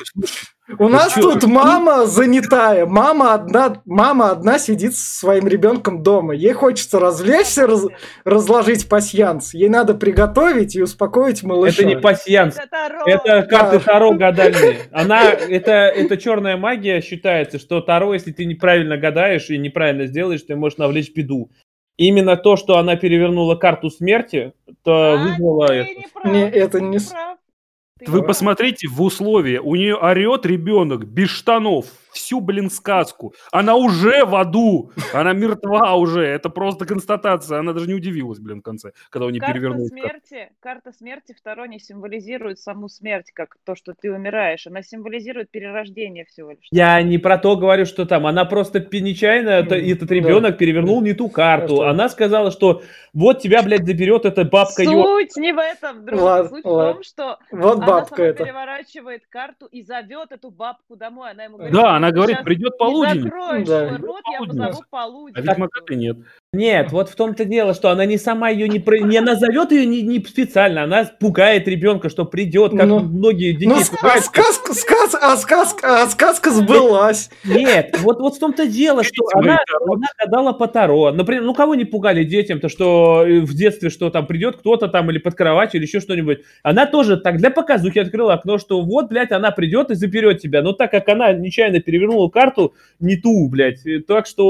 У 0.78 0.88
нас 0.88 1.14
чё? 1.14 1.22
тут 1.22 1.44
мама 1.44 2.06
занятая, 2.06 2.86
мама 2.86 3.34
одна, 3.34 3.82
мама 3.84 4.30
одна 4.30 4.58
сидит 4.60 4.94
со 4.94 5.18
своим 5.18 5.48
ребенком 5.48 6.04
дома. 6.04 6.34
Ей 6.34 6.52
хочется 6.52 7.00
развлечься, 7.00 7.66
раз- 7.66 7.86
разложить 8.24 8.88
пасьянс. 8.88 9.54
Ей 9.54 9.68
надо 9.68 9.94
приготовить 9.94 10.76
и 10.76 10.82
успокоить 10.82 11.42
малыша. 11.42 11.82
Это 11.82 11.84
не 11.86 11.96
пасьянс, 11.96 12.56
Это 12.56 12.68
Таро. 12.68 13.02
это 13.06 13.42
карты 13.42 13.78
Да. 13.78 13.84
Таро 13.84 14.12
гадальные. 14.12 14.76
Она, 14.92 15.30
это, 15.32 15.72
это 15.72 16.16
черная 16.16 16.56
магия 16.56 17.00
считается, 17.00 17.58
что 17.58 17.80
Таро, 17.80 18.14
если 18.14 18.30
ты 18.30 18.44
неправильно 18.44 18.96
гадаешь 18.96 19.50
и 19.50 19.58
неправильно 19.58 20.06
сделаешь, 20.06 20.42
ты 20.42 20.54
можешь 20.54 20.78
навлечь 20.78 21.12
беду. 21.14 21.50
Именно 21.98 22.36
то, 22.36 22.56
что 22.56 22.78
она 22.78 22.96
перевернула 22.96 23.56
карту 23.56 23.90
смерти, 23.90 24.52
то 24.82 25.14
А, 25.14 25.16
вызвало 25.16 25.66
это. 25.72 25.90
не 26.24 26.48
это 26.48 26.80
не 26.80 26.98
прав. 26.98 27.31
Ты 28.04 28.10
Вы 28.10 28.22
посмотрите 28.22 28.88
в 28.88 29.00
условия. 29.02 29.60
У 29.60 29.74
нее 29.76 29.96
орет 29.96 30.46
ребенок 30.46 31.06
без 31.06 31.30
штанов. 31.30 31.86
Всю, 32.12 32.40
блин, 32.40 32.70
сказку. 32.70 33.34
Она 33.50 33.74
уже 33.76 34.24
в 34.24 34.34
аду. 34.36 34.90
Она 35.12 35.32
мертва 35.32 35.94
уже. 35.96 36.22
Это 36.24 36.48
просто 36.50 36.84
констатация. 36.86 37.58
Она 37.58 37.72
даже 37.72 37.86
не 37.88 37.94
удивилась, 37.94 38.38
блин, 38.38 38.60
в 38.60 38.62
конце, 38.62 38.92
когда 39.10 39.26
у 39.26 39.30
нее 39.30 39.40
перевернули. 39.40 39.88
смерти, 39.88 40.50
карта 40.60 40.92
смерти 40.92 41.34
второй 41.38 41.68
не 41.68 41.78
символизирует 41.78 42.58
саму 42.58 42.88
смерть, 42.88 43.30
как 43.32 43.56
то, 43.64 43.74
что 43.74 43.94
ты 43.94 44.12
умираешь. 44.12 44.66
Она 44.66 44.82
символизирует 44.82 45.50
перерождение 45.50 46.24
всего 46.26 46.50
лишь. 46.50 46.66
Я 46.70 47.00
не 47.02 47.18
про 47.18 47.38
то 47.38 47.56
говорю, 47.56 47.86
что 47.86 48.04
там. 48.06 48.26
Она 48.26 48.44
просто 48.44 48.80
нечаянно, 48.92 49.50
М, 49.50 49.66
этот 49.72 50.08
да. 50.08 50.14
ребенок 50.14 50.58
перевернул 50.58 51.00
не 51.02 51.14
ту 51.14 51.28
карту. 51.28 51.76
Что? 51.76 51.88
Она 51.88 52.08
сказала, 52.08 52.50
что 52.50 52.82
вот 53.14 53.40
тебя, 53.40 53.62
блядь, 53.62 53.86
заберет 53.86 54.24
эта 54.24 54.44
бабка. 54.44 54.84
Суть 54.84 55.36
не 55.36 55.52
в 55.52 55.58
этом, 55.58 56.04
друг. 56.04 56.20
Ладно, 56.20 56.48
Суть 56.50 56.64
ладно. 56.64 56.90
в 56.90 56.94
том, 56.94 57.02
что 57.02 57.38
Вот 57.50 57.76
она 57.78 57.86
бабка 57.86 58.16
сама 58.16 58.28
это. 58.28 58.44
переворачивает 58.44 59.22
карту 59.28 59.66
и 59.66 59.82
зовет 59.82 60.32
эту 60.32 60.50
бабку 60.50 60.96
домой. 60.96 61.30
Она 61.32 61.44
ему 61.44 61.56
говорит, 61.56 61.74
Да, 61.74 61.80
«Если 61.82 61.96
она 62.02 62.10
говорит, 62.10 62.42
придет 62.42 62.72
не 62.72 62.78
полудень. 62.78 63.22
закроешь 63.22 63.68
Да. 63.68 63.96
рот, 63.98 64.22
я 64.32 64.38
позову 64.40 64.82
полудень. 64.90 65.36
А 65.36 65.40
ведьмака-то 65.40 65.94
нет. 65.94 66.16
Нет, 66.54 66.92
вот 66.92 67.08
в 67.08 67.14
том-то 67.16 67.46
дело, 67.46 67.72
что 67.72 67.88
она 67.88 68.04
не 68.04 68.18
сама 68.18 68.50
ее 68.50 68.68
не, 68.68 68.78
про- 68.78 68.98
не 68.98 69.18
назовет 69.22 69.72
ее 69.72 69.86
не, 69.86 70.02
не 70.02 70.18
специально, 70.22 70.82
она 70.82 71.10
пугает 71.18 71.66
ребенка, 71.66 72.10
что 72.10 72.26
придет, 72.26 72.72
как 72.76 72.88
Ну, 72.88 72.98
многие 72.98 73.52
детей 73.52 73.68
Ну, 73.68 73.76
пугают. 73.90 74.22
сказка, 74.22 74.74
сказка, 74.74 75.18
а 75.22 75.36
сказка, 75.38 76.02
а 76.02 76.06
сказка 76.08 76.50
сбылась. 76.50 77.30
Нет, 77.42 77.96
вот, 78.00 78.20
вот 78.20 78.36
в 78.36 78.38
том-то 78.38 78.66
дело, 78.66 79.02
что 79.02 79.24
она, 79.32 79.60
она 79.86 80.08
гадала 80.22 80.52
по 80.52 80.68
Таро. 80.68 81.10
Например, 81.10 81.42
ну 81.42 81.54
кого 81.54 81.74
не 81.74 81.86
пугали 81.86 82.22
детям-то, 82.22 82.68
что 82.68 83.24
э, 83.26 83.40
в 83.40 83.54
детстве, 83.54 83.88
что 83.88 84.10
там 84.10 84.26
придет 84.26 84.58
кто-то 84.58 84.88
там 84.88 85.10
или 85.10 85.16
под 85.16 85.34
кроватью, 85.34 85.80
или 85.80 85.86
еще 85.86 86.00
что-нибудь. 86.00 86.40
Она 86.62 86.84
тоже 86.84 87.16
так 87.16 87.38
для 87.38 87.50
показухи 87.50 87.98
открыла 87.98 88.34
окно, 88.34 88.58
что 88.58 88.82
вот, 88.82 89.08
блядь, 89.08 89.32
она 89.32 89.52
придет 89.52 89.90
и 89.90 89.94
заберет 89.94 90.42
тебя. 90.42 90.60
Но 90.60 90.72
так 90.74 90.90
как 90.90 91.08
она 91.08 91.32
нечаянно 91.32 91.80
перевернула 91.80 92.28
карту, 92.28 92.74
не 93.00 93.16
ту, 93.16 93.48
блядь, 93.48 93.86
э, 93.86 94.00
так 94.00 94.26
что 94.26 94.44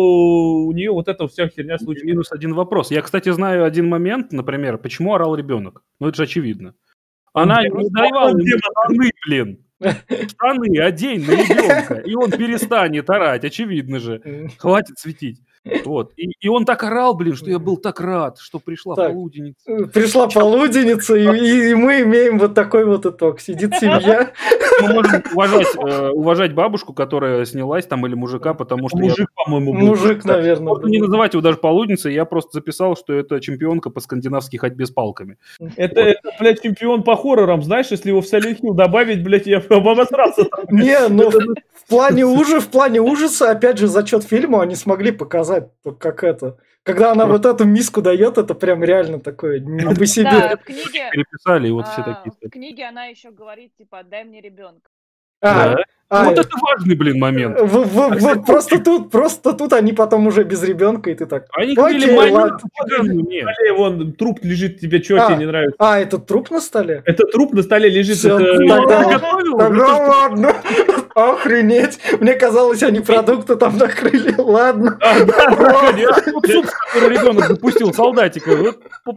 у 0.64 0.72
нее 0.72 0.90
вот 0.90 1.06
эта 1.06 1.28
вся 1.28 1.46
херня 1.46 1.78
случилась. 1.78 1.91
Минус 2.02 2.32
один 2.32 2.54
вопрос. 2.54 2.90
Я, 2.90 3.02
кстати, 3.02 3.32
знаю 3.32 3.64
один 3.64 3.88
момент, 3.88 4.32
например, 4.32 4.78
почему 4.78 5.14
орал 5.14 5.36
ребенок. 5.36 5.82
Ну, 6.00 6.08
это 6.08 6.16
же 6.16 6.22
очевидно. 6.24 6.74
Она 7.32 7.62
Ну, 7.62 7.80
не 7.80 7.90
давала 7.90 8.28
ему 8.28 8.58
штаны, 8.58 9.10
блин. 9.26 9.64
Штаны 10.28 10.78
одень 10.78 11.26
на 11.26 11.32
ребенка, 11.32 11.94
и 11.94 12.14
он 12.14 12.30
перестанет 12.30 13.10
орать, 13.10 13.44
очевидно 13.44 13.98
же. 13.98 14.50
Хватит 14.58 14.98
светить. 14.98 15.40
Вот. 15.84 16.12
И, 16.16 16.32
и 16.40 16.48
он 16.48 16.64
так 16.64 16.82
орал, 16.82 17.14
блин, 17.14 17.36
что 17.36 17.48
я 17.48 17.58
был 17.60 17.76
так 17.76 18.00
рад, 18.00 18.38
что 18.38 18.58
пришла 18.58 18.96
Так. 18.96 19.12
полуденница. 19.12 19.86
Пришла 19.94 20.26
полуденница, 20.28 21.14
и, 21.14 21.22
и- 21.24 21.70
и 21.70 21.74
мы 21.74 22.00
имеем 22.02 22.38
вот 22.38 22.54
такой 22.54 22.84
вот 22.84 23.06
итог. 23.06 23.40
Сидит 23.40 23.74
семья. 23.76 24.32
Мы 24.80 24.92
можем 24.94 25.22
уважать, 25.32 25.66
э, 25.76 26.08
уважать 26.10 26.54
бабушку, 26.54 26.92
которая 26.92 27.44
снялась 27.44 27.86
там, 27.86 28.04
или 28.06 28.14
мужика, 28.14 28.54
потому 28.54 28.88
что 28.88 28.98
я 28.98 29.04
Мужик, 29.04 29.28
по-моему, 29.36 29.72
был. 29.72 29.80
Мужик, 29.80 30.24
наверное. 30.24 30.66
Можно 30.66 30.86
не 30.88 30.98
называть 30.98 31.34
его 31.34 31.42
даже 31.42 31.58
полудницей, 31.58 32.12
я 32.12 32.24
просто 32.24 32.50
записал, 32.54 32.96
что 32.96 33.12
это 33.12 33.40
чемпионка 33.40 33.90
по 33.90 34.00
скандинавской 34.00 34.58
ходьбе 34.58 34.86
с 34.86 34.90
палками. 34.90 35.36
Это, 35.76 36.00
это, 36.00 36.30
блядь, 36.40 36.60
чемпион 36.62 37.04
по 37.04 37.14
хоррорам, 37.16 37.62
знаешь, 37.62 37.86
если 37.90 38.08
его 38.08 38.20
в 38.20 38.24
Silent 38.24 38.60
Hill 38.62 38.74
добавить, 38.74 39.22
блядь, 39.22 39.46
я 39.46 39.60
бы 39.60 39.76
обосрался. 39.76 40.46
Не, 40.70 41.08
ну 41.08 41.30
в 41.30 41.86
плане 41.88 42.24
ужаса, 42.26 42.60
в 42.60 42.68
плане 42.68 43.00
ужаса, 43.00 43.50
опять 43.52 43.78
же, 43.78 43.86
за 43.86 44.04
счет 44.06 44.24
фильма 44.24 44.62
они 44.62 44.74
смогли 44.74 45.12
показать, 45.12 45.51
то 45.60 45.92
как 45.92 46.24
это. 46.24 46.56
Когда 46.82 47.12
она 47.12 47.26
вот 47.26 47.46
эту 47.46 47.64
миску 47.64 48.02
дает, 48.02 48.38
это 48.38 48.54
прям 48.54 48.82
реально 48.82 49.20
такое, 49.20 49.60
не 49.60 49.84
по 49.84 49.94
Да, 49.94 50.06
себе. 50.06 50.56
в 50.56 50.64
книге, 50.64 51.10
Переписали, 51.12 51.68
и 51.68 51.70
вот 51.70 51.86
все 51.86 52.00
а, 52.00 52.14
такие. 52.14 52.32
в 52.48 52.50
книге 52.50 52.84
она 52.88 53.04
еще 53.04 53.30
говорит, 53.30 53.70
типа, 53.76 54.00
отдай 54.00 54.24
мне 54.24 54.40
ребенка. 54.40 54.90
А, 55.44 55.74
Да. 55.74 55.84
а, 56.08 56.24
Вот 56.24 56.38
это 56.38 56.48
важный, 56.60 56.94
блин, 56.96 57.18
момент. 57.18 57.60
в- 57.60 57.64
в- 57.66 58.18
в- 58.20 58.44
просто 58.44 58.78
тут, 58.82 59.10
просто 59.10 59.52
тут 59.54 59.72
они 59.72 59.92
потом 59.92 60.26
уже 60.28 60.44
без 60.44 60.62
ребенка, 60.62 61.10
и 61.10 61.14
ты 61.14 61.26
так. 61.26 61.46
Они 61.56 61.74
Окей, 61.76 62.14
ладно. 62.30 62.58
Далее 62.88 63.72
вон 63.76 64.12
труп 64.12 64.38
лежит, 64.42 64.78
тебе 64.80 65.02
что 65.02 65.24
А. 65.24 65.26
тебе 65.26 65.38
не 65.38 65.46
нравится? 65.46 65.74
А, 65.80 65.98
этот 65.98 66.26
труп 66.26 66.50
на 66.50 66.60
столе? 66.60 67.02
Это 67.06 67.24
труп 67.26 67.52
на 67.54 67.62
столе 67.62 67.88
лежит. 67.90 68.18
Всё, 68.18 68.38
это- 68.38 68.56
тогда- 68.56 69.04
Приготовил? 69.08 69.58
Тогда 69.58 69.96
ладно. 69.98 70.52
Охренеть. 71.14 71.98
Мне 72.20 72.34
казалось, 72.34 72.82
они 72.82 73.00
продукты 73.00 73.56
там 73.56 73.76
накрыли. 73.76 74.34
Ладно. 74.38 74.98
А, 75.00 75.16
суп, 76.46 76.66
который 76.92 77.16
ребенок 77.16 77.48
запустил, 77.48 77.92
солдатика, 77.92 78.50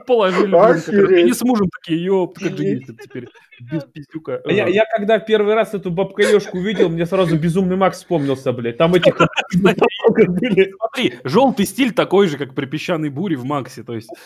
положили. 0.06 0.56
Они 0.56 1.34
с 1.34 1.42
мужем 1.42 1.70
такие, 1.70 2.04
ёп, 2.04 2.38
как 2.38 2.58
же 2.58 2.80
теперь 3.04 3.30
без 3.62 3.84
пиздюка. 3.84 4.42
А 4.44 4.52
Я, 4.52 4.68
я 4.68 4.86
когда 4.86 5.20
первый 5.20 5.54
раз 5.54 5.74
эту 5.74 5.92
бабкаешку 5.92 6.58
увидел, 6.58 6.90
мне 6.90 7.06
сразу 7.06 7.38
безумный 7.38 7.76
Макс 7.76 7.98
вспомнился, 7.98 8.52
блядь. 8.52 8.78
Там 8.78 8.94
этих. 8.96 9.18
Смотри, 9.52 11.14
желтый 11.24 11.66
стиль 11.66 11.94
такой 11.94 12.28
же, 12.28 12.38
как 12.38 12.54
при 12.54 12.66
песчаной 12.66 13.10
буре 13.10 13.36
в 13.36 13.46
Максе, 13.46 13.84
то 13.84 13.94
есть 13.94 14.10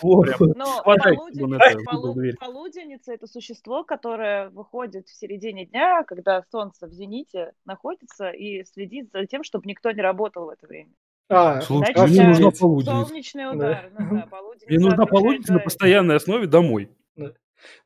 полуденница, 2.40 3.12
это, 3.12 3.26
существо, 3.26 3.84
которое 3.84 4.50
выходит 4.50 5.08
в 5.08 5.18
середине 5.18 5.66
дня, 5.66 6.04
когда 6.04 6.42
солнце 6.50 6.86
в 6.86 6.92
зените 6.92 7.52
находится 7.64 8.30
и 8.30 8.64
следит 8.64 9.10
за 9.12 9.26
тем, 9.26 9.44
чтобы 9.44 9.64
никто 9.66 9.90
не 9.90 10.00
работал 10.00 10.46
в 10.46 10.50
это 10.50 10.66
время. 10.66 10.90
А, 11.28 11.60
Слушай, 11.60 11.92
Иначе 11.94 12.12
мне 12.12 12.28
нужна 12.28 12.50
полуденница. 12.50 13.06
Солнечный 13.06 13.50
удар. 13.52 13.92
Ну, 13.96 14.16
да, 14.16 14.26
полуденница 14.26 14.66
Мне 14.68 14.78
нужна 14.80 15.06
полуденница 15.06 15.52
на 15.52 15.58
постоянной 15.60 16.16
основе 16.16 16.46
домой. 16.48 16.90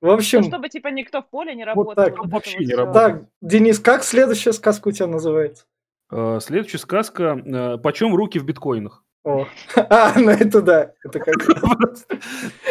В 0.01 0.09
общем... 0.09 0.41
Ну, 0.41 0.49
чтобы, 0.49 0.69
типа, 0.69 0.89
никто 0.89 1.23
в 1.23 1.29
поле 1.29 1.55
не 1.55 1.65
работал. 1.65 1.95
Вот 1.95 1.95
так. 1.95 2.19
Вот 2.19 2.29
Вообще 2.29 2.65
не 2.65 2.75
работал. 2.75 3.01
Так, 3.01 3.25
Денис, 3.41 3.79
как 3.79 4.05
следующая 4.05 4.53
сказка 4.53 4.89
у 4.89 4.93
тебя 4.93 5.07
называется? 5.07 5.67
Uh, 6.13 6.39
следующая 6.41 6.79
сказка 6.79 7.23
uh, 7.35 7.79
«Почем 7.79 8.15
руки 8.15 8.39
в 8.39 8.45
биткоинах?» 8.45 9.04
О. 9.25 9.47
А, 9.77 10.13
ну 10.17 10.31
это 10.31 10.61
да. 10.61 10.93
Это 11.03 11.19
как... 11.19 11.35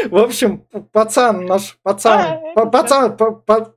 В 0.10 0.18
общем, 0.18 0.64
пацан, 0.92 1.46
наш 1.46 1.78
пацан, 1.82 2.40
а, 2.56 2.66
пацан, 2.66 3.18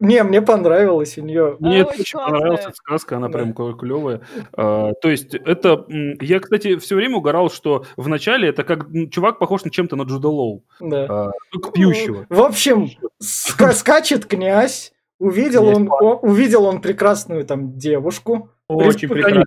не, 0.00 0.22
мне 0.22 0.42
понравилось 0.42 1.16
у 1.18 1.22
нее. 1.22 1.56
Мне 1.58 1.84
очень 1.84 2.18
понравилась 2.18 2.60
эта 2.60 2.74
сказка, 2.74 3.16
она 3.16 3.28
прям 3.28 3.54
клевая. 3.54 4.20
А, 4.52 4.92
то 4.92 5.08
есть 5.08 5.34
это, 5.34 5.86
я, 6.20 6.40
кстати, 6.40 6.76
все 6.76 6.96
время 6.96 7.16
угорал, 7.16 7.50
что 7.50 7.86
в 7.96 8.08
начале 8.08 8.48
это 8.48 8.62
как 8.62 8.86
чувак 9.10 9.38
похож 9.38 9.64
на 9.64 9.70
чем-то 9.70 9.96
на 9.96 10.02
Джуда 10.02 10.28
Лоу. 10.28 10.64
Да. 10.80 11.06
А, 11.08 11.32
пьющего. 11.72 12.26
В 12.28 12.42
общем, 12.42 12.90
скачет 13.18 14.26
князь, 14.26 14.92
увидел 15.18 15.66
он, 15.66 15.90
увидел 16.22 16.64
он 16.64 16.82
прекрасную 16.82 17.44
там 17.46 17.78
девушку, 17.78 18.50
очень 18.68 19.08
прекрасно. 19.08 19.44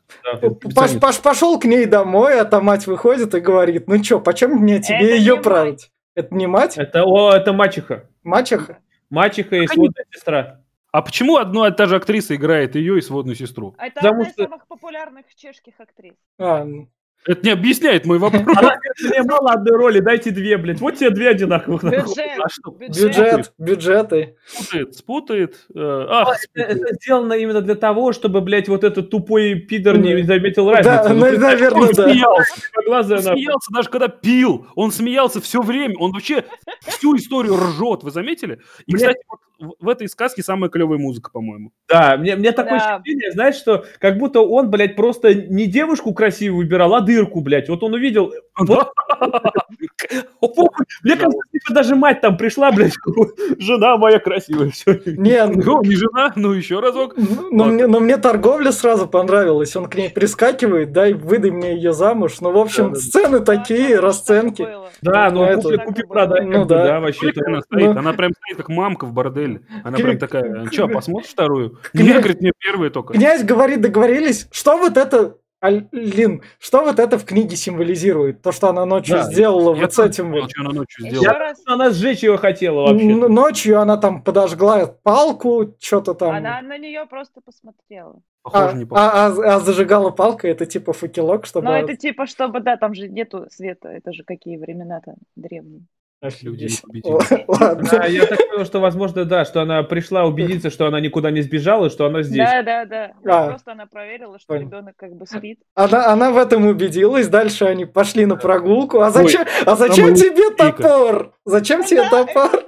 Паш, 0.76 1.00
Паш 1.00 1.20
пошел 1.20 1.60
к 1.60 1.66
ней 1.66 1.86
домой, 1.86 2.40
а 2.40 2.46
там 2.46 2.66
мать 2.66 2.88
выходит 2.88 3.34
и 3.36 3.40
говорит, 3.40 3.88
ну 3.88 4.00
чё, 4.00 4.20
почем 4.20 4.52
мне 4.52 4.82
тебе 4.82 5.18
ее 5.18 5.38
править? 5.38 5.92
Это 6.16 6.34
не 6.36 6.48
мать? 6.48 6.78
Это, 6.78 7.04
о, 7.04 7.34
это 7.34 7.54
мачеха. 7.54 8.10
Мачеха? 8.24 8.80
Мачеха 9.10 9.56
и 9.56 9.68
сводная 9.68 10.06
сестра. 10.12 10.62
А 10.92 11.02
почему 11.02 11.38
одна 11.38 11.68
и 11.68 11.72
та 11.72 11.86
же 11.86 11.96
актриса 11.96 12.36
играет 12.36 12.76
ее 12.76 12.98
и 12.98 13.02
сводную 13.02 13.36
сестру? 13.36 13.76
Это 13.78 13.96
Потому 13.96 14.22
одна 14.22 14.30
из 14.30 14.36
самых 14.36 14.68
популярных 14.68 15.26
чешских 15.36 15.80
актрис. 15.80 16.16
А, 16.40 16.64
ну. 16.64 16.90
Это 17.26 17.46
не 17.46 17.52
объясняет 17.52 18.06
мой 18.06 18.18
вопрос. 18.18 18.44
Мне 18.44 19.24
мало 19.24 19.52
одной 19.52 19.78
роли, 19.78 20.00
дайте 20.00 20.32
две, 20.32 20.58
блядь. 20.58 20.80
Вот 20.80 20.96
тебе 20.96 21.10
две 21.10 21.30
одинаковых. 21.30 21.84
Бюджет, 21.84 22.40
а 22.40 22.50
что? 22.50 22.72
бюджет, 22.72 23.54
бюджеты. 23.58 24.36
Спутает, 24.48 24.96
спутает. 24.96 25.66
Э, 25.76 26.06
ах, 26.10 26.38
это, 26.54 26.66
это 26.66 26.94
сделано 26.96 27.34
именно 27.34 27.62
для 27.62 27.76
того, 27.76 28.14
чтобы, 28.14 28.42
блядь, 28.42 28.70
вот 28.70 28.84
этот 28.84 29.10
тупой 29.10 29.56
пидор 29.56 29.98
не 29.98 30.24
заметил 30.24 30.70
разницу. 30.70 31.04
Да, 31.04 31.14
ну, 31.14 31.38
наверное, 31.38 31.82
он 31.82 31.94
да. 31.94 32.10
Смеялся, 32.10 32.62
глаза 32.86 33.16
он 33.16 33.22
смеялся 33.22 33.74
даже 33.74 33.90
когда 33.90 34.08
пил. 34.08 34.68
Он 34.76 34.92
смеялся 34.92 35.42
все 35.42 35.62
время. 35.62 35.96
Он 36.00 36.12
вообще 36.14 36.46
всю 36.88 37.16
историю 37.18 37.58
ржет. 37.58 38.04
Вы 38.04 38.12
заметили? 38.12 38.60
И, 38.86 38.94
кстати, 38.94 39.20
вот 39.30 39.40
в 39.60 39.90
этой 39.90 40.08
сказке 40.08 40.42
самая 40.42 40.70
клевая 40.70 40.98
музыка, 40.98 41.32
по-моему. 41.32 41.72
Да, 41.88 42.18
мне, 42.18 42.36
мне 42.36 42.52
такое 42.52 42.80
да. 42.80 42.96
ощущение, 42.96 43.32
знаешь, 43.32 43.56
что 43.56 43.86
как 44.00 44.18
будто 44.18 44.42
он, 44.42 44.70
блядь, 44.70 44.96
просто 44.96 45.34
не 45.34 45.68
девушку 45.68 46.14
красивую 46.14 46.66
выбирал, 46.66 46.96
а 46.96 47.02
дырку, 47.02 47.42
блядь. 47.42 47.70
Вот 47.70 47.84
он 47.84 47.94
увидел... 47.94 48.34
Мне 51.04 51.16
кажется, 51.16 51.40
типа 51.52 51.74
даже 51.74 51.96
мать 51.96 52.22
там 52.22 52.38
пришла, 52.38 52.72
блядь, 52.72 52.94
жена 53.60 53.98
моя 53.98 54.20
красивая. 54.20 54.72
Не, 55.06 55.46
ну 55.48 55.82
не 55.84 55.96
жена, 55.96 56.32
ну 56.36 56.52
еще 56.52 56.80
разок. 56.80 57.16
Но 57.52 57.66
мне, 57.66 57.88
но 57.88 58.00
мне 58.00 58.18
торговля 58.18 58.72
сразу 58.72 59.08
понравилась. 59.08 59.76
Он 59.76 59.88
к 59.88 59.96
ней 59.96 60.10
прискакивает, 60.10 60.92
дай, 60.92 61.14
выдай 61.14 61.52
мне 61.52 61.76
ее 61.76 61.94
замуж. 61.94 62.40
Ну, 62.42 62.52
в 62.52 62.58
общем, 62.58 62.96
сцены 62.96 63.40
такие, 63.40 64.00
расценки. 64.00 64.68
Да, 65.02 65.30
ну 65.32 65.62
купи, 65.62 65.78
купи 65.78 66.04
продай, 66.04 66.46
ну 66.46 66.66
да. 66.66 67.00
вообще 67.00 67.32
ну. 67.70 67.92
Она 67.92 68.14
прям 68.14 68.32
стоит 68.34 68.58
как 68.58 68.70
мамка 68.70 69.06
в 69.06 69.14
борделе. 69.14 69.62
Она 69.84 69.98
прям 69.98 70.18
такая, 70.18 70.66
что, 70.72 70.88
посмотришь 70.88 71.32
вторую? 71.32 71.80
Нет, 71.94 72.18
говорит, 72.18 72.42
мне 72.42 72.52
первые 72.58 72.90
только. 72.90 73.14
Князь 73.14 73.44
говорит, 73.44 73.82
договорились, 73.82 74.48
что 74.52 74.78
вот 74.78 74.98
это 74.98 75.36
Алин, 75.62 76.42
что 76.58 76.84
вот 76.84 77.00
это 77.00 77.18
в 77.18 77.26
книге 77.26 77.58
символизирует? 77.58 78.42
То, 78.42 78.52
что 78.54 78.70
она 78.70 78.86
ночью 78.86 79.18
да, 79.18 79.24
сделала 79.24 79.74
вот 79.74 79.94
с 79.94 80.00
этим 80.00 80.32
вот. 80.32 80.50
Что 80.50 80.62
она 80.62 80.72
ночью 80.72 81.06
сделала. 81.06 81.24
Я, 81.24 81.54
она 81.66 81.92
сжечь 81.92 82.24
его 82.24 82.38
хотела 82.38 82.88
вообще. 82.88 83.16
Ночью 83.16 83.80
она 83.80 83.98
там 83.98 84.24
подожгла 84.24 84.88
палку, 84.88 85.76
что-то 85.80 86.14
там. 86.14 86.36
Она 86.36 86.62
на 86.62 86.78
нее 86.78 87.06
просто 87.06 87.42
посмотрела. 87.42 88.22
Похоже, 88.42 88.70
а, 88.70 88.74
не 88.74 88.86
похоже. 88.86 89.10
А, 89.12 89.28
а, 89.28 89.56
а 89.56 89.60
зажигала 89.60 90.12
палка, 90.12 90.48
это 90.48 90.66
типа 90.66 90.94
факелок, 90.94 91.46
чтобы... 91.46 91.68
Ну, 91.68 91.74
это 91.74 91.98
типа, 91.98 92.26
чтобы, 92.26 92.62
да, 92.62 92.78
там 92.78 92.94
же 92.94 93.10
нету 93.10 93.48
света, 93.52 93.90
это 93.90 94.14
же 94.14 94.24
какие 94.24 94.58
времена-то 94.58 95.16
древние. 95.36 95.86
Людей 96.42 96.70
Ладно. 97.48 98.06
я 98.08 98.26
так 98.26 98.40
понял, 98.50 98.66
что, 98.66 98.82
возможно, 98.82 99.24
да, 99.24 99.46
что 99.46 99.62
она 99.62 99.84
пришла 99.84 100.26
убедиться, 100.26 100.70
что 100.70 100.86
она 100.86 101.00
никуда 101.00 101.32
не 101.32 101.42
сбежала, 101.42 101.90
что 101.90 102.08
она 102.08 102.24
здесь. 102.24 102.46
Да, 102.46 102.62
да, 102.62 102.86
да. 102.86 103.12
А. 103.26 103.48
Просто 103.48 103.72
она 103.72 103.86
проверила, 103.86 104.38
что 104.38 104.56
ребенок 104.56 104.96
как 104.98 105.16
бы 105.16 105.26
спит. 105.26 105.60
Она, 105.76 106.12
она 106.12 106.32
в 106.32 106.38
этом 106.38 106.66
убедилась. 106.66 107.30
Дальше 107.30 107.66
они 107.66 107.86
пошли 107.86 108.26
на 108.26 108.36
прогулку. 108.36 109.00
А 109.00 109.12
зачем, 109.12 109.44
Ой, 109.44 109.48
а 109.66 109.76
зачем 109.78 110.14
тебе 110.14 110.50
топор? 110.50 111.34
Зачем 111.46 111.86
тебе 111.86 112.04
топор? 112.10 112.52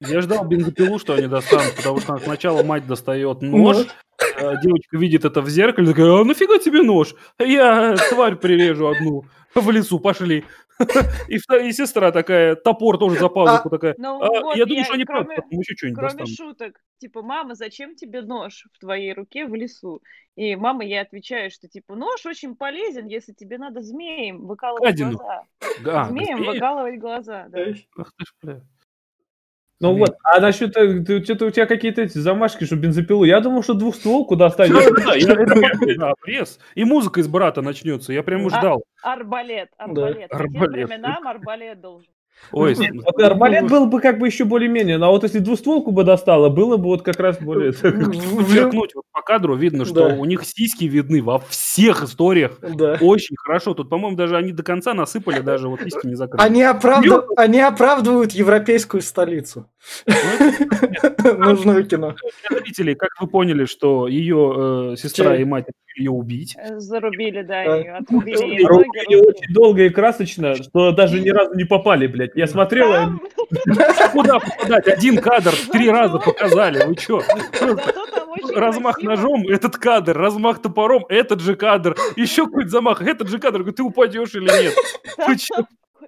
Я 0.00 0.22
ждал 0.22 0.44
бензопилу, 0.44 0.98
что 0.98 1.14
они 1.14 1.26
достанут, 1.26 1.76
потому 1.76 2.00
что 2.00 2.16
сначала 2.18 2.62
мать 2.62 2.86
достает 2.86 3.42
нож, 3.42 3.88
девочка 4.62 4.96
видит 4.96 5.24
это 5.24 5.40
в 5.40 5.48
зеркале, 5.48 5.88
такая, 5.88 6.20
а 6.20 6.24
нафига 6.24 6.58
тебе 6.58 6.82
нож? 6.82 7.14
Я 7.38 7.96
тварь 8.10 8.36
прирежу 8.36 8.88
одну 8.88 9.24
в 9.54 9.70
лесу, 9.70 9.98
пошли. 9.98 10.44
И, 11.28 11.36
и 11.36 11.72
сестра 11.72 12.10
такая, 12.10 12.56
топор 12.56 12.98
тоже 12.98 13.18
за 13.18 13.28
пазуху 13.28 13.68
а, 13.68 13.70
такая. 13.70 13.94
Ну, 13.98 14.20
а, 14.22 14.40
вот 14.40 14.56
я 14.56 14.66
думаю, 14.66 14.84
что 14.84 14.94
они 14.94 15.04
кроме, 15.04 15.24
правда, 15.26 15.44
еще 15.50 15.76
что-нибудь 15.76 15.98
Кроме 15.98 16.18
достанут. 16.18 16.36
шуток, 16.36 16.80
типа, 16.98 17.22
мама, 17.22 17.54
зачем 17.54 17.94
тебе 17.94 18.22
нож 18.22 18.66
в 18.72 18.78
твоей 18.80 19.12
руке 19.12 19.46
в 19.46 19.54
лесу? 19.54 20.02
И 20.34 20.56
мама 20.56 20.84
ей 20.84 21.00
отвечает, 21.00 21.52
что, 21.52 21.68
типа, 21.68 21.94
нож 21.94 22.24
очень 22.26 22.56
полезен, 22.56 23.06
если 23.06 23.32
тебе 23.32 23.58
надо 23.58 23.80
змеем 23.82 24.46
выкалывать 24.46 24.82
Гадину. 24.82 25.18
глаза. 25.18 25.44
А, 25.86 26.04
змеем 26.08 26.42
выкалывать 26.42 26.98
глаза, 26.98 27.46
да. 27.48 27.58
Ах 27.98 28.12
ты 28.16 28.24
ж, 28.24 28.34
бля. 28.42 28.62
Ну 29.82 29.96
вот, 29.96 30.16
а 30.22 30.40
насчет, 30.40 30.76
э, 30.76 31.24
что-то 31.24 31.46
у 31.46 31.50
тебя 31.50 31.66
какие-то 31.66 32.02
эти 32.02 32.16
замашки, 32.16 32.64
что 32.64 32.76
бензопилу. 32.76 33.24
Я 33.24 33.40
думал, 33.40 33.64
что 33.64 33.74
двухстволку 33.74 34.36
достанешь. 34.36 35.96
Да, 35.98 36.12
пресс. 36.20 36.60
И 36.76 36.84
музыка 36.84 37.20
из 37.20 37.26
брата 37.26 37.62
начнется. 37.62 38.12
Я 38.12 38.22
прямо 38.22 38.46
а, 38.46 38.58
ждал. 38.58 38.84
Арбалет, 39.02 39.70
арбалет. 39.76 40.30
По 40.30 40.38
тем 40.38 40.52
временам 40.52 41.26
арбалет 41.26 41.80
должен. 41.80 42.08
Ой, 42.50 42.74
вот 42.74 43.22
арбалет 43.22 43.68
был 43.68 43.86
бы 43.86 44.00
как 44.00 44.18
бы 44.18 44.26
еще 44.26 44.44
более-менее, 44.44 44.98
но 44.98 45.10
вот 45.10 45.22
если 45.22 45.38
двустволку 45.38 45.92
бы 45.92 46.04
достало, 46.04 46.48
было 46.48 46.76
бы 46.76 46.84
вот 46.84 47.02
как 47.02 47.18
раз 47.18 47.38
более... 47.38 47.72
Подчеркнуть, 47.72 48.94
вот 48.94 49.04
по 49.12 49.22
кадру 49.22 49.54
видно, 49.54 49.84
что 49.84 50.08
у 50.08 50.24
них 50.24 50.44
сиськи 50.44 50.84
видны 50.84 51.22
во 51.22 51.38
всех 51.38 52.02
историях. 52.02 52.58
Очень 53.00 53.36
хорошо. 53.36 53.74
Тут, 53.74 53.88
по-моему, 53.88 54.16
даже 54.16 54.36
они 54.36 54.52
до 54.52 54.62
конца 54.62 54.94
насыпали, 54.94 55.40
даже 55.40 55.68
вот 55.68 55.80
сиськи 55.82 56.06
не 56.06 56.14
закрыли. 56.14 56.44
Они, 56.44 56.62
оправдыв... 56.62 57.24
они 57.36 57.60
оправдывают 57.60 58.32
европейскую 58.32 59.02
столицу. 59.02 59.68
Ну, 60.06 60.14
Нужное 61.38 61.82
кино. 61.84 62.14
Зрители, 62.50 62.94
как 62.94 63.10
вы 63.20 63.26
поняли, 63.26 63.64
что 63.64 64.08
ее 64.08 64.92
э, 64.92 64.96
сестра 64.96 65.36
и 65.36 65.44
мать 65.44 65.66
ее 65.96 66.10
убить. 66.10 66.56
Э, 66.58 66.78
зарубили, 66.78 67.42
да, 67.42 67.62
ее 67.62 67.94
отрубили. 67.94 68.64
Рубили 68.64 69.16
очень 69.16 69.52
долго 69.52 69.82
и 69.82 69.88
красочно, 69.90 70.54
что 70.56 70.92
даже 70.92 71.20
ни 71.20 71.30
разу 71.30 71.54
не 71.54 71.64
попали, 71.64 72.06
блядь. 72.06 72.34
Я 72.34 72.46
смотрела... 72.46 73.18
Куда 74.12 74.38
попадать? 74.38 74.88
Один 74.88 75.18
кадр 75.18 75.52
три 75.70 75.90
раза 75.90 76.18
показали. 76.18 76.86
Вы 76.86 76.96
чё? 76.96 77.22
Размах 78.54 79.02
ножом, 79.02 79.46
этот 79.48 79.76
кадр. 79.76 80.16
Размах 80.16 80.60
топором, 80.60 81.04
этот 81.08 81.40
же 81.40 81.54
кадр. 81.56 81.96
Еще 82.16 82.46
какой-то 82.46 82.70
замах, 82.70 83.02
этот 83.02 83.28
же 83.28 83.38
кадр. 83.38 83.70
Ты 83.72 83.82
упадешь 83.82 84.34
или 84.34 84.44
нет? 84.44 84.74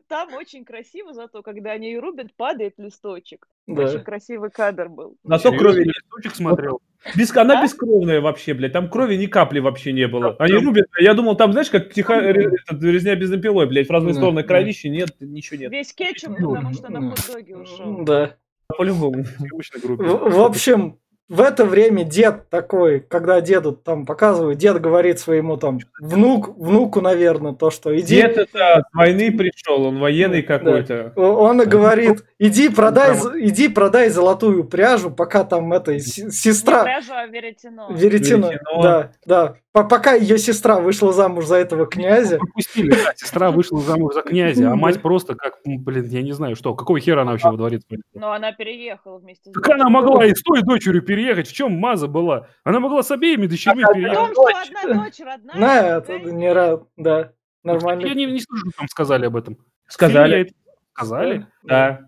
Там 0.09 0.35
очень 0.35 0.65
красиво, 0.65 1.13
зато 1.15 1.43
когда 1.43 1.73
они 1.73 1.89
ее 1.89 2.01
рубят, 2.01 2.35
падает 2.37 2.75
листочек. 2.79 3.49
Да. 3.67 3.85
Очень 3.85 4.01
красивый 4.01 4.51
кадр 4.51 4.89
был. 4.89 5.17
На 5.25 5.39
то 5.39 5.51
крови 5.51 5.85
листочек 5.85 6.35
смотрел. 6.35 6.83
Без, 7.17 7.37
она 7.37 7.61
а? 7.61 7.63
бескровная 7.63 8.21
вообще, 8.21 8.55
блядь. 8.55 8.73
Там 8.73 8.89
крови 8.89 9.17
ни 9.17 9.27
капли 9.27 9.61
вообще 9.61 9.93
не 9.93 10.09
было. 10.09 10.37
Они 10.39 10.55
рубят. 10.55 10.87
Я 10.99 11.15
думал, 11.15 11.37
там, 11.37 11.53
знаешь, 11.53 11.71
как 11.71 11.93
тихо, 11.93 12.15
этот, 12.15 12.83
резня 12.83 13.15
бензопилой, 13.15 13.67
блядь, 13.67 13.89
в 13.89 13.91
разные 13.91 14.15
стороны 14.15 14.43
кровищи, 14.43 14.87
нет, 14.87 15.11
ничего 15.21 15.61
нет. 15.61 15.73
Весь 15.73 15.93
кетчуп, 15.93 16.37
потому 16.37 16.73
что 16.73 16.91
на 16.91 17.11
хот-доге 17.11 17.57
ушел. 17.57 18.05
Да. 18.05 18.37
По-любому. 18.79 19.25
В 19.39 20.41
общем, 20.41 20.99
в 21.29 21.41
это 21.41 21.65
время 21.65 22.05
дед 22.05 22.51
такой, 22.51 23.01
когда 23.01 23.41
деду 23.41 23.73
там 23.73 24.05
показывают, 24.05 24.59
дед 24.59 24.81
говорит 24.81 25.19
своему 25.19 25.57
там 25.57 25.79
внук, 25.99 26.57
внуку, 26.57 27.01
наверное, 27.01 27.53
то, 27.53 27.71
что 27.71 27.99
иди... 27.99 28.17
Дед 28.17 28.37
это 28.37 28.75
от 28.75 28.85
войны 28.93 29.33
пришел, 29.33 29.87
он 29.87 29.99
военный 29.99 30.43
какой-то. 30.43 31.13
Да. 31.17 31.23
Он 31.23 31.63
и 31.63 31.65
говорит, 31.67 32.25
иди 32.39 32.69
продай, 32.69 33.15
иди 33.41 33.69
продай 33.69 34.11
золотую 34.11 34.65
пряжу, 34.65 35.11
пока 35.11 35.45
там 35.45 35.73
эта 35.73 35.99
сестра... 35.99 36.81
Не 36.81 36.85
пряжу, 36.85 37.13
а 37.15 37.27
веретено. 37.27 37.89
Веретено, 37.91 38.51
веретено. 38.51 38.83
да, 38.83 39.13
да 39.25 39.57
пока 39.83 40.15
ее 40.15 40.39
сестра 40.39 40.79
вышла 40.79 41.13
замуж 41.13 41.47
за 41.47 41.57
этого 41.57 41.87
князя. 41.87 42.39
Пропустили, 42.39 42.91
да, 42.91 43.13
сестра 43.17 43.51
вышла 43.51 43.81
замуж 43.81 44.15
за 44.15 44.23
князя, 44.23 44.71
а 44.71 44.77
мать 44.77 45.03
просто 45.03 45.35
как, 45.35 45.59
блин, 45.65 46.07
я 46.07 46.23
не 46.23 46.33
знаю, 46.33 46.55
что, 46.55 46.75
какого 46.75 47.01
хера 47.01 47.23
она 47.23 47.33
вообще 47.33 47.51
во 47.51 47.57
дворец 47.57 47.83
Но 48.15 48.33
она 48.33 48.53
переехала 48.53 49.19
вместе 49.19 49.51
с 49.51 49.53
Так 49.53 49.69
она 49.69 49.89
могла 49.89 50.25
и 50.25 50.35
с 50.35 50.43
той 50.43 50.63
дочерью 50.63 51.03
переехать, 51.03 51.49
в 51.49 51.53
чем 51.53 51.73
маза 51.73 52.07
была? 52.07 52.49
Она 52.63 52.79
могла 52.79 53.03
с 53.03 53.11
обеими 53.11 53.47
дочерьми 53.47 53.83
переехать. 53.93 54.19
В 54.19 54.21
том, 54.21 54.33
что 54.33 54.79
одна 54.79 55.05
дочь 55.05 55.21
родная. 55.21 55.59
Да, 55.59 55.99
это 55.99 56.19
не 56.21 56.53
рад, 56.53 56.85
да, 56.97 57.33
нормально. 57.65 58.07
Я 58.07 58.15
не, 58.15 58.27
не 58.27 58.41
слышу, 58.41 58.71
там 58.79 58.87
сказали 58.89 59.27
об 59.27 59.37
этом. 59.37 59.59
Сказали. 59.89 60.53
Сказали? 60.95 61.47
Да. 61.65 62.07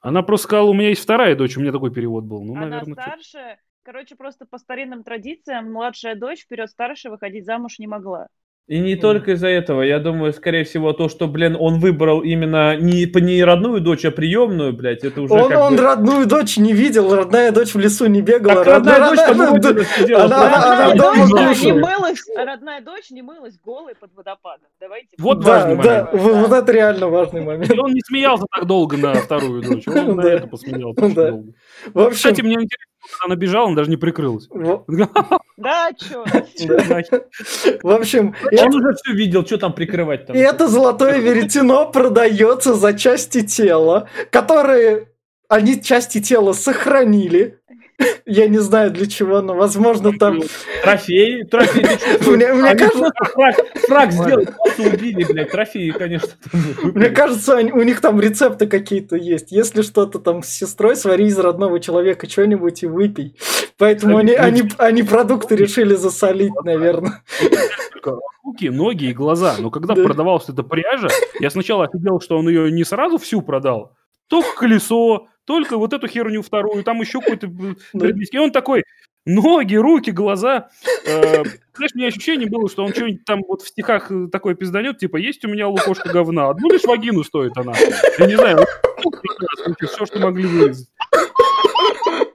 Она 0.00 0.22
просто 0.22 0.44
сказала, 0.48 0.68
у 0.68 0.74
меня 0.74 0.88
есть 0.88 1.02
вторая 1.02 1.36
дочь, 1.36 1.56
у 1.56 1.60
меня 1.60 1.70
такой 1.70 1.92
перевод 1.92 2.24
был. 2.24 2.42
Ну, 2.42 2.56
Она 2.56 2.66
наверное, 2.66 2.94
старше, 2.94 3.58
короче, 3.82 4.14
просто 4.16 4.46
по 4.46 4.58
старинным 4.58 5.02
традициям 5.04 5.72
младшая 5.72 6.14
дочь 6.14 6.42
вперед 6.42 6.70
старшей 6.70 7.10
выходить 7.10 7.44
замуж 7.46 7.78
не 7.78 7.86
могла. 7.86 8.26
И 8.68 8.78
не 8.78 8.94
только 8.94 9.32
из-за 9.32 9.48
этого. 9.48 9.82
Я 9.82 9.98
думаю, 9.98 10.32
скорее 10.32 10.62
всего, 10.62 10.92
то, 10.92 11.08
что, 11.08 11.26
блин, 11.26 11.56
он 11.58 11.80
выбрал 11.80 12.20
именно 12.20 12.76
не, 12.76 13.06
не 13.20 13.42
родную 13.42 13.80
дочь, 13.80 14.04
а 14.04 14.12
приемную, 14.12 14.72
блядь, 14.72 15.02
это 15.02 15.20
уже 15.20 15.34
Он, 15.34 15.48
как 15.50 15.58
он 15.60 15.76
бы- 15.76 15.82
родную 15.82 16.26
дочь 16.28 16.56
не 16.58 16.72
видел, 16.72 17.12
родная 17.12 17.50
дочь 17.50 17.74
в 17.74 17.78
лесу 17.80 18.06
не 18.06 18.22
бегала. 18.22 18.54
Так 18.64 18.66
родная 18.74 18.98
родная- 19.00 19.84
сидела, 19.84 20.28
дочь, 20.28 20.38
да, 20.96 21.14
не 21.16 21.48
кушает. 21.54 21.74
мылась, 21.84 22.20
родная 22.36 22.80
дочь 22.82 23.10
не 23.10 23.22
мылась 23.22 23.58
голой 23.58 23.96
под 23.96 24.14
водопадом. 24.14 24.68
Давайте. 24.80 25.08
Вот 25.18 25.38
будем 25.38 25.48
важный 25.50 25.76
Да, 25.76 25.82
да, 25.82 26.04
момент. 26.04 26.22
вот 26.22 26.48
вот 26.48 26.52
это 26.62 26.72
реально 26.72 27.08
важный 27.08 27.40
момент. 27.40 27.70
И 27.74 27.78
он 27.78 27.92
не 27.92 28.00
смеялся 28.00 28.44
так 28.54 28.66
долго 28.66 28.96
на 28.96 29.14
вторую 29.14 29.62
дочь. 29.62 29.88
Он 29.88 30.14
на 30.16 30.22
Да. 30.22 30.32
это 30.34 30.46
посмеялся 30.46 31.08
Да. 31.14 31.32
В 31.92 31.98
общем, 31.98 32.14
Кстати, 32.14 32.42
мне 32.42 32.54
интересно, 32.54 32.91
она 33.24 33.36
бежала, 33.36 33.66
она 33.68 33.76
даже 33.76 33.90
не 33.90 33.96
прикрылась. 33.96 34.48
в, 34.50 34.84
Да, 35.56 35.90
чё? 35.92 36.24
да. 36.88 37.02
в 37.82 37.90
общем, 37.90 38.34
Он 38.50 38.74
уже 38.74 38.94
все 38.94 39.14
видел, 39.14 39.44
что 39.46 39.58
там 39.58 39.72
прикрывать 39.74 40.26
там. 40.26 40.36
и 40.36 40.38
это 40.38 40.68
золотое 40.68 41.18
веретено 41.18 41.90
продается 41.90 42.74
за 42.74 42.94
части 42.94 43.42
тела, 43.42 44.08
которые 44.30 45.08
они 45.48 45.82
части 45.82 46.20
тела 46.20 46.54
сохранили. 46.54 47.60
Я 48.26 48.48
не 48.48 48.58
знаю 48.58 48.90
для 48.90 49.06
чего, 49.06 49.40
но 49.42 49.54
возможно 49.54 50.12
там... 50.18 50.40
Трофей, 50.82 51.44
трофей? 51.44 51.86
Мне, 52.26 52.46
Они 52.46 52.78
кажется, 52.78 53.12
фраг, 53.86 54.10
просто 54.56 54.82
убили, 54.82 55.24
блядь, 55.24 55.50
трофеи, 55.50 55.90
конечно. 55.90 56.30
Мне 56.82 57.10
кажется, 57.10 57.56
у 57.56 57.82
них 57.82 58.00
там 58.00 58.20
рецепты 58.20 58.66
какие-то 58.66 59.16
есть. 59.16 59.52
Если 59.52 59.82
что-то 59.82 60.18
там 60.18 60.42
с 60.42 60.48
сестрой, 60.48 60.96
свари 60.96 61.26
из 61.26 61.38
родного 61.38 61.80
человека 61.80 62.28
что-нибудь 62.28 62.82
и 62.82 62.86
выпей. 62.86 63.36
Поэтому 63.78 64.18
они, 64.18 64.32
они, 64.32 64.62
они 64.78 65.02
продукты 65.02 65.56
решили 65.56 65.94
засолить, 65.94 66.52
наверное. 66.64 67.22
Руки, 68.44 68.70
ноги 68.70 69.04
и 69.06 69.12
глаза. 69.12 69.54
Но 69.58 69.70
когда 69.70 69.94
Да. 69.94 70.02
продавалась 70.04 70.48
эта 70.48 70.62
пряжа, 70.62 71.08
я 71.40 71.50
сначала 71.50 71.84
офигел, 71.84 72.20
что 72.20 72.38
он 72.38 72.48
ее 72.48 72.70
не 72.72 72.84
сразу 72.84 73.18
всю 73.18 73.40
продал, 73.40 73.92
только 74.28 74.48
колесо, 74.56 75.28
только 75.44 75.76
вот 75.76 75.92
эту 75.92 76.06
херню 76.08 76.42
вторую, 76.42 76.84
там 76.84 77.00
еще 77.00 77.20
какой-то 77.20 77.48
Да. 77.48 78.00
предмет. 78.00 78.28
И 78.32 78.38
он 78.38 78.50
такой, 78.50 78.84
ноги, 79.26 79.74
руки, 79.76 80.10
глаза. 80.10 80.68
Э, 81.06 81.42
Знаешь, 81.74 81.92
у 81.94 81.98
меня 81.98 82.08
ощущение 82.08 82.48
было, 82.48 82.68
что 82.68 82.84
он 82.84 82.92
что-нибудь 82.92 83.24
там 83.24 83.40
вот 83.48 83.62
в 83.62 83.68
стихах 83.68 84.10
э, 84.10 84.28
такое 84.30 84.54
пизданет, 84.54 84.98
типа, 84.98 85.16
есть 85.16 85.44
у 85.44 85.48
меня 85.48 85.68
лукошка 85.68 86.08
говна, 86.10 86.50
одну 86.50 86.70
лишь 86.70 86.84
вагину 86.84 87.24
стоит 87.24 87.56
она. 87.56 87.72
Я 88.18 88.26
не 88.26 88.36
знаю, 88.36 88.66
все, 89.86 90.06
что 90.06 90.18
могли 90.18 90.46
вырезать. 90.46 90.88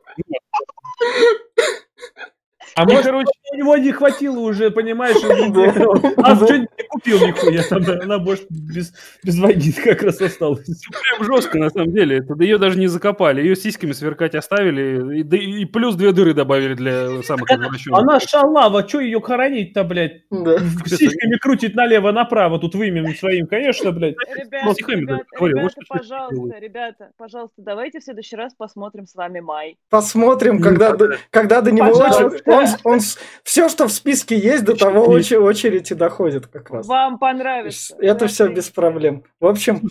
А 2.75 2.83
может, 2.85 3.05
короче, 3.05 3.31
у 3.53 3.55
него 3.55 3.77
не 3.77 3.91
хватило 3.91 4.39
уже, 4.39 4.71
понимаешь, 4.71 5.17
а 5.17 6.35
что-нибудь 6.35 6.69
не 6.77 6.87
купил 6.87 7.19
нихуя, 7.19 7.63
там, 7.63 7.83
она, 8.01 8.17
может, 8.17 8.45
без, 8.49 8.93
без 9.23 9.39
вагин 9.39 9.73
как 9.73 10.03
раз 10.03 10.21
осталась. 10.21 10.65
прям 10.65 11.23
жестко, 11.23 11.57
на 11.57 11.69
самом 11.69 11.91
деле. 11.91 12.17
Это, 12.17 12.35
да 12.35 12.43
ее 12.43 12.57
даже 12.57 12.77
не 12.77 12.87
закопали. 12.87 13.41
Ее 13.41 13.55
сиськами 13.55 13.91
сверкать 13.91 14.35
оставили. 14.35 15.19
И, 15.19 15.23
да 15.23 15.37
и 15.37 15.65
плюс 15.65 15.95
две 15.95 16.11
дыры 16.11 16.33
добавили 16.33 16.73
для 16.73 17.21
самых 17.23 17.49
извращенных. 17.51 17.99
Она 17.99 18.19
шалава, 18.19 18.87
что 18.87 18.99
ее 18.99 19.21
хоронить-то, 19.21 19.83
блядь? 19.83 20.23
Да. 20.29 20.57
Сиськами 20.85 21.37
крутит 21.37 21.75
налево-направо, 21.75 22.59
тут 22.59 22.75
вымем 22.75 23.13
своим, 23.15 23.47
конечно, 23.47 23.91
блядь. 23.91 24.15
Ребята, 24.35 24.73
стихами 24.73 25.01
ребята, 25.01 25.25
ребята, 25.39 25.69
что 25.69 25.81
пожалуйста, 25.87 26.59
ребята, 26.59 27.11
пожалуйста, 27.17 27.55
давайте 27.61 27.99
в 27.99 28.03
следующий 28.03 28.35
раз 28.35 28.53
посмотрим 28.53 29.05
с 29.05 29.15
вами 29.15 29.39
май. 29.39 29.77
Посмотрим, 29.89 30.57
Ну, 30.57 30.63
когда, 30.63 30.95
когда 31.29 31.61
до 31.61 31.71
него 31.71 31.87
очередь. 31.89 32.41
Он, 32.45 32.65
он, 32.83 32.99
все, 33.43 33.69
что 33.69 33.88
в 33.88 33.91
списке 33.91 34.38
есть, 34.38 34.63
до 34.65 34.75
того 34.75 35.05
очи- 35.07 35.35
очередь 35.35 35.91
и 35.91 35.95
доходит 35.95 36.47
как 36.47 36.69
раз. 36.69 36.88
Вам 36.88 37.19
понравится. 37.19 37.95
Это 37.99 38.27
все 38.27 38.47
без 38.49 38.69
проблем. 38.69 39.23
В 39.39 39.45
общем, 39.47 39.81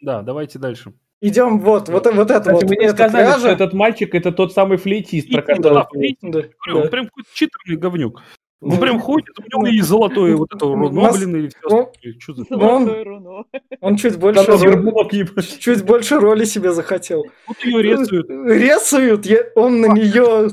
Да, 0.00 0.22
давайте 0.22 0.58
дальше. 0.58 0.92
идем 1.20 1.60
вот, 1.60 1.88
вот, 1.88 2.06
вот 2.06 2.30
это 2.30 2.40
Кстати, 2.40 2.54
вот. 2.54 2.64
вы 2.64 2.76
не 2.76 2.88
сказали, 2.90 3.24
что 3.26 3.34
пряжа. 3.40 3.50
этот 3.52 3.72
мальчик 3.74 4.14
это 4.14 4.32
тот 4.32 4.52
самый 4.52 4.78
флейтист, 4.78 5.28
про 5.30 5.42
Да, 5.42 5.54
которого... 5.54 5.88
флейтист. 5.92 6.22
Да, 6.22 6.40
Говорю, 6.40 6.76
Он 6.76 6.82
да. 6.84 6.88
прям 6.88 7.04
какой-то 7.06 7.28
читерный 7.34 7.76
говнюк. 7.76 8.22
Он 8.62 8.70
Да. 8.72 8.76
прям 8.76 9.00
ходит, 9.00 9.30
у 9.38 9.42
него 9.42 9.66
и 9.68 9.80
золотое 9.80 10.36
вот 10.36 10.54
это 10.54 10.66
Нас- 10.66 10.92
Ноблин 11.18 11.34
или 11.36 11.48
все 11.48 11.58
Ну, 11.62 11.80
остальное. 11.90 12.18
Чё 12.20 12.34
за- 12.34 12.44
Золотое 12.44 13.04
руно. 13.04 13.44
Он 13.80 13.96
чуть 13.96 14.18
больше, 14.18 14.44
роли, 14.46 15.58
чуть 15.60 15.82
больше 15.82 16.20
роли 16.20 16.44
себе 16.44 16.72
захотел. 16.72 17.24
Вот 17.46 17.56
ее 17.64 17.82
рисуют. 17.82 18.28
Рисуют, 18.28 19.24
я- 19.24 19.44
он 19.54 19.80
на 19.80 19.86
нее 19.86 20.50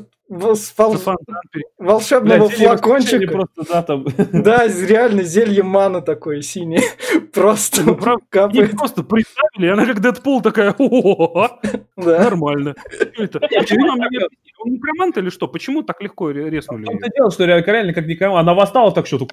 пере- 1.51 1.65
волшебного 1.77 2.47
зелье 2.49 2.67
флакончика. 2.67 3.31
просто, 3.31 3.63
да, 3.69 3.81
там. 3.83 4.05
Да, 4.33 4.67
реально 4.67 5.23
зелье 5.23 5.63
маны 5.63 6.01
такое 6.01 6.41
синее. 6.41 6.81
Просто 7.33 7.83
Ну, 7.83 7.95
правда, 7.95 8.23
Ей 8.23 8.27
капает. 8.29 8.71
просто 8.77 9.03
представили, 9.03 9.67
и 9.67 9.69
она 9.69 9.85
как 9.85 9.99
Дэдпул 10.01 10.41
такая, 10.41 10.73
«О, 10.79 11.59
Да. 11.95 12.23
нормально. 12.23 12.75
Что 13.13 13.23
это? 13.23 13.39
Почему 13.39 13.85
нам 13.87 13.97
не 13.99 14.05
объяснили? 14.17 14.29
Он 14.59 14.71
некромант 14.71 15.17
или 15.17 15.29
что? 15.29 15.47
Почему 15.47 15.83
так 15.83 16.01
легко 16.01 16.31
резнули 16.31 16.85
том-то 16.85 17.05
её? 17.05 17.13
дело, 17.15 17.31
что 17.31 17.45
реально, 17.45 17.65
реально 17.65 17.93
как 17.93 18.07
никому. 18.07 18.35
Она 18.37 18.53
восстала 18.53 18.91
так 18.91 19.05
что, 19.07 19.27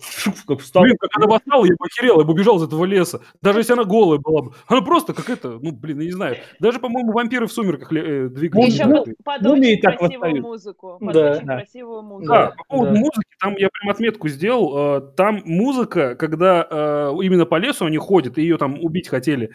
как 0.46 0.60
встала. 0.60 0.84
Блин, 0.84 0.96
как 0.98 1.10
она 1.16 1.26
восстала, 1.26 1.64
я 1.64 1.72
бы 1.78 1.86
охерел, 1.86 2.18
я 2.20 2.24
бы 2.26 2.32
убежал 2.32 2.56
из 2.58 2.62
этого 2.64 2.84
леса. 2.84 3.20
Даже 3.42 3.60
если 3.60 3.72
она 3.72 3.84
голая 3.84 4.18
была 4.18 4.42
бы. 4.42 4.52
Она 4.66 4.82
просто 4.82 5.14
как 5.14 5.30
это, 5.30 5.58
ну, 5.60 5.72
блин, 5.72 6.00
я 6.00 6.06
не 6.06 6.12
знаю. 6.12 6.36
Даже, 6.60 6.78
по-моему, 6.78 7.12
вампиры 7.12 7.46
в 7.46 7.52
сумерках 7.52 7.92
э, 7.92 8.28
двигались. 8.28 8.74
Еще 8.74 8.84
Ну, 8.86 9.04
под 9.24 9.46
очень 9.46 9.80
красивую 9.80 10.42
музыку. 10.42 10.98
Под 11.00 11.14
Да. 11.14 11.30
очень 11.32 11.46
Да. 11.46 11.56
красивую 11.56 12.02
музыку. 12.02 12.32
Да, 12.32 12.46
Да, 12.46 12.54
по 12.56 12.64
поводу 12.68 12.92
да. 12.92 12.98
музыки, 13.00 13.28
там 13.40 13.54
я 13.56 13.68
прям 13.70 13.90
отметку 13.90 14.28
сделал. 14.28 14.98
э, 14.98 15.00
Там 15.16 15.42
музыка, 15.44 16.14
когда 16.16 16.66
э, 16.70 17.12
именно 17.22 17.46
по 17.46 17.56
лесу 17.56 17.86
они 17.86 17.98
ходят, 17.98 18.38
и 18.38 18.42
ее 18.42 18.56
там 18.58 18.78
убить 18.82 19.08
хотели. 19.08 19.50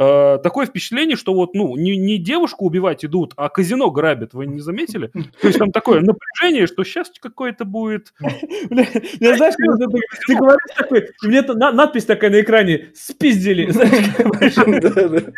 Э, 0.00 0.38
Такое 0.42 0.66
впечатление, 0.66 1.16
что 1.16 1.34
вот, 1.34 1.54
ну, 1.54 1.76
не, 1.76 1.96
не 1.96 2.18
девушку 2.18 2.64
убивать 2.64 3.04
идут, 3.04 3.34
а 3.36 3.48
казино 3.48 3.90
грабят. 3.90 4.34
Вы 4.34 4.46
не 4.46 4.60
заметили? 4.60 5.08
То 5.08 5.46
есть 5.46 5.58
там 5.58 5.70
такое 5.70 6.00
напряжение, 6.00 6.66
что 6.66 6.82
сейчас 6.84 7.10
какое-то 7.20 7.64
будет... 7.64 8.12
Я 8.20 9.36
знаешь, 9.36 9.54
ты, 10.26 10.34
говоришь 10.34 10.76
такой, 10.76 11.08
мне 11.22 11.42
надпись 11.42 12.06
такая 12.06 12.30
на 12.30 12.40
экране, 12.40 12.90
спиздили. 12.94 13.70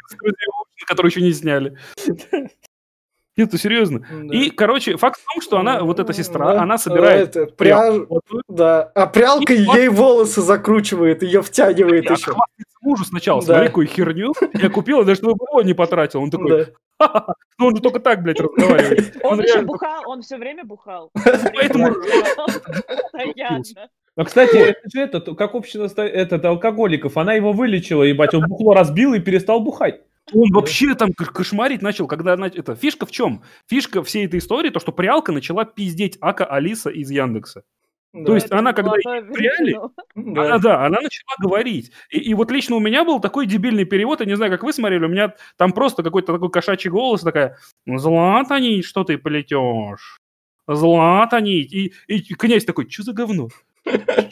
Который 0.86 1.08
еще 1.08 1.20
не 1.20 1.32
сняли. 1.32 1.76
Это 3.36 3.56
серьезно. 3.56 4.00
Да. 4.10 4.34
И, 4.36 4.50
короче, 4.50 4.96
факт 4.98 5.18
в 5.20 5.24
том, 5.32 5.40
что 5.42 5.58
она, 5.58 5.80
вот 5.82 5.98
эта 5.98 6.12
сестра, 6.12 6.52
Да. 6.54 6.62
она 6.62 6.76
собирает 6.76 7.34
Это, 7.34 7.46
пряж... 7.52 8.02
Да. 8.48 8.82
А 8.94 9.06
прялка 9.06 9.54
И 9.54 9.62
ей 9.62 9.88
волосы 9.88 10.42
закручивает, 10.42 11.22
ее 11.22 11.40
втягивает 11.42 12.04
Я 12.04 12.12
еще. 12.12 12.32
хвастается 12.32 12.76
мужу 12.82 13.04
сначала, 13.04 13.40
Да. 13.40 13.46
смотри, 13.46 13.66
какую 13.68 13.86
херню 13.86 14.32
я 14.52 14.68
купил, 14.68 14.98
я 14.98 15.04
даже 15.04 15.20
чтобы 15.20 15.44
его 15.50 15.62
не 15.62 15.72
потратил. 15.72 16.20
Он 16.22 16.30
такой, 16.30 16.66
Да. 16.98 17.26
Ну 17.58 17.66
он 17.68 17.76
же 17.76 17.82
только 17.82 18.00
так, 18.00 18.22
блядь, 18.22 18.38
разговаривает. 18.38 19.16
Он, 19.24 19.32
Он 19.32 19.38
еще 19.40 19.48
реально 19.54 19.66
бухал, 19.66 20.02
он 20.06 20.22
все 20.22 20.36
время 20.36 20.64
бухал. 20.64 21.10
Поэтому- 21.54 21.94
Постоянно. 23.12 23.62
Ну, 24.16 24.24
кстати, 24.24 24.56
это 24.56 24.80
же 24.92 25.00
это, 25.00 25.20
то- 25.20 25.34
как 25.34 25.54
общество 25.54 26.02
этот, 26.02 26.44
алкоголиков, 26.44 27.16
она 27.16 27.32
его 27.32 27.52
вылечила, 27.52 28.02
ебать, 28.02 28.34
он 28.34 28.44
бухло 28.46 28.74
разбил 28.74 29.14
и 29.14 29.20
перестал 29.20 29.60
бухать. 29.60 30.02
Он 30.32 30.50
вообще 30.52 30.94
там 30.94 31.12
кошмарить 31.12 31.82
начал, 31.82 32.06
когда. 32.06 32.34
Это, 32.34 32.74
фишка 32.74 33.06
в 33.06 33.10
чем? 33.10 33.42
Фишка 33.68 34.02
всей 34.02 34.26
этой 34.26 34.38
истории, 34.38 34.70
то, 34.70 34.80
что 34.80 34.92
прялка 34.92 35.32
начала 35.32 35.64
пиздеть 35.64 36.18
Ака 36.20 36.44
Алиса 36.44 36.90
из 36.90 37.10
Яндекса. 37.10 37.64
Да. 38.12 38.24
То 38.26 38.34
есть 38.34 38.52
она, 38.52 38.72
когда 38.72 38.92
пряли. 38.92 39.78
Да. 40.14 40.44
Она, 40.44 40.58
да, 40.58 40.84
она 40.84 41.00
начала 41.00 41.34
говорить. 41.40 41.90
И, 42.10 42.18
и 42.18 42.34
вот 42.34 42.50
лично 42.50 42.76
у 42.76 42.80
меня 42.80 43.04
был 43.04 43.18
такой 43.20 43.46
дебильный 43.46 43.86
перевод, 43.86 44.20
я 44.20 44.26
не 44.26 44.36
знаю, 44.36 44.52
как 44.52 44.62
вы 44.62 44.74
смотрели, 44.74 45.06
у 45.06 45.08
меня 45.08 45.34
там 45.56 45.72
просто 45.72 46.02
какой-то 46.02 46.34
такой 46.34 46.50
кошачий 46.50 46.90
голос, 46.90 47.22
такая, 47.22 47.56
Злата 47.86 48.60
нить, 48.60 48.84
что 48.84 49.04
ты 49.04 49.16
плетешь? 49.16 50.20
Злата 50.68 51.40
нить. 51.40 51.72
И, 51.72 51.94
и 52.08 52.34
князь 52.34 52.66
такой, 52.66 52.90
что 52.90 53.04
за 53.04 53.14
говно? 53.14 53.48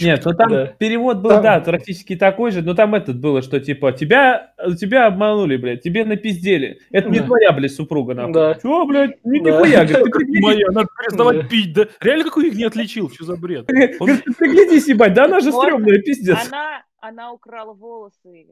Нет, 0.01 0.23
ну 0.25 0.33
там 0.33 0.49
Да. 0.51 0.67
перевод 0.79 1.19
был, 1.19 1.31
Там- 1.31 1.43
да, 1.43 1.61
практически 1.61 2.15
такой 2.17 2.53
же, 2.53 2.63
но 2.63 2.75
там 2.75 2.95
этот 2.95 3.21
было, 3.21 3.43
что 3.43 3.59
типа 3.61 3.93
тебя, 3.93 4.55
тебя 4.79 5.07
обманули, 5.07 5.57
блядь, 5.57 5.83
тебе 5.83 6.05
напиздели. 6.05 6.81
Это 6.91 7.09
не 7.09 7.19
Да. 7.19 7.25
твоя, 7.27 7.53
блядь, 7.53 7.73
супруга, 7.73 8.15
нахуй. 8.15 8.33
Да. 8.33 8.55
Чё, 8.55 8.85
блядь, 8.87 9.25
ни- 9.25 9.41
Да. 9.41 9.51
нихуя, 9.51 9.85
говорит, 9.85 10.13
ты 10.13 10.25
Не 10.27 10.41
моя, 10.41 10.67
надо 10.71 10.89
переставать 10.99 11.37
Да. 11.43 11.49
пить, 11.49 11.73
да? 11.75 11.87
Реально 12.01 12.25
какой 12.25 12.49
их 12.49 12.55
не 12.55 12.65
отличил, 12.65 13.11
что 13.11 13.25
за 13.25 13.37
бред? 13.37 13.69
Он- 14.01 14.07
говорит, 14.07 14.25
ты 14.25 14.35
приглядись, 14.35 14.89
ебать, 14.89 15.15
да 15.15 15.25
она 15.25 15.41
же 15.41 15.51
стрёмная, 15.53 15.99
пиздец. 16.01 16.47
Она, 16.49 16.83
она 17.01 17.33
украла 17.33 17.75
волосы. 17.75 18.47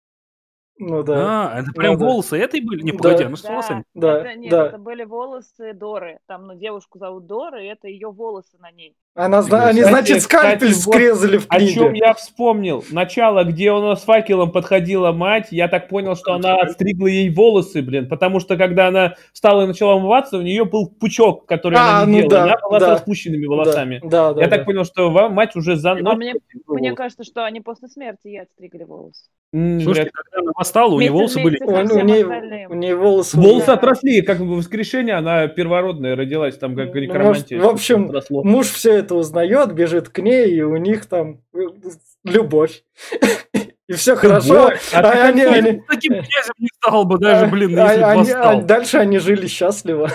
Ну 0.80 1.02
да. 1.02 1.50
А, 1.54 1.60
это 1.60 1.72
прям 1.72 1.94
Ну 1.94 1.98
да. 1.98 2.06
волосы 2.06 2.36
этой 2.38 2.60
были? 2.60 2.82
Не, 2.82 2.92
Да. 2.92 2.98
погоди, 2.98 3.24
она 3.24 3.36
с 3.36 3.42
Да, 3.42 3.50
волосами. 3.50 3.84
Да, 3.94 4.18
это, 4.20 4.34
нет, 4.38 4.50
да. 4.50 4.66
это 4.68 4.78
были 4.78 5.02
волосы 5.04 5.72
Доры. 5.74 6.18
Там, 6.28 6.46
ну, 6.46 6.54
девушку 6.56 6.98
зовут 7.00 7.26
Дора, 7.26 7.60
и 7.62 7.66
это 7.66 7.88
ее 7.88 8.12
волосы 8.12 8.56
на 8.60 8.70
ней. 8.70 8.94
Она, 9.18 9.40
они, 9.40 9.82
значит, 9.82 10.22
скальпель 10.22 10.70
кстати, 10.70 10.96
скрезали 10.96 11.38
в 11.38 11.46
О 11.48 11.58
чем 11.58 11.88
книге. 11.90 12.06
я 12.06 12.14
вспомнил? 12.14 12.84
Начало, 12.92 13.42
где 13.42 13.72
у 13.72 13.80
нас 13.80 14.02
с 14.02 14.04
факелом 14.04 14.52
подходила 14.52 15.10
мать, 15.10 15.48
я 15.50 15.66
так 15.66 15.88
понял, 15.88 16.14
что 16.14 16.34
она 16.34 16.54
отстригла 16.60 17.08
ей 17.08 17.28
волосы, 17.28 17.82
блин, 17.82 18.08
потому 18.08 18.38
что 18.38 18.56
когда 18.56 18.86
она 18.86 19.14
встала 19.32 19.64
и 19.64 19.66
начала 19.66 19.96
умываться, 19.96 20.38
у 20.38 20.42
нее 20.42 20.64
был 20.64 20.86
пучок, 20.88 21.46
который 21.46 21.76
А, 21.76 22.02
она 22.02 22.12
не 22.12 22.22
ну 22.22 22.28
делала, 22.28 22.46
да, 22.46 22.52
она 22.52 22.60
была 22.62 22.78
да. 22.78 22.86
с 22.86 22.90
распущенными 23.00 23.46
волосами. 23.46 24.00
Да, 24.04 24.32
да, 24.32 24.40
я 24.40 24.46
да. 24.46 24.56
так 24.56 24.64
понял, 24.66 24.84
что 24.84 25.10
мать 25.28 25.56
уже 25.56 25.74
за 25.74 25.92
А 25.94 26.14
мне, 26.14 26.34
мне 26.68 26.92
кажется, 26.92 27.24
что 27.24 27.44
они 27.44 27.60
после 27.60 27.88
смерти 27.88 28.28
ей 28.28 28.42
отстригли 28.42 28.84
волосы. 28.84 29.24
Слушайте, 29.52 30.10
когда 30.12 30.42
она 30.42 30.52
восстала, 30.54 30.94
у 30.94 31.00
нее 31.00 31.10
волосы 31.10 31.42
были... 31.42 31.58
вместе 31.58 31.94
У, 31.94 32.04
нее, 32.04 32.68
у 32.68 32.74
нее 32.74 32.94
волосы... 32.94 33.36
Волосы 33.36 33.66
Да. 33.66 33.72
отросли, 33.74 34.20
как 34.20 34.40
в 34.40 34.46
воскрешении, 34.46 35.12
она 35.12 35.48
первородная 35.48 36.14
родилась, 36.14 36.56
там 36.58 36.76
как 36.76 36.94
Ну, 36.94 37.00
некромантия. 37.00 37.58
в 37.58 37.66
общем, 37.66 38.10
отросло. 38.10 38.44
Муж 38.44 38.66
все 38.68 38.92
это 38.98 39.07
узнает, 39.14 39.72
бежит 39.72 40.08
к 40.08 40.18
ней, 40.20 40.50
и 40.54 40.62
у 40.62 40.76
них 40.76 41.06
там 41.06 41.42
э, 41.54 41.58
любовь. 42.24 42.82
И 43.88 43.94
все 43.94 44.16
хорошо. 44.16 44.68
А 44.92 44.98
А 44.98 45.28
они- 45.28 45.42
они- 45.44 45.82
Таким 45.88 46.12
князем 46.12 46.52
не 46.58 46.68
стал 46.76 47.06
бы 47.06 47.18
даже, 47.18 47.46
блин, 47.46 47.78
А- 47.78 47.94
если 47.94 48.34
бы 48.34 48.38
а 48.38 48.60
Дальше 48.60 48.98
они 48.98 49.18
жили 49.18 49.46
счастливо. 49.46 50.10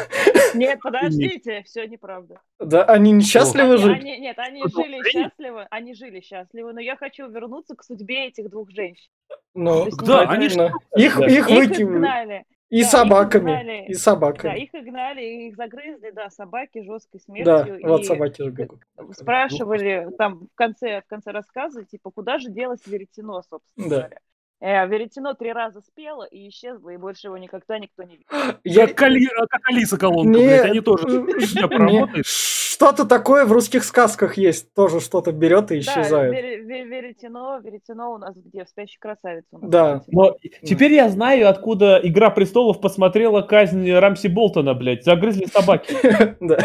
Нет, 0.53 0.79
подождите, 0.81 1.63
все 1.65 1.87
неправда. 1.87 2.39
Да, 2.59 2.83
они 2.83 3.11
несчастливы 3.11 3.73
они- 3.73 4.19
нет, 4.19 4.37
они 4.37 4.61
жили 4.71 5.01
счастливо, 5.09 5.67
они 5.71 5.95
жили 5.95 6.21
счастливо, 6.21 6.71
но 6.71 6.79
я 6.81 6.95
хочу 6.95 7.27
вернуться 7.27 7.75
к 7.75 7.83
судьбе 7.83 8.27
этих 8.27 8.51
двух 8.51 8.69
женщин. 8.69 9.09
Ну, 9.55 9.89
Да, 10.05 10.21
они 10.29 10.45
их, 10.45 10.55
да. 10.55 10.71
их 10.95 11.19
Их 11.19 11.49
выкинули. 11.49 12.45
И 12.73 12.81
да, 12.81 12.89
собаками. 12.89 13.85
И 13.87 13.93
да, 13.93 13.99
собаками. 13.99 14.57
их 14.59 14.73
игнали, 14.73 15.21
их 15.47 15.55
загрызли, 15.55 16.09
да, 16.09 16.29
собаки 16.31 16.81
жесткой 16.83 17.19
Да, 17.43 17.65
смертью. 17.65 17.87
вот 17.87 18.01
и 18.01 18.03
собаки 18.05 18.41
же 18.41 18.49
бегут. 18.49 18.81
спрашивали 19.11 20.09
там 20.17 20.47
в 20.51 20.55
конце, 20.55 21.01
в 21.01 21.05
конце 21.05 21.29
рассказа, 21.31 21.83
типа, 21.85 22.09
куда 22.09 22.39
же 22.39 22.49
делось 22.49 22.79
веретено, 22.87 23.43
собственно 23.47 23.89
Да. 23.89 23.95
говоря. 23.97 24.17
Э, 24.65 24.87
веретено 24.87 25.33
три 25.33 25.51
раза 25.51 25.81
спело 25.81 26.23
и 26.23 26.47
исчезло, 26.47 26.89
и 26.91 26.95
больше 26.97 27.27
его 27.27 27.37
никогда 27.37 27.77
никто 27.79 28.03
не 28.03 28.15
видел. 28.15 28.55
Я... 28.63 28.87
Как, 28.87 29.01
Али- 29.01 29.27
как 29.49 29.59
Алиса 29.69 29.97
колонка, 29.97 30.31
Не, 30.39 30.45
блядь, 30.45 30.65
они 30.65 30.79
тоже... 30.79 31.05
э, 31.05 31.77
не. 31.79 32.23
Что-то 32.23 33.03
такое 33.05 33.43
в 33.45 33.51
русских 33.51 33.83
сказках 33.83 34.37
есть. 34.37 34.73
Тоже 34.73 35.01
что-то 35.01 35.33
берет 35.33 35.71
и 35.71 35.75
Да, 35.75 35.79
исчезает. 35.81 36.33
ве- 36.33 36.83
веретено, 36.85 37.59
веретено 37.59 38.13
у 38.13 38.17
нас 38.17 38.35
где? 38.37 38.63
В 38.63 38.69
«Спящей 38.69 38.97
красавице» 38.99 39.47
Да. 39.51 39.95
веретено. 40.05 40.23
Но 40.23 40.37
теперь 40.65 40.93
я 40.93 41.09
знаю, 41.09 41.49
откуда 41.49 41.99
«Игра 42.01 42.29
престолов» 42.29 42.79
посмотрела 42.79 43.41
казнь 43.41 43.91
Рамси 43.91 44.27
Болтона, 44.27 44.73
блядь. 44.75 45.03
Загрызли 45.03 45.45
собаки. 45.45 45.93
Да. 46.39 46.57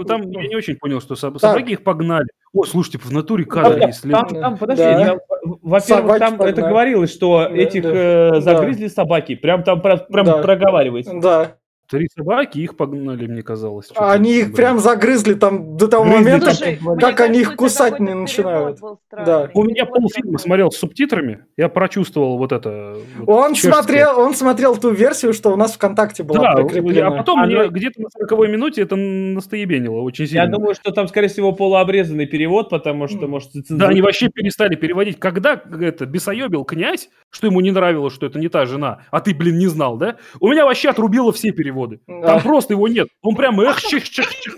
Ну 0.00 0.04
там 0.06 0.22
я 0.30 0.48
не 0.48 0.56
очень 0.56 0.76
понял, 0.76 0.98
что 1.02 1.12
соб- 1.14 1.38
собаки 1.38 1.72
их 1.72 1.84
погнали. 1.84 2.26
О, 2.54 2.64
слушайте, 2.64 2.96
в 2.98 3.10
натуре 3.12 3.44
Там, 3.44 3.64
кадры 3.64 3.80
есть. 3.88 4.02
там, 4.02 4.10
Да. 4.32 4.40
там, 4.40 4.56
подожди, 4.56 4.82
Да. 4.82 4.90
я- 4.98 5.18
во-первых, 5.42 5.84
Собаки 5.84 6.18
там 6.20 6.34
это 6.34 6.44
погнали. 6.54 6.70
говорилось, 6.72 7.12
что 7.12 7.40
Да, 7.48 7.54
этих 7.54 7.82
да. 7.82 7.90
э, 7.92 8.30
Да. 8.32 8.40
загрызли 8.40 8.88
собаки. 8.88 9.34
Прям 9.34 9.62
там 9.62 9.80
прям 9.82 9.98
Да. 10.26 10.38
проговаривается. 10.38 11.12
Да. 11.20 11.56
Три 11.90 12.06
собаки, 12.16 12.58
их 12.58 12.76
погнали, 12.76 13.26
мне 13.26 13.42
казалось. 13.42 13.86
Что-то 13.86 14.00
А 14.00 14.12
Они 14.12 14.38
их 14.38 14.54
прям 14.54 14.78
загрызли 14.78 15.34
там 15.34 15.76
до 15.76 15.88
того 15.88 16.04
Грызли 16.04 16.18
момента, 16.22 16.54
Слушай, 16.54 16.76
как 16.78 16.98
как 17.00 17.20
они 17.20 17.40
их 17.40 17.56
кусать 17.56 17.98
не 17.98 18.14
начинают. 18.14 18.78
Да. 19.10 19.50
У 19.54 19.64
меня 19.64 19.86
полфильма 19.86 20.38
смотрел 20.38 20.70
с 20.70 20.76
субтитрами, 20.76 21.44
я 21.56 21.68
прочувствовал 21.68 22.38
вот 22.38 22.52
это. 22.52 22.96
вот 23.18 23.28
Он 23.28 23.54
чешское. 23.54 23.72
смотрел, 23.72 24.20
он 24.20 24.34
смотрел 24.34 24.76
ту 24.76 24.90
версию, 24.90 25.32
что 25.32 25.50
у 25.52 25.56
нас 25.56 25.72
ВКонтакте 25.74 26.22
была 26.22 26.54
Да, 26.54 26.62
прикреплена. 26.62 27.08
а 27.08 27.10
потом 27.10 27.40
Она- 27.40 27.46
мне 27.46 27.68
где-то 27.68 28.00
на 28.02 28.08
40 28.10 28.46
минуте 28.46 28.82
это 28.82 28.94
настоебенило 28.94 30.00
очень 30.00 30.26
сильно. 30.28 30.42
Я 30.42 30.46
думаю, 30.48 30.74
что 30.74 30.92
там, 30.92 31.08
скорее 31.08 31.26
всего, 31.28 31.50
полуобрезанный 31.52 32.26
перевод, 32.26 32.70
потому 32.70 33.08
что, 33.08 33.26
может, 33.26 33.50
Да, 33.68 33.88
они 33.88 34.00
вообще 34.00 34.28
перестали 34.28 34.76
переводить. 34.76 35.18
Когда 35.18 35.60
это 35.80 36.06
бесоебил 36.06 36.64
князь, 36.64 37.10
что 37.30 37.48
ему 37.48 37.60
не 37.60 37.72
нравилось, 37.72 38.14
что 38.14 38.26
это 38.26 38.38
не 38.38 38.48
та 38.48 38.64
жена, 38.66 39.00
а 39.10 39.20
ты, 39.20 39.34
блин, 39.34 39.58
не 39.58 39.66
знал, 39.66 39.96
да? 39.96 40.16
У 40.38 40.48
меня 40.48 40.64
вообще 40.64 40.90
отрубило 40.90 41.32
все 41.32 41.50
переводы. 41.50 41.79
Да. 42.06 42.26
Там 42.26 42.42
просто 42.42 42.74
его 42.74 42.88
нет. 42.88 43.08
Он 43.22 43.34
прям 43.36 43.60
эх, 43.60 43.80
чих, 43.82 44.08
чих, 44.08 44.28
чих. 44.40 44.56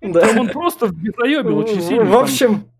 Там 0.00 0.38
он 0.38 0.48
просто 0.48 0.88
бесоебил 0.88 1.58
очень 1.58 1.80
сильно. 1.82 2.04
В 2.04 2.16
общем, 2.16 2.70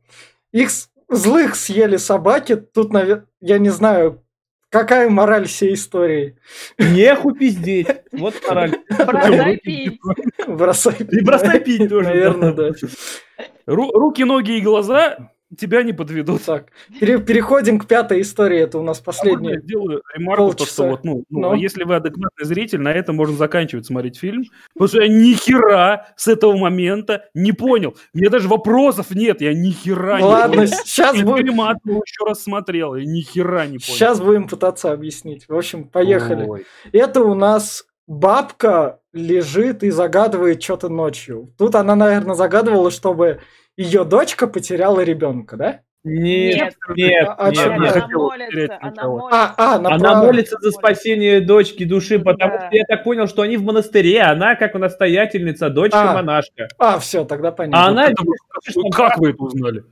их 0.52 0.70
злых 1.08 1.54
съели 1.56 1.96
собаки. 1.96 2.56
Тут, 2.56 2.92
наве- 2.92 3.24
я 3.40 3.58
не 3.58 3.70
знаю, 3.70 4.22
какая 4.70 5.08
мораль 5.08 5.46
всей 5.46 5.74
истории. 5.74 6.38
Неху 6.78 7.32
пиздеть. 7.32 7.88
Вот 8.12 8.34
мораль. 8.48 8.78
Бросай 8.88 9.56
пить. 9.58 10.00
Бросай. 10.46 10.94
И 11.10 11.20
бросай 11.24 11.60
пить 11.60 11.88
тоже. 11.88 12.08
Наверное, 12.08 12.52
да. 12.52 12.70
Ру- 13.66 13.90
Руки, 13.92 14.24
ноги 14.24 14.58
и 14.58 14.60
глаза 14.60 15.30
тебя 15.56 15.82
не 15.82 15.92
подведут. 15.92 16.42
Так, 16.44 16.66
пере- 17.00 17.18
переходим 17.20 17.78
к 17.78 17.86
пятой 17.86 18.20
истории. 18.22 18.58
Это 18.58 18.78
у 18.78 18.82
нас 18.82 18.98
А 18.98 19.02
можно 19.06 19.28
я 19.28 19.34
последняя. 19.34 19.60
сделаю 19.60 20.02
ремарку, 20.14 20.42
то, 20.52 20.56
полчаса. 20.58 20.72
что 20.72 20.88
вот, 20.88 21.04
ну, 21.04 21.24
ну, 21.30 21.40
Ну. 21.40 21.50
а 21.52 21.56
если 21.56 21.84
вы 21.84 21.96
адекватный 21.96 22.44
зритель, 22.44 22.80
на 22.80 22.92
этом 22.92 23.16
можно 23.16 23.36
заканчивать 23.36 23.86
смотреть 23.86 24.18
фильм, 24.18 24.44
потому 24.74 24.88
что 24.88 25.02
я 25.02 25.08
ни 25.08 25.34
хера 25.34 26.08
с 26.16 26.26
этого 26.28 26.56
момента 26.56 27.26
не 27.34 27.52
понял. 27.52 27.96
Мне 28.12 28.28
даже 28.28 28.48
вопросов 28.48 29.10
нет, 29.14 29.40
я 29.40 29.54
ни 29.54 29.70
хера 29.70 30.18
не 30.18 30.24
Ладно, 30.24 30.56
понял. 30.56 30.68
сейчас 30.84 31.20
будем, 31.22 31.36
перематывал, 31.46 32.02
еще 32.04 32.24
раз 32.28 32.42
смотрел, 32.42 32.94
я 32.96 33.04
ни 33.04 33.20
хера 33.20 33.66
не 33.66 33.78
понял. 33.78 33.80
сейчас 33.80 34.20
будем 34.20 34.48
пытаться 34.48 34.90
объяснить. 34.92 35.48
В 35.48 35.54
общем, 35.56 35.84
поехали. 35.84 36.44
Ой. 36.46 36.66
Это 36.92 37.20
у 37.22 37.34
нас 37.34 37.84
бабка 38.08 39.00
лежит 39.12 39.82
и 39.82 39.90
загадывает 39.90 40.62
что-то 40.62 40.88
ночью. 40.88 41.52
Тут 41.58 41.74
она, 41.74 41.94
наверное, 41.94 42.34
загадывала, 42.34 42.90
чтобы 42.90 43.40
ее 43.76 44.04
дочка 44.04 44.46
потеряла 44.46 45.00
ребенка, 45.00 45.56
да? 45.56 45.80
Нет, 46.08 46.54
Нет. 46.56 46.74
нет, 46.96 47.28
А- 47.28 47.34
а 47.46 47.50
нет? 47.50 47.66
Нет. 47.78 47.80
Она 47.80 48.04
она 48.06 48.16
молится, 48.16 48.78
она 48.80 48.92
сначала. 48.92 49.18
молится. 49.18 49.38
А, 49.38 49.54
а, 49.56 49.74
она 49.74 49.90
Она 49.90 49.98
прав- 50.12 50.24
молится 50.24 50.56
за 50.60 50.70
спасение 50.70 51.40
дочки 51.40 51.84
души, 51.84 52.18
потому 52.20 52.52
Да. 52.58 52.66
что 52.68 52.76
я 52.76 52.84
так 52.84 53.02
понял, 53.02 53.26
что 53.26 53.42
они 53.42 53.56
в 53.56 53.64
монастыре, 53.64 54.22
она 54.22 54.54
как 54.54 54.74
настоятельница, 54.74 55.68
дочка 55.68 56.10
А. 56.10 56.14
монашка. 56.14 56.68
А, 56.78 57.00
все, 57.00 57.24
тогда 57.24 57.48
А 57.48 57.52
понятно. 57.52 57.86
она 57.88 58.04
Это 58.06 58.22
вот 58.22 58.94
как 58.94 59.18
вы 59.18 59.30
это 59.30 59.42
узнали? 59.42 59.82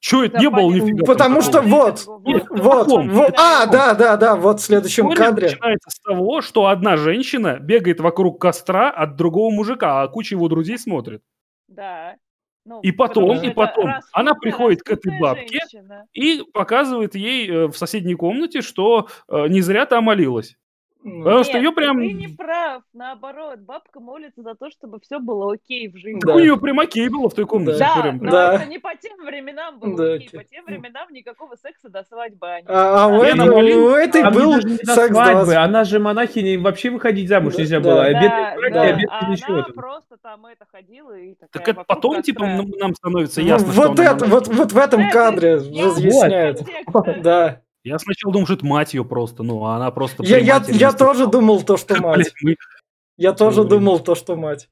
Че 0.00 0.24
это 0.24 0.34
Да, 0.34 0.40
не 0.40 0.50
было 0.50 0.72
нифига? 0.72 1.04
Потому 1.06 1.34
там 1.40 1.42
что 1.42 1.60
вот, 1.62 2.04
Нет, 2.24 2.46
вот, 2.48 2.86
потом. 2.86 3.10
вот. 3.10 3.34
А, 3.38 3.66
да, 3.66 3.94
да, 3.94 4.16
да, 4.16 4.34
вот 4.34 4.58
в 4.58 4.64
следующем 4.64 5.08
История 5.10 5.28
кадре. 5.28 5.48
начинается 5.50 5.90
с 5.90 6.00
того, 6.00 6.40
что 6.40 6.66
одна 6.66 6.96
женщина 6.96 7.58
бегает 7.60 8.00
вокруг 8.00 8.40
костра 8.40 8.90
от 8.90 9.14
другого 9.16 9.50
мужика, 9.52 10.02
а 10.02 10.08
куча 10.08 10.34
его 10.34 10.48
друзей 10.48 10.78
смотрит. 10.78 11.22
Да. 11.68 12.16
Ну, 12.64 12.80
И 12.82 12.92
потом, 12.92 13.42
и 13.42 13.50
потом 13.50 13.94
она 14.12 14.34
приходит 14.34 14.82
к 14.82 14.90
этой 14.90 15.18
бабке. 15.18 15.60
женщина. 15.60 16.06
И 16.12 16.42
показывает 16.52 17.14
ей 17.14 17.48
э, 17.50 17.66
в 17.68 17.76
соседней 17.76 18.14
комнате, 18.14 18.60
что 18.60 19.08
э, 19.28 19.48
не 19.48 19.62
зря 19.62 19.86
та 19.86 20.00
молилась. 20.00 20.56
Ну, 21.02 21.24
Потому 21.24 21.44
что 21.44 21.54
Нет, 21.54 21.62
ее 21.62 21.72
прям... 21.72 21.98
Ты 21.98 22.12
не 22.12 22.28
прав. 22.28 22.82
Наоборот, 22.92 23.60
бабка 23.60 24.00
молится 24.00 24.42
за 24.42 24.54
то, 24.54 24.70
чтобы 24.70 25.00
все 25.00 25.18
было 25.18 25.54
окей 25.54 25.88
в 25.88 25.96
жизни. 25.96 26.20
Да. 26.22 26.34
У 26.34 26.38
нее 26.38 26.58
прям 26.58 26.78
окей 26.78 27.08
было 27.08 27.30
в 27.30 27.34
той 27.34 27.46
комнате. 27.46 27.78
Да, 27.78 28.02
прям. 28.02 28.18
но 28.18 28.30
Да. 28.30 28.54
это 28.56 28.66
не 28.66 28.78
по 28.78 28.94
тем 28.96 29.16
временам 29.24 29.78
было 29.78 29.96
Да, 29.96 30.12
окей. 30.14 30.28
По 30.30 30.44
тем 30.44 30.64
временам 30.66 31.08
никакого 31.10 31.56
секса 31.56 31.88
до 31.88 32.04
свадьбы. 32.04 32.46
Ани. 32.46 32.66
А, 32.68 33.04
а 33.04 33.08
у, 33.08 33.12
молилась. 33.12 33.74
у 33.76 33.94
этой 33.96 34.22
А 34.22 34.30
был 34.30 34.56
не 34.56 34.76
до 34.76 34.94
секс 34.94 35.14
свадьбы, 35.14 35.44
20. 35.44 35.56
она 35.56 35.84
же 35.84 35.98
монахиня, 36.00 36.60
вообще 36.60 36.90
выходить 36.90 37.28
замуж 37.28 37.54
Да, 37.54 37.60
нельзя 37.62 37.80
да. 37.80 37.90
было. 37.90 38.04
А 38.04 38.12
Да, 38.12 38.20
без 38.20 38.72
да, 38.72 38.92
без 38.92 39.06
а 39.10 39.30
ничего 39.30 39.54
она 39.54 39.62
там. 39.62 39.72
просто 39.72 40.16
там 40.18 40.46
это 40.46 40.66
ходила 40.70 41.16
и 41.16 41.34
такая 41.34 41.48
Так 41.52 41.68
это 41.68 41.84
потом, 41.84 42.22
типа, 42.22 42.44
нам, 42.44 42.94
становится 42.94 43.40
Ну, 43.40 43.46
ясно, 43.46 43.72
что 43.72 43.88
вот, 43.88 43.98
это, 44.00 44.24
вот, 44.26 44.48
вот 44.48 44.72
в 44.72 44.76
этом 44.78 45.00
Это 45.00 45.12
кадре 45.12 45.60
контекста. 45.60 47.16
Да. 47.22 47.62
Я 47.82 47.98
сначала 47.98 48.32
думал, 48.32 48.46
что 48.46 48.54
это 48.54 48.66
мать 48.66 48.94
ее 48.94 49.04
просто, 49.04 49.42
ну, 49.42 49.64
а 49.64 49.76
она 49.76 49.90
просто... 49.90 50.22
Я, 50.24 50.38
я, 50.38 50.62
я 50.68 50.92
тоже 50.92 51.20
стала. 51.20 51.30
думал 51.32 51.62
то, 51.62 51.76
что 51.76 51.96
мать. 52.02 52.32
Я 53.16 53.32
тоже 53.32 53.64
думал 53.64 54.00
то, 54.00 54.14
что 54.14 54.36
мать. 54.36 54.68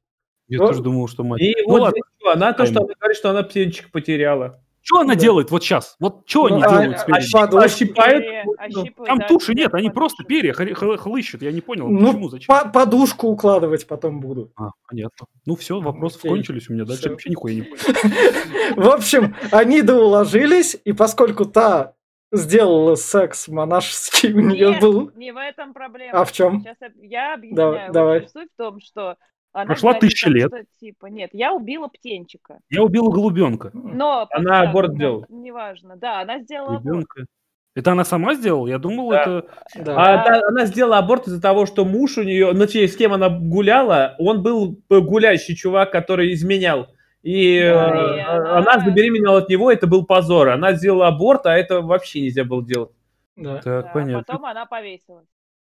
Я 0.49 0.59
Ну, 0.59 0.67
тоже 0.69 0.83
думал, 0.83 1.09
что 1.09 1.25
мать. 1.25 1.41
И 1.43 1.55
Ну 1.67 1.79
вот 1.79 1.95
она 2.25 2.53
то, 2.53 2.65
что 2.67 2.81
она 2.81 2.95
говорит, 2.99 3.17
что 3.19 3.31
она 3.31 3.43
птенчик 3.43 3.91
потеряла. 3.91 4.61
Что 4.81 5.01
она 5.01 5.15
Да. 5.15 5.21
делает 5.21 5.51
вот 5.51 5.63
сейчас? 5.63 5.97
Вот 6.01 6.23
что 6.25 6.49
Ну, 6.49 6.55
они 6.55 6.65
а- 6.65 6.69
делают 6.71 6.97
а- 6.97 7.03
а 7.03 7.07
подушку- 7.11 7.59
Ощипает? 7.59 8.23
Перья, 8.25 8.43
Ну, 8.47 8.55
ощипывают, 8.57 9.07
Там 9.09 9.19
да, 9.19 9.27
туши 9.29 9.55
нет, 9.55 9.75
они 9.75 9.89
подушки. 9.89 9.95
просто 9.95 10.25
перья 10.25 10.53
хлы- 10.55 10.73
хлы- 10.73 10.97
хлыщут. 10.97 11.43
Я 11.43 11.53
не 11.53 11.61
понял, 11.61 11.89
Ну, 11.89 12.07
почему, 12.07 12.29
зачем. 12.31 12.47
по- 12.47 12.69
подушку 12.71 13.27
укладывать 13.29 13.87
потом 13.87 14.21
буду. 14.21 14.51
А, 14.57 14.71
понятно. 14.89 15.27
Ну 15.45 15.57
все, 15.57 15.79
вопросы 15.81 16.17
Окей. 16.21 16.31
кончились 16.31 16.71
у 16.71 16.73
меня. 16.73 16.85
Дальше 16.87 17.03
Всё. 17.03 17.11
вообще 17.11 17.29
нихуя 17.31 17.55
не 17.55 17.63
понял. 17.63 17.77
В 18.77 18.89
общем, 18.89 19.35
они 19.51 19.83
да 19.83 19.99
уложились, 20.01 20.79
и 20.83 20.93
поскольку 20.93 21.45
та 21.45 21.93
сделала 22.33 22.95
секс 22.95 23.49
монашеский, 23.49 24.33
у 24.33 24.41
нее 24.41 24.71
Нет, 24.71 24.81
был... 24.81 25.11
не 25.15 25.33
в 25.33 25.37
этом 25.37 25.73
проблема. 25.73 26.21
А 26.21 26.25
в 26.25 26.33
чем? 26.33 26.61
Сейчас 26.61 26.77
я, 27.01 27.35
объясняю. 27.35 27.57
Давай, 27.57 27.93
давай. 27.93 28.29
Суть 28.29 28.49
в 28.55 28.57
том, 28.57 28.81
что 28.81 29.17
она 29.53 29.67
Прошла 29.67 29.93
говорит 29.93 30.11
тысяча 30.11 30.29
лет. 30.31 30.49
что, 30.49 30.63
типа, 30.79 31.07
нет, 31.07 31.31
я 31.33 31.53
убила 31.53 31.89
птенчика. 31.89 32.59
Я 32.71 32.83
убила 32.83 33.11
голубенка. 33.11 33.71
Но 33.73 34.27
Она 34.31 34.63
да, 34.63 34.71
аборт 34.71 34.93
сделала. 34.95 35.27
Неважно, 35.29 35.97
да, 35.97 36.21
она 36.21 36.41
сделала 36.41 36.77
аборт. 36.77 36.85
Ребенка. 36.85 37.27
Это 37.75 37.93
она 37.93 38.05
сама 38.05 38.35
сделала? 38.35 38.67
Я 38.67 38.79
думал, 38.79 39.11
Да. 39.11 39.23
это... 39.23 39.49
Да. 39.77 39.95
А 39.97 40.25
та- 40.25 40.49
она 40.49 40.67
сделала 40.67 40.99
аборт 40.99 41.29
из-за 41.29 41.41
того, 41.41 41.65
что 41.65 41.85
муж 41.85 42.19
у 42.19 42.25
нее, 42.25 42.53
ну, 42.53 42.65
с 42.65 42.97
кем 42.97 43.13
она 43.13 43.29
гуляла, 43.31 44.17
он 44.19 44.43
был 44.43 44.81
гулящий 44.91 45.55
чувак, 45.55 45.93
который 45.93 46.33
изменял. 46.33 46.89
И 47.29 47.61
Да, 47.61 48.17
э, 48.17 48.59
она... 48.59 48.79
забеременела 48.83 49.39
от 49.39 49.51
него, 49.51 49.71
это 49.71 49.87
был 49.87 50.07
позор. 50.07 50.49
Она 50.49 50.73
сделала 50.73 51.09
аборт, 51.09 51.45
а 51.45 51.55
это 51.57 51.83
вообще 51.83 52.23
нельзя 52.23 52.45
было 52.45 52.65
делать. 52.65 52.91
Да. 53.37 53.57
Так, 53.57 53.65
Да, 53.85 53.91
понятно. 53.93 54.25
Потом 54.27 54.47
она 54.47 54.65
повесилась. 54.65 55.27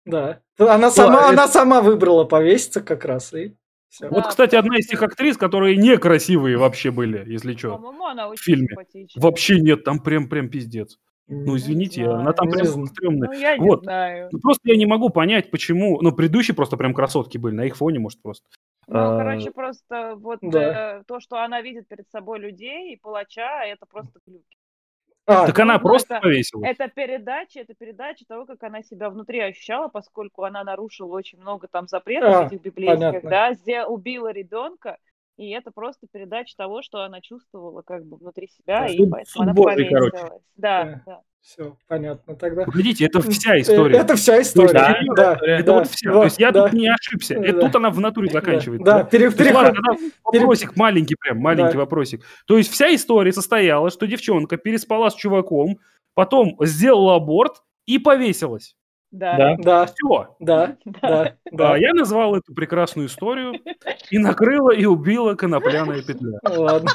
Да. 0.05 0.41
Она 0.59 0.91
сама, 0.91 1.19
это- 1.21 1.29
она 1.29 1.47
сама 1.47 1.81
выбрала 1.81 2.23
повеситься 2.25 2.81
как 2.81 3.03
раз. 3.03 3.33
И 3.33 3.55
всё. 3.89 4.09
Да, 4.09 4.15
Вот, 4.15 4.27
кстати, 4.27 4.55
одна 4.55 4.77
из 4.77 4.85
тех 4.87 5.01
актрис, 5.01 5.37
которые 5.37 5.75
некрасивые 5.75 6.57
вообще 6.57 6.91
были, 6.91 7.23
если 7.27 7.55
что. 7.55 7.71
По-моему, 7.71 8.05
она 8.05 8.27
очень 8.29 8.43
фильме. 8.43 8.67
симпатичная. 8.69 9.23
Вообще 9.23 9.59
нет, 9.59 9.83
там 9.83 9.99
прям 9.99 10.29
прям 10.29 10.49
пиздец. 10.49 10.99
Ну, 11.31 11.57
извините, 11.57 12.03
знаю, 12.05 12.19
она 12.19 12.33
там 12.33 12.49
прям 12.49 12.87
стрёмная. 12.87 13.29
Ну, 13.31 13.39
я 13.39 13.57
не 13.57 13.67
Вот. 13.67 13.83
знаю. 13.83 14.29
Ну, 14.31 14.39
просто 14.39 14.61
я 14.65 14.75
не 14.77 14.85
могу 14.87 15.09
понять, 15.09 15.51
почему... 15.51 15.99
Ну, 16.01 16.11
предыдущие 16.11 16.55
просто 16.55 16.75
прям 16.77 16.93
красотки 16.95 17.37
были, 17.37 17.53
на 17.55 17.65
их 17.65 17.75
фоне, 17.75 17.99
может, 17.99 18.19
просто. 18.21 18.45
Ну, 18.91 18.99
А, 18.99 19.17
короче, 19.19 19.51
просто 19.51 20.15
вот 20.15 20.39
Да. 20.41 20.99
э, 20.99 21.03
то, 21.05 21.19
что 21.19 21.37
она 21.37 21.61
видит 21.61 21.87
перед 21.87 22.09
собой 22.09 22.39
людей 22.39 22.93
и 22.93 22.97
палача, 22.97 23.63
это 23.65 23.85
просто 23.85 24.19
глюки. 24.25 24.57
А, 25.27 25.45
Так 25.45 25.59
она 25.59 25.75
ну, 25.75 25.79
просто 25.81 26.15
это- 26.15 26.23
повесилась. 26.23 26.67
Это 26.71 26.87
передача, 26.87 27.59
это 27.59 27.75
передача 27.75 28.25
того, 28.27 28.47
как 28.47 28.63
она 28.63 28.81
себя 28.81 29.11
внутри 29.11 29.39
ощущала, 29.41 29.87
поскольку 29.89 30.43
она 30.43 30.63
нарушила 30.63 31.13
очень 31.15 31.39
много 31.39 31.67
там 31.67 31.87
запретов 31.87 32.33
А, 32.35 32.45
этих 32.47 32.61
библейских, 32.63 32.99
понятно. 32.99 33.29
да, 33.29 33.51
зде- 33.53 33.85
убила 33.85 34.31
ребенка, 34.31 34.97
и 35.39 35.49
это 35.51 35.71
просто 35.71 36.05
передача 36.11 36.53
того, 36.57 36.81
что 36.81 37.01
она 37.03 37.21
чувствовала 37.21 37.81
как 37.81 38.05
бы 38.05 38.17
внутри 38.17 38.47
себя, 38.47 38.85
и 38.87 38.97
Суд- 38.97 39.09
поэтому 39.09 39.25
суд 39.31 39.41
она 39.43 39.53
Божий, 39.53 39.87
короче. 39.89 40.11
повесилась. 40.11 40.41
Да, 40.57 40.83
Да. 40.83 41.01
да. 41.05 41.21
все, 41.41 41.77
понятно 41.87 42.35
тогда. 42.35 42.65
Погодите, 42.65 43.05
это 43.05 43.21
вся 43.21 43.57
история. 43.61 43.97
Это 43.97 44.15
вся 44.17 44.41
история. 44.41 44.73
Да, 44.73 44.87
Да, 45.15 45.33
история. 45.33 45.53
Это 45.55 45.63
да, 45.63 45.73
вот 45.73 45.87
вся. 45.87 46.11
вот, 46.11 46.19
То 46.19 46.23
есть 46.25 46.39
я 46.39 46.51
да, 46.51 46.63
тут 46.63 46.73
не 46.73 46.89
ошибся. 46.89 47.35
Это 47.35 47.53
Да. 47.53 47.59
тут 47.61 47.75
она 47.77 47.89
в 47.91 47.99
натуре 48.01 48.29
заканчивается. 48.29 48.83
Да, 48.85 49.03
пере- 49.05 49.19
То 49.19 49.25
есть, 49.27 49.37
переход- 49.37 49.55
ладно, 49.63 49.79
тогда 49.81 50.09
вопросик 50.25 50.75
маленький 50.75 51.15
прям, 51.15 51.37
маленький 51.39 51.73
Да. 51.73 51.79
вопросик. 51.79 52.23
То 52.45 52.57
есть 52.57 52.69
вся 52.71 52.93
история 52.93 53.31
состояла, 53.31 53.89
что 53.89 54.05
девчонка 54.07 54.57
переспала 54.57 55.09
с 55.09 55.15
чуваком, 55.15 55.79
потом 56.13 56.57
сделала 56.59 57.15
аборт 57.15 57.63
и 57.85 57.97
повесилась. 57.97 58.75
Да. 59.11 59.37
Да. 59.37 59.55
Да, 59.57 59.85
Все. 59.87 60.35
да, 60.39 60.77
да, 60.85 61.35
да. 61.51 61.77
я 61.77 61.93
назвал 61.93 62.35
эту 62.35 62.53
прекрасную 62.53 63.07
историю 63.07 63.53
и 64.11 64.17
накрыла 64.17 64.71
и 64.71 64.85
убила 64.85 65.35
конопляная 65.35 66.01
петля. 66.03 66.39
Ладно. 66.43 66.91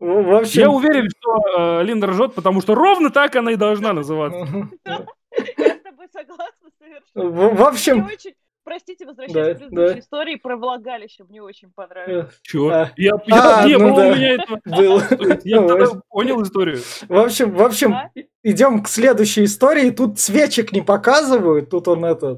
В 0.00 0.22
в 0.22 0.34
общем... 0.34 0.60
Я 0.60 0.70
уверен, 0.70 1.08
что 1.10 1.80
э, 1.80 1.84
Линда 1.84 2.08
ржет, 2.08 2.34
потому 2.34 2.60
что 2.60 2.74
ровно 2.74 3.10
так 3.10 3.36
она 3.36 3.52
и 3.52 3.56
должна 3.56 3.92
называться. 3.92 4.68
Я 4.84 5.76
с 5.76 5.80
тобой 5.82 6.06
согласна 6.12 6.70
совершенно. 6.78 7.30
В 7.30 7.56
в 7.56 7.62
общем... 7.62 7.98
Мне 7.98 8.14
очень, 8.14 8.34
простите, 8.64 9.06
возвращаясь 9.06 9.34
Да, 9.34 9.54
к 9.54 9.58
предыдущей 9.58 9.94
да. 9.94 9.98
истории 10.00 10.36
про 10.36 10.56
влагалище, 10.56 11.24
мне 11.24 11.42
очень 11.42 11.70
понравилось. 11.74 12.26
э, 12.26 12.32
Чего? 12.42 12.68
А. 12.70 12.90
Я, 12.96 13.12
я- 13.26 13.58
А, 13.60 13.66
не 13.66 13.76
ну 13.78 13.88
было 13.90 13.96
да. 13.96 14.08
у 14.08 14.14
меня 14.14 14.34
этого. 14.34 14.60
Был. 14.64 15.00
То 15.00 15.28
есть 15.28 15.44
Я 15.44 15.60
Ну, 15.60 16.02
понял 16.08 16.42
историю. 16.42 16.78
В 17.08 17.18
общем, 17.18 17.54
в 17.54 17.62
общем, 17.62 17.94
А? 17.94 18.10
идем 18.42 18.82
к 18.82 18.88
следующей 18.88 19.44
истории. 19.44 19.90
Тут 19.90 20.18
свечек 20.20 20.72
не 20.72 20.82
показывают. 20.82 21.70
Тут 21.70 21.88
он 21.88 22.04
это 22.04 22.36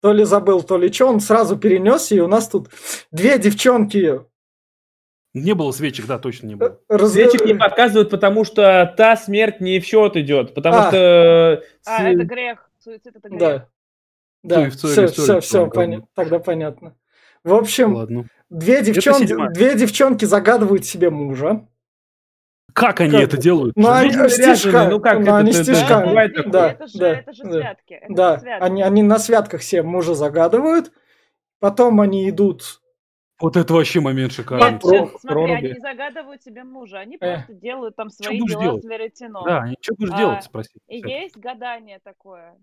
то 0.00 0.12
ли 0.12 0.24
забыл, 0.24 0.62
то 0.62 0.78
ли 0.78 0.92
что. 0.92 1.06
Он 1.06 1.20
сразу 1.20 1.58
перенес, 1.58 2.10
и 2.12 2.20
у 2.20 2.26
нас 2.28 2.48
тут 2.48 2.68
две 3.10 3.38
девчонки 3.38 4.20
Не 5.34 5.54
было 5.54 5.70
свечек, 5.72 6.06
да, 6.06 6.18
точно 6.18 6.46
не 6.48 6.54
было. 6.56 6.80
раз- 6.88 7.12
Свечек 7.12 7.44
не 7.44 7.54
показывают, 7.54 8.10
потому 8.10 8.44
что 8.44 8.92
та 8.96 9.16
смерть 9.16 9.60
не 9.60 9.78
в 9.78 9.84
счет 9.84 10.16
идет. 10.16 10.54
Потому 10.54 10.76
А. 10.78 10.88
что... 10.88 11.62
А, 11.86 11.98
с- 11.98 12.02
это 12.02 12.24
грех. 12.24 12.68
Суицид 12.82 13.14
это 13.14 13.28
грех. 13.28 13.40
Да. 13.40 13.68
Да, 14.42 14.70
все, 14.70 15.06
все, 15.08 15.40
все, 15.40 15.70
тогда 16.14 16.38
понятно. 16.38 16.96
В 17.44 17.54
общем, 17.54 17.94
Ладно. 17.94 18.26
две, 18.50 18.82
девчонки, 18.82 19.34
две 19.54 19.74
девчонки 19.74 20.24
загадывают 20.24 20.84
себе 20.84 21.10
мужа. 21.10 21.66
Как 22.72 23.00
они 23.00 23.12
Как 23.12 23.20
это 23.22 23.36
делают? 23.36 23.74
Ну, 23.76 23.90
они 23.90 24.10
Женщины 24.12 24.54
стишка, 24.56 24.88
ну 24.88 25.00
как 25.00 25.16
ну, 25.16 25.22
это, 25.22 25.36
они 25.38 25.52
стишка. 25.52 25.88
Да, 25.88 26.22
это, 26.24 26.42
такое. 26.44 26.68
это 26.70 26.86
же, 26.86 26.98
Да, 26.98 27.08
это 27.10 27.32
же 27.32 27.42
да. 27.44 27.50
святки. 27.50 27.94
Это 27.94 28.14
Да, 28.14 28.34
же 28.36 28.40
святки. 28.42 28.64
они, 28.64 28.82
они 28.82 29.02
на 29.02 29.18
святках 29.18 29.62
себе 29.62 29.82
мужа 29.82 30.14
загадывают, 30.14 30.92
потом 31.58 32.00
они 32.00 32.28
идут... 32.30 32.80
Вот 33.40 33.56
это 33.56 33.72
вообще 33.72 34.00
момент 34.00 34.32
шикарный. 34.32 34.72
Нет, 34.72 34.82
про- 34.82 35.18
смотри, 35.18 35.18
проруби. 35.22 35.52
они 35.52 35.68
не 35.72 35.80
загадывают 35.80 36.42
себе 36.42 36.62
мужа, 36.62 36.98
они 36.98 37.16
Э. 37.16 37.18
просто 37.36 37.54
делают 37.54 37.96
там 37.96 38.10
свои 38.10 38.38
будешь 38.38 38.52
дела 38.52 38.62
делать? 38.62 38.84
с 38.84 38.86
веретеном. 38.86 39.44
Да, 39.46 39.58
они- 39.62 39.76
что 39.80 39.94
будешь 39.96 40.12
А, 40.12 40.18
делать, 40.18 40.44
спроси. 40.44 40.78
И 40.88 40.98
есть 40.98 41.36
гадание 41.38 41.98
такое. 42.04 42.54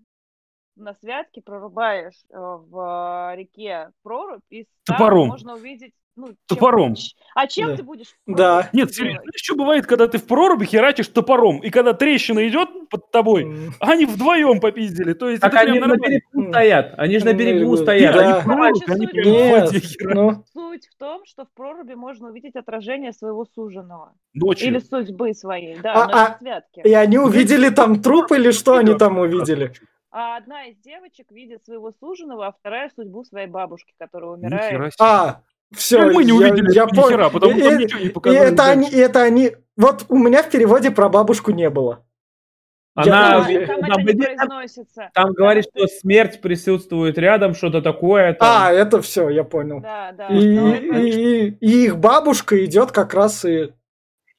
На 0.77 0.93
святке 1.01 1.41
прорубаешь 1.41 2.13
э, 2.31 2.37
в 2.37 3.31
э, 3.33 3.35
реке 3.37 3.89
прорубь, 4.03 4.41
и 4.51 4.67
там 4.85 4.97
Топором. 4.97 5.27
можно 5.29 5.55
увидеть... 5.55 5.93
Ну, 6.15 6.27
чем- 6.29 6.35
Топором. 6.47 6.95
ч- 6.95 7.15
А 7.35 7.45
чем 7.47 7.69
Да. 7.69 7.77
ты 7.77 7.83
будешь? 7.83 8.15
Да. 8.25 8.69
Нет, 8.73 8.91
серьезно, 8.93 9.21
что 9.35 9.55
бывает, 9.55 9.85
когда 9.85 10.07
ты 10.07 10.17
в 10.17 10.25
проруби 10.25 10.65
херачишь 10.65 11.07
топором, 11.09 11.59
и 11.59 11.69
когда 11.69 11.93
трещина 11.93 12.47
идет 12.47 12.69
под 12.89 13.11
тобой, 13.11 13.71
они 13.79 14.05
вдвоем 14.07 14.59
попиздили. 14.59 15.13
То 15.13 15.29
есть 15.29 15.41
Так 15.41 15.53
они 15.55 15.79
на 15.79 15.95
берегу 15.95 16.49
стоят. 16.49 16.93
Они 16.97 17.19
же 17.19 17.25
на 17.25 17.33
берегу 17.33 17.77
стоят. 17.77 18.15
Да. 18.15 18.21
Они 18.21 18.31
Они 18.33 18.43
Короче, 18.43 18.85
суть 18.87 19.13
Нет, 19.25 19.71
ну, 20.15 20.43
Суть 20.53 20.87
в 20.87 20.95
том, 20.97 21.23
что 21.25 21.45
в 21.45 21.51
проруби 21.55 21.93
можно 21.93 22.29
увидеть 22.29 22.55
отражение 22.55 23.13
своего 23.13 23.45
суженого. 23.45 24.13
Ночью. 24.33 24.67
Или 24.69 24.79
судьбы 24.79 25.33
своей, 25.35 25.77
да, 25.81 25.93
А- 25.93 26.07
это 26.07 26.25
а- 26.33 26.37
святки. 26.39 26.81
и 26.83 26.93
они 26.93 27.19
увидели 27.19 27.69
там 27.69 28.01
труп 28.01 28.31
или 28.31 28.49
что 28.51 28.75
они 28.77 28.95
там 28.95 29.19
увидели? 29.19 29.71
А 30.09 30.37
одна 30.37 30.65
из 30.67 30.77
девочек 30.77 31.31
видит 31.31 31.65
своего 31.65 31.91
суженого, 31.91 32.47
а 32.47 32.51
вторая 32.53 32.89
судьбу 32.95 33.23
своей 33.25 33.47
бабушки, 33.47 33.93
которая 33.99 34.31
умирает. 34.31 34.93
А, 34.99 35.41
все, 35.75 36.05
Ну, 36.05 36.13
мы 36.13 36.23
не 36.23 36.31
увидели 36.31 36.73
я 36.73 36.85
ни 36.85 36.89
понял. 36.95 37.09
хера, 37.09 37.29
потому 37.29 37.53
И- 37.53 37.59
что 37.59 37.71
и- 37.73 37.77
ничего 37.77 37.99
не 37.99 38.05
И 38.05 38.09
показали 38.09 38.47
это 38.47 38.55
дальше. 38.55 38.71
они, 38.71 38.89
и 38.89 38.97
это 38.97 39.21
они... 39.21 39.51
Вот 39.75 40.05
у 40.09 40.17
меня 40.17 40.43
в 40.43 40.49
переводе 40.49 40.91
про 40.91 41.09
бабушку 41.09 41.51
не 41.51 41.69
было. 41.69 42.05
Она... 42.95 43.45
Я- 43.49 43.67
там 43.67 43.81
там 43.81 43.99
это 44.07 44.13
не 44.13 44.23
произносится. 44.23 45.11
Там 45.13 45.33
говорит, 45.33 45.65
это- 45.75 45.87
что 45.87 45.99
смерть 45.99 46.41
присутствует 46.41 47.17
рядом, 47.17 47.53
что-то 47.53 47.81
такое. 47.81 48.33
там. 48.33 48.47
А, 48.67 48.71
это 48.71 49.01
все, 49.01 49.29
я 49.29 49.43
понял. 49.43 49.81
Да, 49.81 50.13
да. 50.13 50.27
И, 50.29 50.39
и- 50.39 50.55
это- 50.55 50.99
и- 50.99 51.49
и 51.59 51.85
их 51.85 51.97
бабушка 51.97 52.63
идет 52.65 52.91
как 52.93 53.13
раз 53.13 53.43
и 53.45 53.73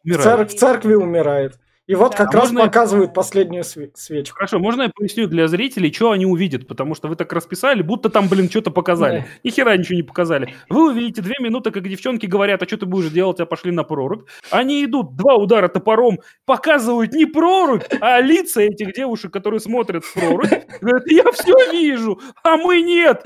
в, 0.03 0.17
цер- 0.17 0.47
в 0.47 0.55
церкви 0.55 0.95
умирает. 0.95 1.61
И 1.89 1.95
вот 1.95 2.13
Да. 2.13 2.19
как 2.19 2.29
А 2.29 2.33
раз 2.39 2.45
можно 2.45 2.59
я- 2.61 2.65
показывают 2.67 3.15
последнюю 3.15 3.65
све- 3.65 3.91
свечку. 3.95 4.37
Хорошо, 4.37 4.59
можно 4.59 4.83
я 4.83 4.91
поясню 4.95 5.27
для 5.27 5.49
зрителей, 5.49 5.91
что 5.93 6.11
они 6.13 6.27
увидят? 6.27 6.69
Потому 6.69 6.95
что 6.95 7.09
вы 7.09 7.17
так 7.17 7.33
расписали, 7.33 7.81
будто 7.83 8.11
там, 8.11 8.29
блин, 8.29 8.51
что-то 8.51 8.71
показали. 8.71 9.21
Да. 9.21 9.27
Ни 9.43 9.51
хера 9.51 9.75
ничего 9.77 9.97
не 9.97 10.03
показали. 10.03 10.55
Вы 10.69 10.91
увидите 10.91 11.23
две 11.23 11.35
минуты, 11.41 11.71
как 11.71 11.89
девчонки 11.89 12.27
говорят, 12.27 12.63
а 12.63 12.67
что 12.67 12.77
ты 12.77 12.87
будешь 12.87 13.11
делать, 13.11 13.41
а 13.41 13.47
пошли 13.47 13.73
на 13.73 13.85
прорубь. 13.85 14.29
Они 14.51 14.85
идут, 14.85 15.17
два 15.17 15.35
удара 15.37 15.69
топором, 15.69 16.19
показывают 16.45 17.13
не 17.15 17.25
прорубь, 17.25 17.85
а 18.03 18.21
лица 18.21 18.61
этих 18.61 18.93
девушек, 18.93 19.33
которые 19.33 19.61
смотрят 19.61 20.05
в 20.05 20.13
прорубь. 20.13 20.47
Говорят, 20.83 21.11
я 21.11 21.33
все 21.33 21.73
вижу, 21.73 22.21
а 22.45 22.59
мы 22.59 22.83
нет. 22.83 23.23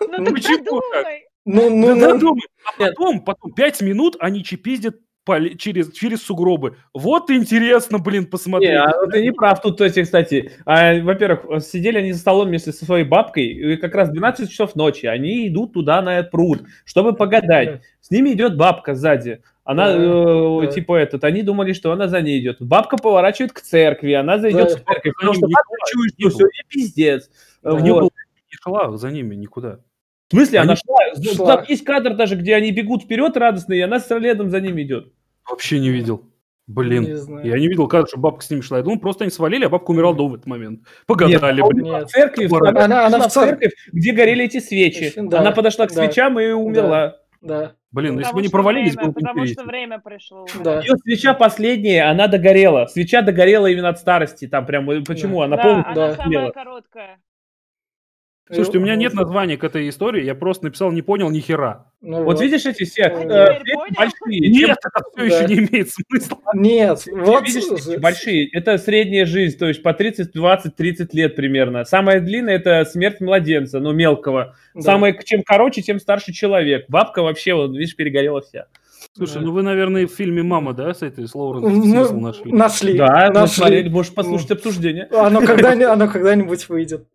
Ну 0.00 0.18
Ну, 0.18 0.32
почему 0.34 0.80
так? 0.92 1.06
Ну, 1.44 1.70
ну, 1.70 1.98
Да, 2.00 2.14
ну, 2.14 2.18
думай. 2.20 2.42
А 2.64 2.72
потом, 2.78 3.20
потом, 3.24 3.52
пять 3.52 3.80
минут 3.80 4.16
они 4.20 4.44
чипиздят 4.44 4.96
по 5.24 5.38
ли- 5.38 5.56
через, 5.56 5.92
через 5.92 6.22
сугробы. 6.22 6.76
Вот 6.94 7.30
интересно, 7.30 7.98
блин, 7.98 8.26
посмотреть. 8.26 8.70
Не, 8.70 8.80
а 8.82 9.06
ты 9.06 9.22
не 9.22 9.32
прав 9.32 9.60
тут, 9.60 9.80
эти, 9.80 10.02
кстати. 10.02 10.52
А, 10.64 10.98
во-первых, 11.00 11.62
сидели 11.64 11.98
они 11.98 12.12
за 12.12 12.18
столом 12.20 12.48
вместе 12.48 12.72
со 12.72 12.84
своей 12.84 13.04
бабкой, 13.04 13.46
и 13.46 13.76
как 13.76 13.94
раз 13.94 14.10
12 14.10 14.50
часов 14.50 14.74
ночи. 14.74 15.06
Они 15.06 15.46
идут 15.48 15.74
туда 15.74 16.02
на 16.02 16.18
этот 16.18 16.30
пруд, 16.32 16.62
чтобы 16.84 17.14
погадать. 17.14 17.82
С 18.00 18.10
ними 18.10 18.30
идет 18.32 18.56
бабка 18.56 18.94
сзади. 18.94 19.42
Она, 19.64 19.92
Да, 19.92 19.96
э, 19.96 20.60
да. 20.62 20.66
типа 20.72 20.96
этот, 20.96 21.22
они 21.22 21.42
думали, 21.42 21.72
что 21.72 21.92
она 21.92 22.08
за 22.08 22.20
ней 22.20 22.40
идет. 22.40 22.56
Бабка 22.60 22.96
поворачивает 22.96 23.52
к 23.52 23.60
церкви, 23.60 24.12
она 24.12 24.38
зайдет 24.40 24.68
Да. 24.70 24.76
в 24.76 24.84
церковь, 24.84 25.12
потому 25.14 25.34
что 25.34 25.46
бабка 25.46 25.76
чует, 25.92 26.12
что 26.18 26.30
сегодня 26.30 26.62
пиздец. 26.68 27.30
Да. 27.62 27.80
Не 27.80 27.92
Вот. 27.92 28.02
не 28.02 28.56
шла 28.60 28.96
за 28.96 29.10
ними 29.12 29.36
никуда. 29.36 29.78
В 30.32 30.34
смысле, 30.34 30.60
она 30.60 30.72
Они- 30.72 30.80
шла? 31.22 31.34
шла. 31.34 31.56
Там 31.56 31.64
есть 31.68 31.84
кадр 31.84 32.14
даже, 32.14 32.36
где 32.36 32.54
они 32.54 32.72
бегут 32.72 33.02
вперед 33.02 33.36
радостные, 33.36 33.80
и 33.80 33.82
она 33.82 33.98
следом 34.00 34.48
за 34.50 34.60
ними 34.60 34.82
идет. 34.82 35.12
Вообще 35.48 35.78
не 35.78 35.90
видел. 35.90 36.24
Блин. 36.66 37.02
Не 37.02 37.16
знаю. 37.16 37.46
Я 37.46 37.58
не 37.58 37.68
видел, 37.68 37.86
как 37.86 38.08
что 38.08 38.18
бабка 38.18 38.42
с 38.42 38.48
ними 38.48 38.62
шла. 38.62 38.78
Я 38.78 38.82
думал, 38.84 38.98
просто 38.98 39.24
они 39.24 39.30
свалили, 39.30 39.66
а 39.66 39.68
бабка 39.68 39.90
умирала 39.90 40.14
до 40.14 40.28
в 40.28 40.34
этот 40.34 40.46
момент. 40.46 40.80
Погадали, 41.06 41.60
Нет, 41.60 41.68
блин. 41.70 41.84
Нет. 41.84 42.08
В 42.08 42.10
церкви, 42.12 42.48
Она- 42.50 42.84
она, 42.84 43.06
она 43.06 43.18
в 43.18 43.28
церковь, 43.30 43.72
где 43.92 44.12
горели 44.12 44.44
эти 44.46 44.58
свечи. 44.60 45.12
Да, 45.16 45.40
она 45.40 45.50
подошла 45.50 45.86
к 45.86 45.92
да, 45.92 45.96
свечам 46.06 46.40
и 46.40 46.46
умерла. 46.52 47.16
Да, 47.42 47.72
Блин, 47.90 48.14
ну 48.14 48.20
если 48.20 48.32
бы 48.32 48.40
не 48.40 48.48
провалились, 48.48 48.94
время- 48.94 49.02
было 49.10 49.12
бы 49.12 49.20
Потому 49.20 49.46
что 49.46 49.64
время 49.64 49.98
пришло. 49.98 50.44
уже. 50.44 50.60
да. 50.60 50.80
Ее 50.80 50.94
свеча 51.02 51.34
последняя, 51.34 52.04
она 52.08 52.28
догорела. 52.28 52.86
Свеча 52.86 53.20
догорела 53.20 53.66
именно 53.66 53.88
от 53.90 53.98
старости. 53.98 54.46
Там 54.46 54.64
прям, 54.64 54.88
э, 54.90 55.02
почему? 55.02 55.42
Она 55.42 55.56
Да, 55.56 55.62
полностью 55.62 55.92
она 55.92 56.08
Да. 56.08 56.14
самая 56.14 56.50
короткая. 56.52 57.18
Слушайте, 58.50 58.78
у 58.78 58.80
меня 58.82 58.96
нет 58.96 59.14
названия 59.14 59.56
к 59.56 59.64
этой 59.64 59.88
истории, 59.88 60.24
я 60.24 60.34
просто 60.34 60.64
написал, 60.64 60.90
не 60.90 61.00
понял 61.00 61.30
ни 61.30 61.40
хера. 61.40 61.86
Ну 62.00 62.18
вот, 62.18 62.24
вот 62.24 62.40
видишь 62.42 62.66
эти 62.66 62.84
все 62.84 63.02
э, 63.02 63.06
э, 63.06 63.60
большие. 63.96 64.50
Нет, 64.50 64.70
это 64.70 65.04
все 65.12 65.16
да. 65.16 65.24
еще 65.24 65.46
не 65.46 65.66
имеет 65.66 65.90
смысла. 65.90 66.38
Нет, 66.54 67.04
вот 67.12 67.46
видишь, 67.46 68.00
большие. 68.00 68.48
Это 68.52 68.76
средняя 68.78 69.24
жизнь, 69.24 69.56
то 69.56 69.68
есть 69.68 69.82
по 69.82 69.94
30, 69.94 70.32
20, 70.32 70.74
30 70.74 71.14
лет 71.14 71.36
примерно. 71.36 71.84
Самая 71.84 72.20
длинная 72.20 72.56
это 72.56 72.84
смерть 72.84 73.20
младенца, 73.20 73.78
ну 73.78 73.92
мелкого. 73.92 74.56
Да. 74.74 74.80
Самое, 74.80 75.16
чем 75.24 75.42
короче, 75.44 75.80
тем 75.80 76.00
старше 76.00 76.32
человек. 76.32 76.86
Бабка 76.88 77.22
вообще, 77.22 77.54
вот 77.54 77.70
видишь, 77.70 77.94
перегорела 77.94 78.42
вся. 78.42 78.66
Слушай, 79.16 79.34
да. 79.34 79.40
ну 79.42 79.52
вы, 79.52 79.62
наверное, 79.62 80.06
в 80.06 80.10
фильме 80.10 80.42
«Мама», 80.42 80.72
да, 80.72 80.92
с 80.94 81.02
этой, 81.02 81.26
с 81.26 81.34
Лоуренс 81.34 81.84
смысл 81.84 82.18
нашли? 82.18 82.52
Нашли. 82.52 82.98
Да, 82.98 83.30
нашли. 83.30 83.56
Смотреть, 83.56 83.90
можешь 83.90 84.14
послушать 84.14 84.50
ну, 84.50 84.56
обсуждение. 84.56 85.04
Оно, 85.12 85.40
когда, 85.46 85.72
оно 85.92 86.08
когда-нибудь 86.08 86.68
выйдет. 86.68 87.06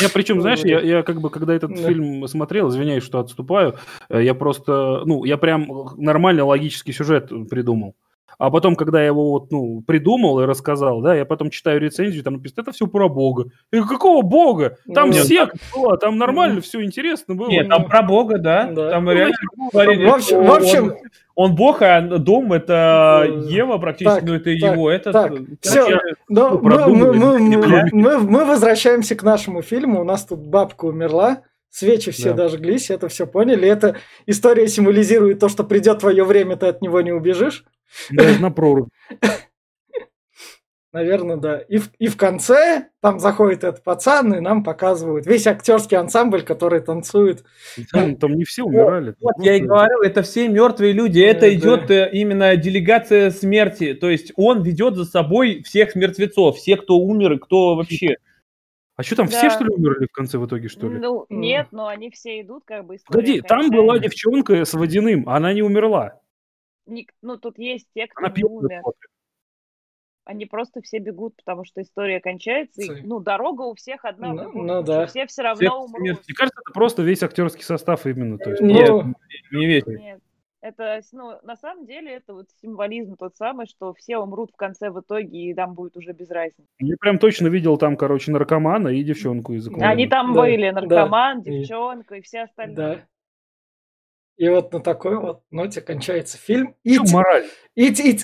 Я 0.00 0.08
причем, 0.08 0.40
знаешь, 0.40 0.60
я, 0.60 0.80
я 0.80 1.02
как 1.02 1.20
бы, 1.20 1.30
когда 1.30 1.54
этот 1.54 1.74
да. 1.74 1.88
фильм 1.88 2.26
смотрел, 2.28 2.68
извиняюсь, 2.68 3.02
что 3.02 3.20
отступаю, 3.20 3.76
э, 4.08 4.22
я 4.22 4.34
просто, 4.34 5.02
ну, 5.04 5.24
я 5.24 5.36
прям 5.36 5.68
нормально 5.96 6.44
логический 6.44 6.92
сюжет 6.92 7.30
придумал. 7.48 7.94
А 8.38 8.50
потом, 8.50 8.76
когда 8.76 9.00
я 9.00 9.06
его 9.06 9.30
вот, 9.30 9.50
ну, 9.50 9.82
придумал 9.86 10.40
и 10.40 10.44
рассказал, 10.44 11.00
да, 11.00 11.14
я 11.14 11.24
потом 11.24 11.48
читаю 11.50 11.80
рецензию, 11.80 12.22
там 12.22 12.34
написано, 12.34 12.62
это 12.62 12.72
все 12.72 12.86
про 12.86 13.08
Бога. 13.08 13.46
Я 13.72 13.80
говорю, 13.80 13.96
какого 13.96 14.22
Бога? 14.22 14.76
Там 14.92 15.10
Нет. 15.10 15.24
сект 15.24 15.56
была, 15.74 15.96
там 15.96 16.18
нормально, 16.18 16.60
все 16.60 16.82
интересно 16.84 17.34
было. 17.34 17.48
Нет, 17.48 17.68
там 17.68 17.86
про 17.86 18.02
Бога, 18.02 18.38
да. 18.38 18.70
да. 18.70 18.90
Там 18.90 19.06
ну, 19.06 19.12
реально 19.12 19.36
в 19.72 20.14
общем, 20.14 20.44
в 20.44 20.50
общем... 20.50 20.94
Он, 21.36 21.54
Бог, 21.54 21.82
а 21.82 22.00
дом 22.00 22.54
это 22.54 23.28
Ева 23.46 23.76
практически, 23.76 24.20
так, 24.20 24.24
ну 24.24 24.34
это 24.34 24.44
так, 24.44 24.72
его. 24.72 24.90
Это 24.90 25.12
так, 25.12 25.32
все. 25.60 26.00
Но 26.30 26.58
мы, 26.58 26.88
мы, 26.88 27.12
мы, 27.12 27.38
мы, 27.38 27.88
мы, 27.92 28.18
мы 28.18 28.44
возвращаемся 28.46 29.14
к 29.16 29.22
нашему 29.22 29.60
фильму. 29.60 30.00
У 30.00 30.04
нас 30.04 30.24
тут 30.24 30.40
бабка 30.40 30.86
умерла. 30.86 31.42
Свечи 31.68 32.10
все 32.10 32.30
да. 32.30 32.44
дожглись, 32.44 32.88
это 32.88 33.08
все 33.08 33.26
поняли. 33.26 33.68
Эта 33.68 33.96
история 34.24 34.66
символизирует 34.66 35.38
то, 35.38 35.50
что 35.50 35.62
придет 35.62 35.98
твое 35.98 36.24
время, 36.24 36.56
ты 36.56 36.68
от 36.68 36.80
него 36.80 37.02
не 37.02 37.12
убежишь. 37.12 37.66
Даже 38.10 38.40
на 38.40 38.50
прорубь. 38.50 38.88
Наверное, 40.96 41.36
да. 41.36 41.58
И 41.58 41.76
в, 41.76 41.92
и 41.98 42.06
в 42.06 42.16
конце 42.16 42.86
там 43.02 43.18
заходит 43.18 43.64
этот 43.64 43.84
пацан, 43.84 44.32
и 44.32 44.40
нам 44.40 44.64
показывают 44.64 45.26
весь 45.26 45.46
актерский 45.46 45.98
ансамбль, 45.98 46.40
который 46.40 46.80
танцует. 46.80 47.44
Там, 47.92 48.16
там 48.16 48.32
не 48.32 48.44
все 48.44 48.62
умирали. 48.62 49.14
Вот, 49.20 49.34
вот 49.36 49.44
я 49.44 49.56
и 49.56 49.60
говорил, 49.60 50.00
это 50.00 50.22
все 50.22 50.48
мертвые 50.48 50.94
люди. 50.94 51.20
Это 51.20 51.42
да. 51.42 51.52
идет 51.52 51.90
э, 51.90 52.08
именно 52.14 52.56
делегация 52.56 53.30
смерти. 53.30 53.92
То 53.92 54.08
есть 54.08 54.32
он 54.36 54.62
ведет 54.62 54.96
за 54.96 55.04
собой 55.04 55.62
всех 55.64 55.96
мертвецов, 55.96 56.56
всех, 56.56 56.84
кто 56.84 56.96
умер 56.96 57.34
и 57.34 57.38
кто 57.40 57.76
вообще. 57.76 58.16
А 58.96 59.02
что 59.02 59.16
там, 59.16 59.26
да. 59.26 59.36
все, 59.36 59.50
что 59.50 59.64
ли, 59.64 59.74
умерли 59.74 60.06
в 60.06 60.12
конце 60.12 60.38
в 60.38 60.46
итоге, 60.46 60.68
что 60.68 60.88
ли? 60.88 60.98
Ну, 60.98 61.26
нет, 61.28 61.66
но 61.72 61.88
они 61.88 62.10
все 62.10 62.40
идут, 62.40 62.64
как 62.64 62.86
бы... 62.86 62.96
Погоди, 63.06 63.42
там 63.42 63.68
была 63.68 63.98
девчонка 63.98 64.64
с 64.64 64.72
водяным, 64.72 65.28
она 65.28 65.52
не 65.52 65.60
умерла. 65.60 66.22
Не, 66.86 67.06
ну, 67.20 67.36
тут 67.36 67.58
есть 67.58 67.86
те, 67.94 68.06
кто 68.06 68.24
она 68.24 68.34
не 68.34 68.44
умер. 68.44 68.80
Они 70.26 70.44
просто 70.44 70.82
все 70.82 70.98
бегут, 70.98 71.36
потому 71.36 71.64
что 71.64 71.80
история 71.80 72.20
кончается. 72.20 72.82
И, 72.82 73.02
ну, 73.02 73.20
дорога 73.20 73.62
у 73.62 73.74
всех 73.76 74.04
одна. 74.04 74.32
Ну, 74.32 74.50
ну 74.52 74.82
да. 74.82 75.06
Все 75.06 75.24
все 75.26 75.42
равно 75.42 75.60
все, 75.60 75.72
умрут. 75.72 76.00
Мне 76.00 76.14
кажется, 76.36 76.60
это 76.64 76.72
просто 76.74 77.02
весь 77.02 77.22
актерский 77.22 77.62
состав 77.62 78.06
именно. 78.06 78.36
То 78.36 78.50
есть, 78.50 78.60
нет, 78.60 78.88
ну, 78.88 79.14
не 79.52 79.66
весь. 79.66 79.86
Нет. 79.86 80.20
Это, 80.60 81.00
ну, 81.12 81.38
на 81.44 81.54
самом 81.54 81.86
деле, 81.86 82.14
это 82.14 82.34
вот 82.34 82.46
символизм 82.60 83.14
тот 83.16 83.36
самый, 83.36 83.66
что 83.66 83.94
все 83.94 84.18
умрут 84.18 84.50
в 84.52 84.56
конце 84.56 84.90
в 84.90 84.98
итоге, 84.98 85.50
и 85.50 85.54
там 85.54 85.74
будет 85.74 85.96
уже 85.96 86.12
без 86.12 86.28
разницы. 86.28 86.68
Я 86.80 86.96
прям 86.98 87.20
точно 87.20 87.46
видел 87.46 87.78
там, 87.78 87.96
короче, 87.96 88.32
наркомана 88.32 88.88
и 88.88 89.04
девчонку 89.04 89.52
из 89.52 89.68
Они 89.80 90.08
там 90.08 90.34
да, 90.34 90.40
были, 90.40 90.70
наркоман, 90.70 91.42
да, 91.42 91.50
девчонка 91.52 92.16
и, 92.16 92.18
и 92.18 92.22
все 92.22 92.42
остальные. 92.42 92.76
Да. 92.76 93.06
И 94.38 94.48
вот 94.48 94.72
на 94.72 94.80
такой 94.80 95.20
вот 95.20 95.44
ноте 95.52 95.80
кончается 95.80 96.36
фильм. 96.36 96.74
И 96.82 96.98
мораль? 96.98 97.44
И, 97.76 97.86
и, 97.92 98.18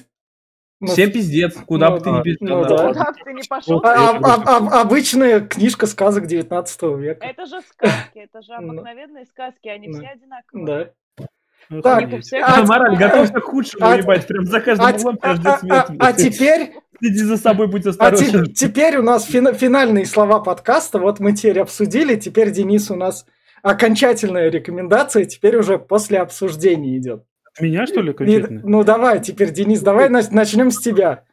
ну, 0.82 0.88
Всем 0.88 1.12
пиздец, 1.12 1.54
куда 1.64 1.90
ну, 1.90 1.96
бы 1.96 2.00
ты 2.02 2.10
ни 2.10 2.22
пиздец. 2.22 2.40
Ну, 2.40 2.64
да. 2.64 2.88
Куда 2.88 3.12
бы 3.12 3.18
ты 3.24 3.32
ни 3.32 3.46
пошел. 3.48 3.80
А, 3.84 4.18
а, 4.18 4.42
а, 4.44 4.80
обычная 4.80 5.38
книжка 5.38 5.86
сказок 5.86 6.26
19 6.26 6.82
века. 6.98 7.24
Это 7.24 7.46
же 7.46 7.60
сказки, 7.60 8.18
это 8.18 8.42
же 8.42 8.52
ну. 8.60 8.72
обыкновенные 8.72 9.24
сказки, 9.26 9.68
они 9.68 9.92
все 9.92 10.08
одинаковые. 10.08 10.66
Да. 10.66 11.26
Ну, 11.68 11.82
так, 11.82 12.10
а, 12.42 12.64
мораль, 12.64 12.96
готовься 12.96 13.34
к 13.34 13.44
худшему, 13.44 13.86
а, 13.86 13.96
ебать, 13.96 14.26
прям 14.26 14.44
за 14.44 14.60
каждым 14.60 14.86
а, 14.86 14.90
углом 14.90 15.18
ждет 15.36 15.60
смерть. 15.60 15.86
А, 16.00 16.06
а 16.08 16.12
теперь... 16.12 16.72
Следи 16.98 17.18
за 17.20 17.36
собой, 17.36 17.68
будь 17.68 17.86
осторожен. 17.86 18.42
А 18.42 18.46
те, 18.46 18.52
теперь 18.52 18.96
у 18.96 19.02
нас 19.02 19.24
фин, 19.24 19.54
финальные 19.54 20.04
слова 20.06 20.40
подкаста, 20.40 20.98
вот 20.98 21.20
мы 21.20 21.32
теперь 21.32 21.60
обсудили, 21.60 22.16
теперь, 22.16 22.50
Денис, 22.50 22.90
у 22.90 22.96
нас 22.96 23.24
окончательная 23.62 24.50
рекомендация, 24.50 25.26
теперь 25.26 25.56
уже 25.56 25.78
после 25.78 26.18
обсуждения 26.18 26.96
идет. 26.98 27.24
Меня, 27.60 27.86
что 27.86 28.00
ли, 28.00 28.10
окончательно? 28.10 28.62
Ну, 28.64 28.84
давай, 28.84 29.20
теперь, 29.20 29.52
Денис, 29.52 29.80
давай 29.80 30.08
начнем 30.08 30.70
с 30.70 30.78
тебя. 30.78 31.24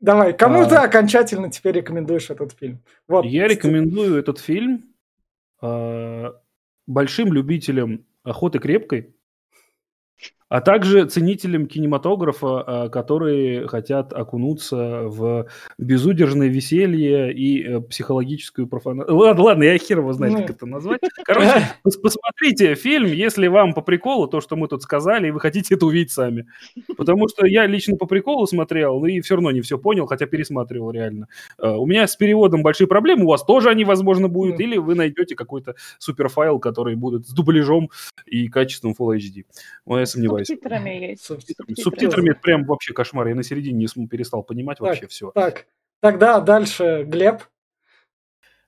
Давай, 0.00 0.32
кому 0.32 0.60
а... 0.60 0.66
ты 0.66 0.76
окончательно 0.76 1.50
теперь 1.50 1.76
рекомендуешь 1.76 2.30
этот 2.30 2.52
фильм? 2.52 2.82
Вот. 3.06 3.24
Я 3.24 3.48
рекомендую 3.48 4.16
этот 4.18 4.38
фильм 4.38 4.94
э, 5.62 6.32
большим 6.86 7.32
любителям 7.32 8.06
охоты 8.22 8.58
крепкой, 8.58 9.14
а 10.50 10.60
также 10.60 11.06
ценителям 11.06 11.66
кинематографа, 11.66 12.64
а, 12.66 12.88
которые 12.88 13.68
хотят 13.68 14.12
окунуться 14.12 15.02
в 15.04 15.46
безудержное 15.78 16.48
веселье 16.48 17.32
и 17.32 17.62
э, 17.62 17.80
психологическую 17.80 18.66
профанацию. 18.66 19.16
Ладно, 19.16 19.44
ладно, 19.44 19.62
я 19.62 19.78
хер 19.78 19.98
его 19.98 20.12
знает, 20.12 20.34
как 20.34 20.48
ну. 20.48 20.54
это 20.54 20.66
назвать. 20.66 21.00
Короче, 21.24 21.68
посмотрите 22.02 22.74
фильм, 22.74 23.12
если 23.12 23.46
вам 23.46 23.74
по 23.74 23.80
приколу 23.80 24.26
то, 24.26 24.40
что 24.40 24.56
мы 24.56 24.66
тут 24.66 24.82
сказали, 24.82 25.28
и 25.28 25.30
вы 25.30 25.38
хотите 25.38 25.76
это 25.76 25.86
увидеть 25.86 26.10
сами. 26.10 26.48
Потому 26.96 27.28
что 27.28 27.46
я 27.46 27.66
лично 27.66 27.96
по 27.96 28.06
приколу 28.06 28.44
смотрел, 28.48 29.04
и 29.04 29.20
все 29.20 29.36
равно 29.36 29.52
не 29.52 29.60
все 29.60 29.78
понял, 29.78 30.06
хотя 30.06 30.26
пересматривал 30.26 30.90
реально. 30.90 31.28
А, 31.58 31.78
у 31.78 31.86
меня 31.86 32.08
с 32.08 32.16
переводом 32.16 32.64
большие 32.64 32.88
проблемы, 32.88 33.24
у 33.24 33.28
вас 33.28 33.44
тоже 33.44 33.70
они, 33.70 33.84
возможно, 33.84 34.26
будут, 34.26 34.58
или 34.58 34.78
вы 34.78 34.96
найдете 34.96 35.36
какой-то 35.36 35.76
суперфайл, 36.00 36.58
который 36.58 36.96
будет 36.96 37.28
с 37.28 37.32
дубляжом 37.32 37.88
и 38.26 38.48
качеством 38.48 38.96
Full 38.98 39.16
HD. 39.16 39.44
Но 39.86 40.00
я 40.00 40.06
сомневаюсь. 40.06 40.39
Субтитрами 40.44 40.90
есть. 40.90 41.24
Субтитрами. 41.24 41.74
Субтитрами 41.74 42.30
это 42.30 42.40
прям 42.40 42.64
вообще 42.64 42.92
кошмар. 42.92 43.28
Я 43.28 43.34
на 43.34 43.42
середине 43.42 43.86
не 43.94 44.06
перестал 44.06 44.42
понимать 44.42 44.78
так, 44.78 44.88
вообще 44.88 45.06
все. 45.06 45.30
Так, 45.32 45.66
тогда 46.00 46.40
дальше 46.40 47.04
Глеб. 47.06 47.42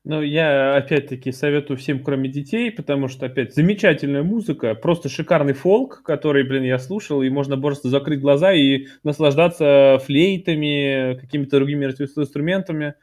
Ну, 0.05 0.21
я 0.21 0.75
опять-таки 0.75 1.31
советую 1.31 1.77
всем, 1.77 2.03
кроме 2.03 2.29
детей, 2.29 2.73
потому 2.73 3.07
что, 3.07 3.27
опять, 3.27 3.55
замечательная 3.55 4.25
музыка, 4.25 4.75
просто 4.75 5.09
шикарный 5.09 5.53
фолк, 5.53 6.03
который, 6.03 6.43
блин, 6.43 6.65
я 6.65 6.81
слушал, 6.81 7.23
и 7.23 7.31
можно 7.31 7.57
просто 7.57 7.89
закрыть 7.89 8.21
глаза 8.21 8.53
и 8.53 8.87
наслаждаться 9.05 10.01
флейтами, 10.05 11.17
какими-то 11.21 11.59
другими 11.59 11.85
инструментами. 11.85 12.95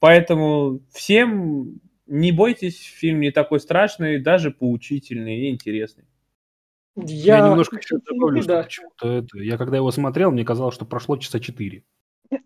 Поэтому 0.00 0.80
всем 0.92 1.80
не 2.08 2.32
бойтесь, 2.32 2.82
фильм 2.82 3.20
не 3.20 3.30
такой 3.30 3.60
страшный, 3.60 4.18
даже 4.18 4.50
поучительный 4.50 5.42
и 5.42 5.50
интересный. 5.50 6.04
Я, 6.96 7.38
я 7.38 7.48
немножко 7.48 7.76
еще 7.76 7.98
добавлю, 7.98 8.42
да. 8.44 8.62
что 8.62 8.62
почему-то 8.64 9.08
это... 9.08 9.38
Я 9.38 9.56
когда 9.56 9.76
его 9.76 9.90
смотрел, 9.90 10.30
мне 10.30 10.44
казалось, 10.44 10.74
что 10.74 10.84
прошло 10.84 11.16
часа 11.16 11.40
четыре. 11.40 11.84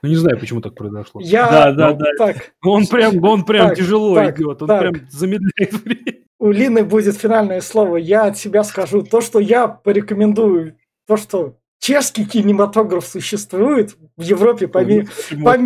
Ну, 0.00 0.10
не 0.10 0.14
знаю, 0.14 0.38
почему 0.38 0.60
так 0.60 0.76
произошло. 0.76 1.20
Я... 1.20 1.50
Да, 1.50 1.72
да, 1.72 1.92
да. 1.92 2.06
Так. 2.16 2.52
Он 2.64 2.86
прям, 2.86 3.20
он 3.24 3.44
прям 3.44 3.70
так, 3.70 3.78
тяжело 3.78 4.14
так, 4.14 4.38
идет, 4.38 4.62
он 4.62 4.68
так. 4.68 4.80
прям 4.80 5.10
замедляет 5.10 5.72
время. 5.72 6.18
У 6.38 6.52
Лины 6.52 6.84
будет 6.84 7.16
финальное 7.16 7.60
слово. 7.60 7.96
Я 7.96 8.26
от 8.26 8.38
себя 8.38 8.62
скажу 8.62 9.02
то, 9.02 9.20
что 9.20 9.40
я 9.40 9.66
порекомендую, 9.66 10.76
то, 11.08 11.16
что 11.16 11.56
чешский 11.80 12.26
кинематограф 12.26 13.06
существует 13.06 13.96
в 14.16 14.22
Европе 14.22 14.68
помимо, 14.68 15.08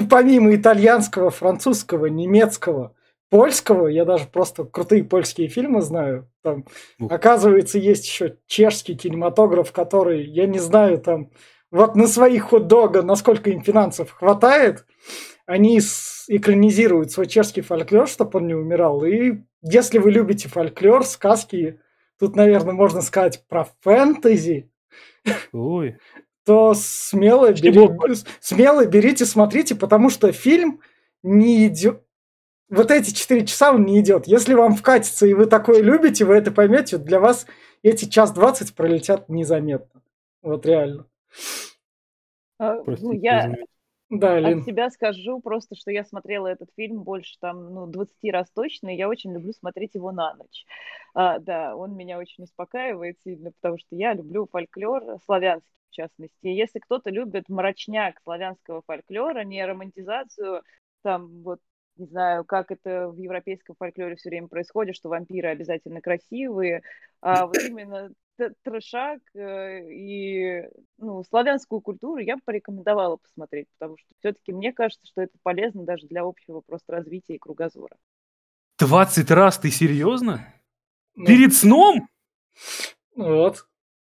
помимо 0.08 0.54
итальянского, 0.54 1.30
французского, 1.30 2.06
немецкого 2.06 2.94
польского, 3.32 3.86
я 3.86 4.04
даже 4.04 4.26
просто 4.26 4.64
крутые 4.64 5.04
польские 5.04 5.48
фильмы 5.48 5.80
знаю. 5.80 6.30
Там, 6.42 6.66
оказывается, 7.08 7.78
есть 7.78 8.06
еще 8.06 8.36
чешский 8.46 8.94
кинематограф, 8.94 9.72
который, 9.72 10.26
я 10.26 10.46
не 10.46 10.58
знаю, 10.58 10.98
там, 10.98 11.30
вот 11.70 11.96
на 11.96 12.08
своих 12.08 12.50
хот-дога, 12.50 13.00
насколько 13.00 13.48
им 13.48 13.62
финансов 13.62 14.10
хватает, 14.10 14.84
они 15.46 15.80
экранизируют 16.28 17.10
свой 17.10 17.26
чешский 17.26 17.62
фольклор, 17.62 18.06
чтобы 18.06 18.38
он 18.38 18.48
не 18.48 18.54
умирал. 18.54 19.02
И 19.02 19.38
если 19.62 19.96
вы 19.96 20.10
любите 20.10 20.50
фольклор, 20.50 21.02
сказки, 21.06 21.80
тут, 22.18 22.36
наверное, 22.36 22.74
можно 22.74 23.00
сказать 23.00 23.46
про 23.48 23.66
фэнтези, 23.80 24.70
Ой. 25.54 25.96
то 26.44 26.74
смело, 26.74 27.50
бери, 27.50 27.88
смело 28.40 28.84
берите, 28.84 29.24
смотрите, 29.24 29.74
потому 29.74 30.10
что 30.10 30.32
фильм 30.32 30.82
не 31.22 31.66
идет 31.66 32.02
вот 32.72 32.90
эти 32.90 33.14
4 33.14 33.46
часа 33.46 33.72
он 33.72 33.84
не 33.84 34.00
идет. 34.00 34.26
Если 34.26 34.54
вам 34.54 34.74
вкатится, 34.74 35.26
и 35.26 35.34
вы 35.34 35.46
такое 35.46 35.82
любите, 35.82 36.24
вы 36.24 36.34
это 36.34 36.50
поймете, 36.50 36.98
для 36.98 37.20
вас 37.20 37.46
эти 37.82 38.06
час 38.06 38.32
20 38.32 38.74
пролетят 38.74 39.28
незаметно. 39.28 40.02
Вот 40.42 40.66
реально. 40.66 41.06
А, 42.58 42.82
ну, 42.84 43.12
я, 43.12 43.54
Да, 44.12 44.38
Лин. 44.38 44.58
От 44.58 44.64
себя 44.66 44.90
скажу 44.90 45.40
просто, 45.40 45.74
что 45.74 45.90
я 45.90 46.04
смотрела 46.04 46.46
этот 46.46 46.68
фильм 46.76 47.02
больше 47.02 47.36
там, 47.40 47.72
ну, 47.72 47.86
20 47.86 48.14
раз 48.30 48.50
точно, 48.54 48.88
и 48.88 48.96
я 48.96 49.08
очень 49.08 49.32
люблю 49.32 49.52
смотреть 49.52 49.94
его 49.94 50.12
на 50.12 50.34
ночь. 50.34 50.66
А, 51.14 51.38
да, 51.38 51.74
он 51.74 51.96
меня 51.96 52.18
очень 52.18 52.44
успокаивает 52.44 53.18
сильно, 53.24 53.52
потому 53.52 53.78
что 53.78 53.96
я 53.96 54.12
люблю 54.12 54.46
фольклор 54.50 55.18
славянский, 55.24 55.72
в 55.90 55.94
частности. 55.94 56.36
И 56.42 56.54
если 56.54 56.78
кто-то 56.78 57.08
любит 57.08 57.48
мрачняк 57.48 58.20
славянского 58.22 58.82
фольклора, 58.86 59.44
не 59.44 59.64
романтизацию, 59.64 60.62
там, 61.02 61.42
вот, 61.42 61.60
не 61.96 62.06
знаю, 62.06 62.44
как 62.44 62.70
это 62.70 63.08
в 63.08 63.18
европейском 63.18 63.76
фольклоре 63.76 64.16
все 64.16 64.30
время 64.30 64.48
происходит, 64.48 64.96
что 64.96 65.08
вампиры 65.08 65.48
обязательно 65.48 66.00
красивые, 66.00 66.82
а 67.20 67.46
вот 67.46 67.56
именно 67.58 68.10
трешак 68.64 69.20
э, 69.34 69.90
и 69.92 70.68
ну, 70.98 71.22
славянскую 71.24 71.80
культуру 71.80 72.18
я 72.18 72.36
бы 72.36 72.42
порекомендовала 72.44 73.16
посмотреть, 73.16 73.68
потому 73.78 73.96
что 73.98 74.08
все-таки 74.18 74.52
мне 74.52 74.72
кажется, 74.72 75.06
что 75.06 75.22
это 75.22 75.36
полезно 75.42 75.84
даже 75.84 76.06
для 76.06 76.22
общего 76.22 76.60
просто 76.60 76.92
развития 76.92 77.34
и 77.34 77.38
кругозора. 77.38 77.96
20 78.78 79.30
раз 79.30 79.58
ты 79.58 79.70
серьезно? 79.70 80.46
Ну, 81.14 81.26
Перед 81.26 81.54
сном? 81.54 82.08
Вот. 83.14 83.66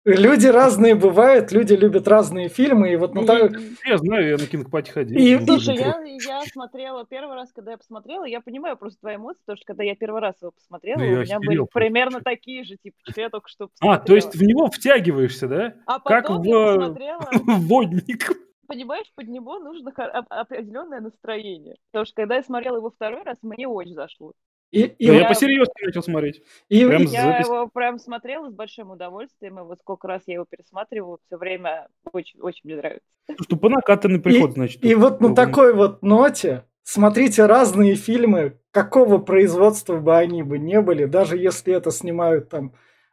Люди 0.04 0.48
разные 0.48 0.96
бывают, 0.96 1.52
люди 1.52 1.74
любят 1.74 2.08
разные 2.08 2.48
фильмы, 2.48 2.92
и 2.92 2.96
вот 2.96 3.14
на 3.14 3.24
так... 3.24 3.52
Я 3.84 3.98
знаю, 3.98 4.30
я 4.30 4.36
на 4.36 4.46
кинопати 4.46 4.90
ходил. 4.90 5.16
И... 5.16 5.44
Слушай, 5.44 5.76
я, 5.76 6.02
я 6.02 6.42
смотрела 6.46 7.06
первый 7.06 7.36
раз, 7.36 7.52
когда 7.52 7.72
я 7.72 7.78
посмотрела, 7.78 8.24
я 8.24 8.40
понимаю 8.40 8.76
просто 8.76 8.98
твои 8.98 9.14
эмоции, 9.14 9.40
потому 9.46 9.58
что 9.58 9.66
когда 9.66 9.84
я 9.84 9.94
первый 9.94 10.20
раз 10.20 10.34
его 10.42 10.50
посмотрела, 10.50 10.98
да 10.98 11.04
у 11.04 11.22
меня 11.22 11.38
были 11.38 11.56
просто. 11.58 11.72
примерно 11.72 12.20
такие 12.20 12.64
же, 12.64 12.76
типа, 12.82 12.96
что 13.08 13.20
я 13.20 13.30
только 13.30 13.48
что 13.48 13.68
посмотрела. 13.68 14.02
А, 14.02 14.04
то 14.04 14.14
есть 14.16 14.34
в 14.34 14.42
него 14.42 14.68
втягиваешься, 14.70 15.46
да? 15.46 15.74
А 15.86 16.00
как 16.00 16.30
в... 16.30 16.42
я 16.42 16.76
посмотрела... 16.78 17.30
водник. 17.46 18.28
Понимаешь, 18.66 19.06
под 19.14 19.28
него 19.28 19.60
нужно 19.60 19.92
определенное 20.30 21.00
настроение. 21.00 21.76
Потому 21.92 22.06
что 22.06 22.14
когда 22.16 22.36
я 22.36 22.42
смотрела 22.42 22.78
его 22.78 22.90
второй 22.90 23.22
раз, 23.22 23.36
мне 23.42 23.68
очень 23.68 23.94
зашло. 23.94 24.32
И, 24.72 24.84
и 24.84 25.04
я, 25.04 25.20
я 25.20 25.28
посерьезно 25.28 25.72
начал 25.84 26.02
смотреть. 26.02 26.42
И, 26.70 26.84
прям 26.84 27.02
я 27.02 27.22
запись... 27.22 27.46
его 27.46 27.68
прям 27.68 27.98
смотрела 27.98 28.48
с 28.48 28.54
большим 28.54 28.90
удовольствием, 28.90 29.60
и 29.60 29.62
вот 29.62 29.78
сколько 29.80 30.08
раз 30.08 30.22
я 30.26 30.34
его 30.34 30.46
пересматриваю, 30.48 31.18
все 31.26 31.36
время 31.36 31.88
очень, 32.10 32.40
очень 32.40 32.62
мне 32.64 32.76
нравится. 32.76 33.06
Что 33.42 33.56
по 33.56 33.68
накатанный 33.68 34.18
приход, 34.18 34.50
и, 34.50 34.54
значит. 34.54 34.84
И 34.84 34.94
вот 34.94 35.20
на 35.20 35.34
такой 35.34 35.74
вот 35.74 36.02
ноте 36.02 36.64
смотрите 36.84 37.44
разные 37.44 37.96
фильмы, 37.96 38.58
какого 38.70 39.18
производства 39.18 39.98
бы 39.98 40.16
они 40.16 40.42
бы 40.42 40.58
не 40.58 40.80
были, 40.80 41.04
даже 41.04 41.36
если 41.36 41.74
это 41.74 41.90
снимают 41.90 42.48
там 42.48 42.72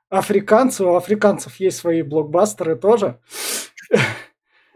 африканцы, 0.10 0.86
у 0.86 0.96
африканцев 0.96 1.60
есть 1.60 1.78
свои 1.78 2.04
блокбастеры 2.04 2.78
тоже. 2.78 3.20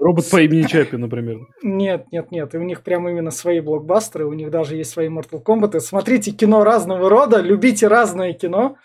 Робот 0.04 0.30
по 0.30 0.42
имени 0.42 0.64
Чапи, 0.64 0.98
например. 0.98 1.38
Нет, 1.62 2.12
нет, 2.12 2.30
нет. 2.30 2.54
И 2.54 2.58
у 2.58 2.64
них 2.64 2.84
прям 2.84 3.08
именно 3.08 3.32
свои 3.32 3.62
блокбастеры, 3.62 4.26
у 4.26 4.34
них 4.34 4.52
даже 4.52 4.76
есть 4.76 4.92
свои 4.92 5.08
Mortal 5.08 5.42
Kombat. 5.42 5.80
Смотрите 5.80 6.32
кино 6.32 6.66
разного 6.66 7.10
рода, 7.10 7.40
любите 7.40 7.88
разное 7.88 8.34
кино, 8.34 8.76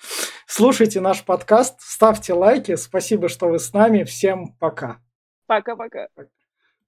слушайте 0.46 1.00
наш 1.00 1.24
подкаст, 1.24 1.80
ставьте 1.80 2.34
лайки. 2.34 2.76
Спасибо, 2.76 3.28
что 3.28 3.48
вы 3.48 3.58
с 3.58 3.72
нами. 3.72 4.04
Всем 4.04 4.54
пока. 4.60 4.98
Пока-пока. 5.48 6.06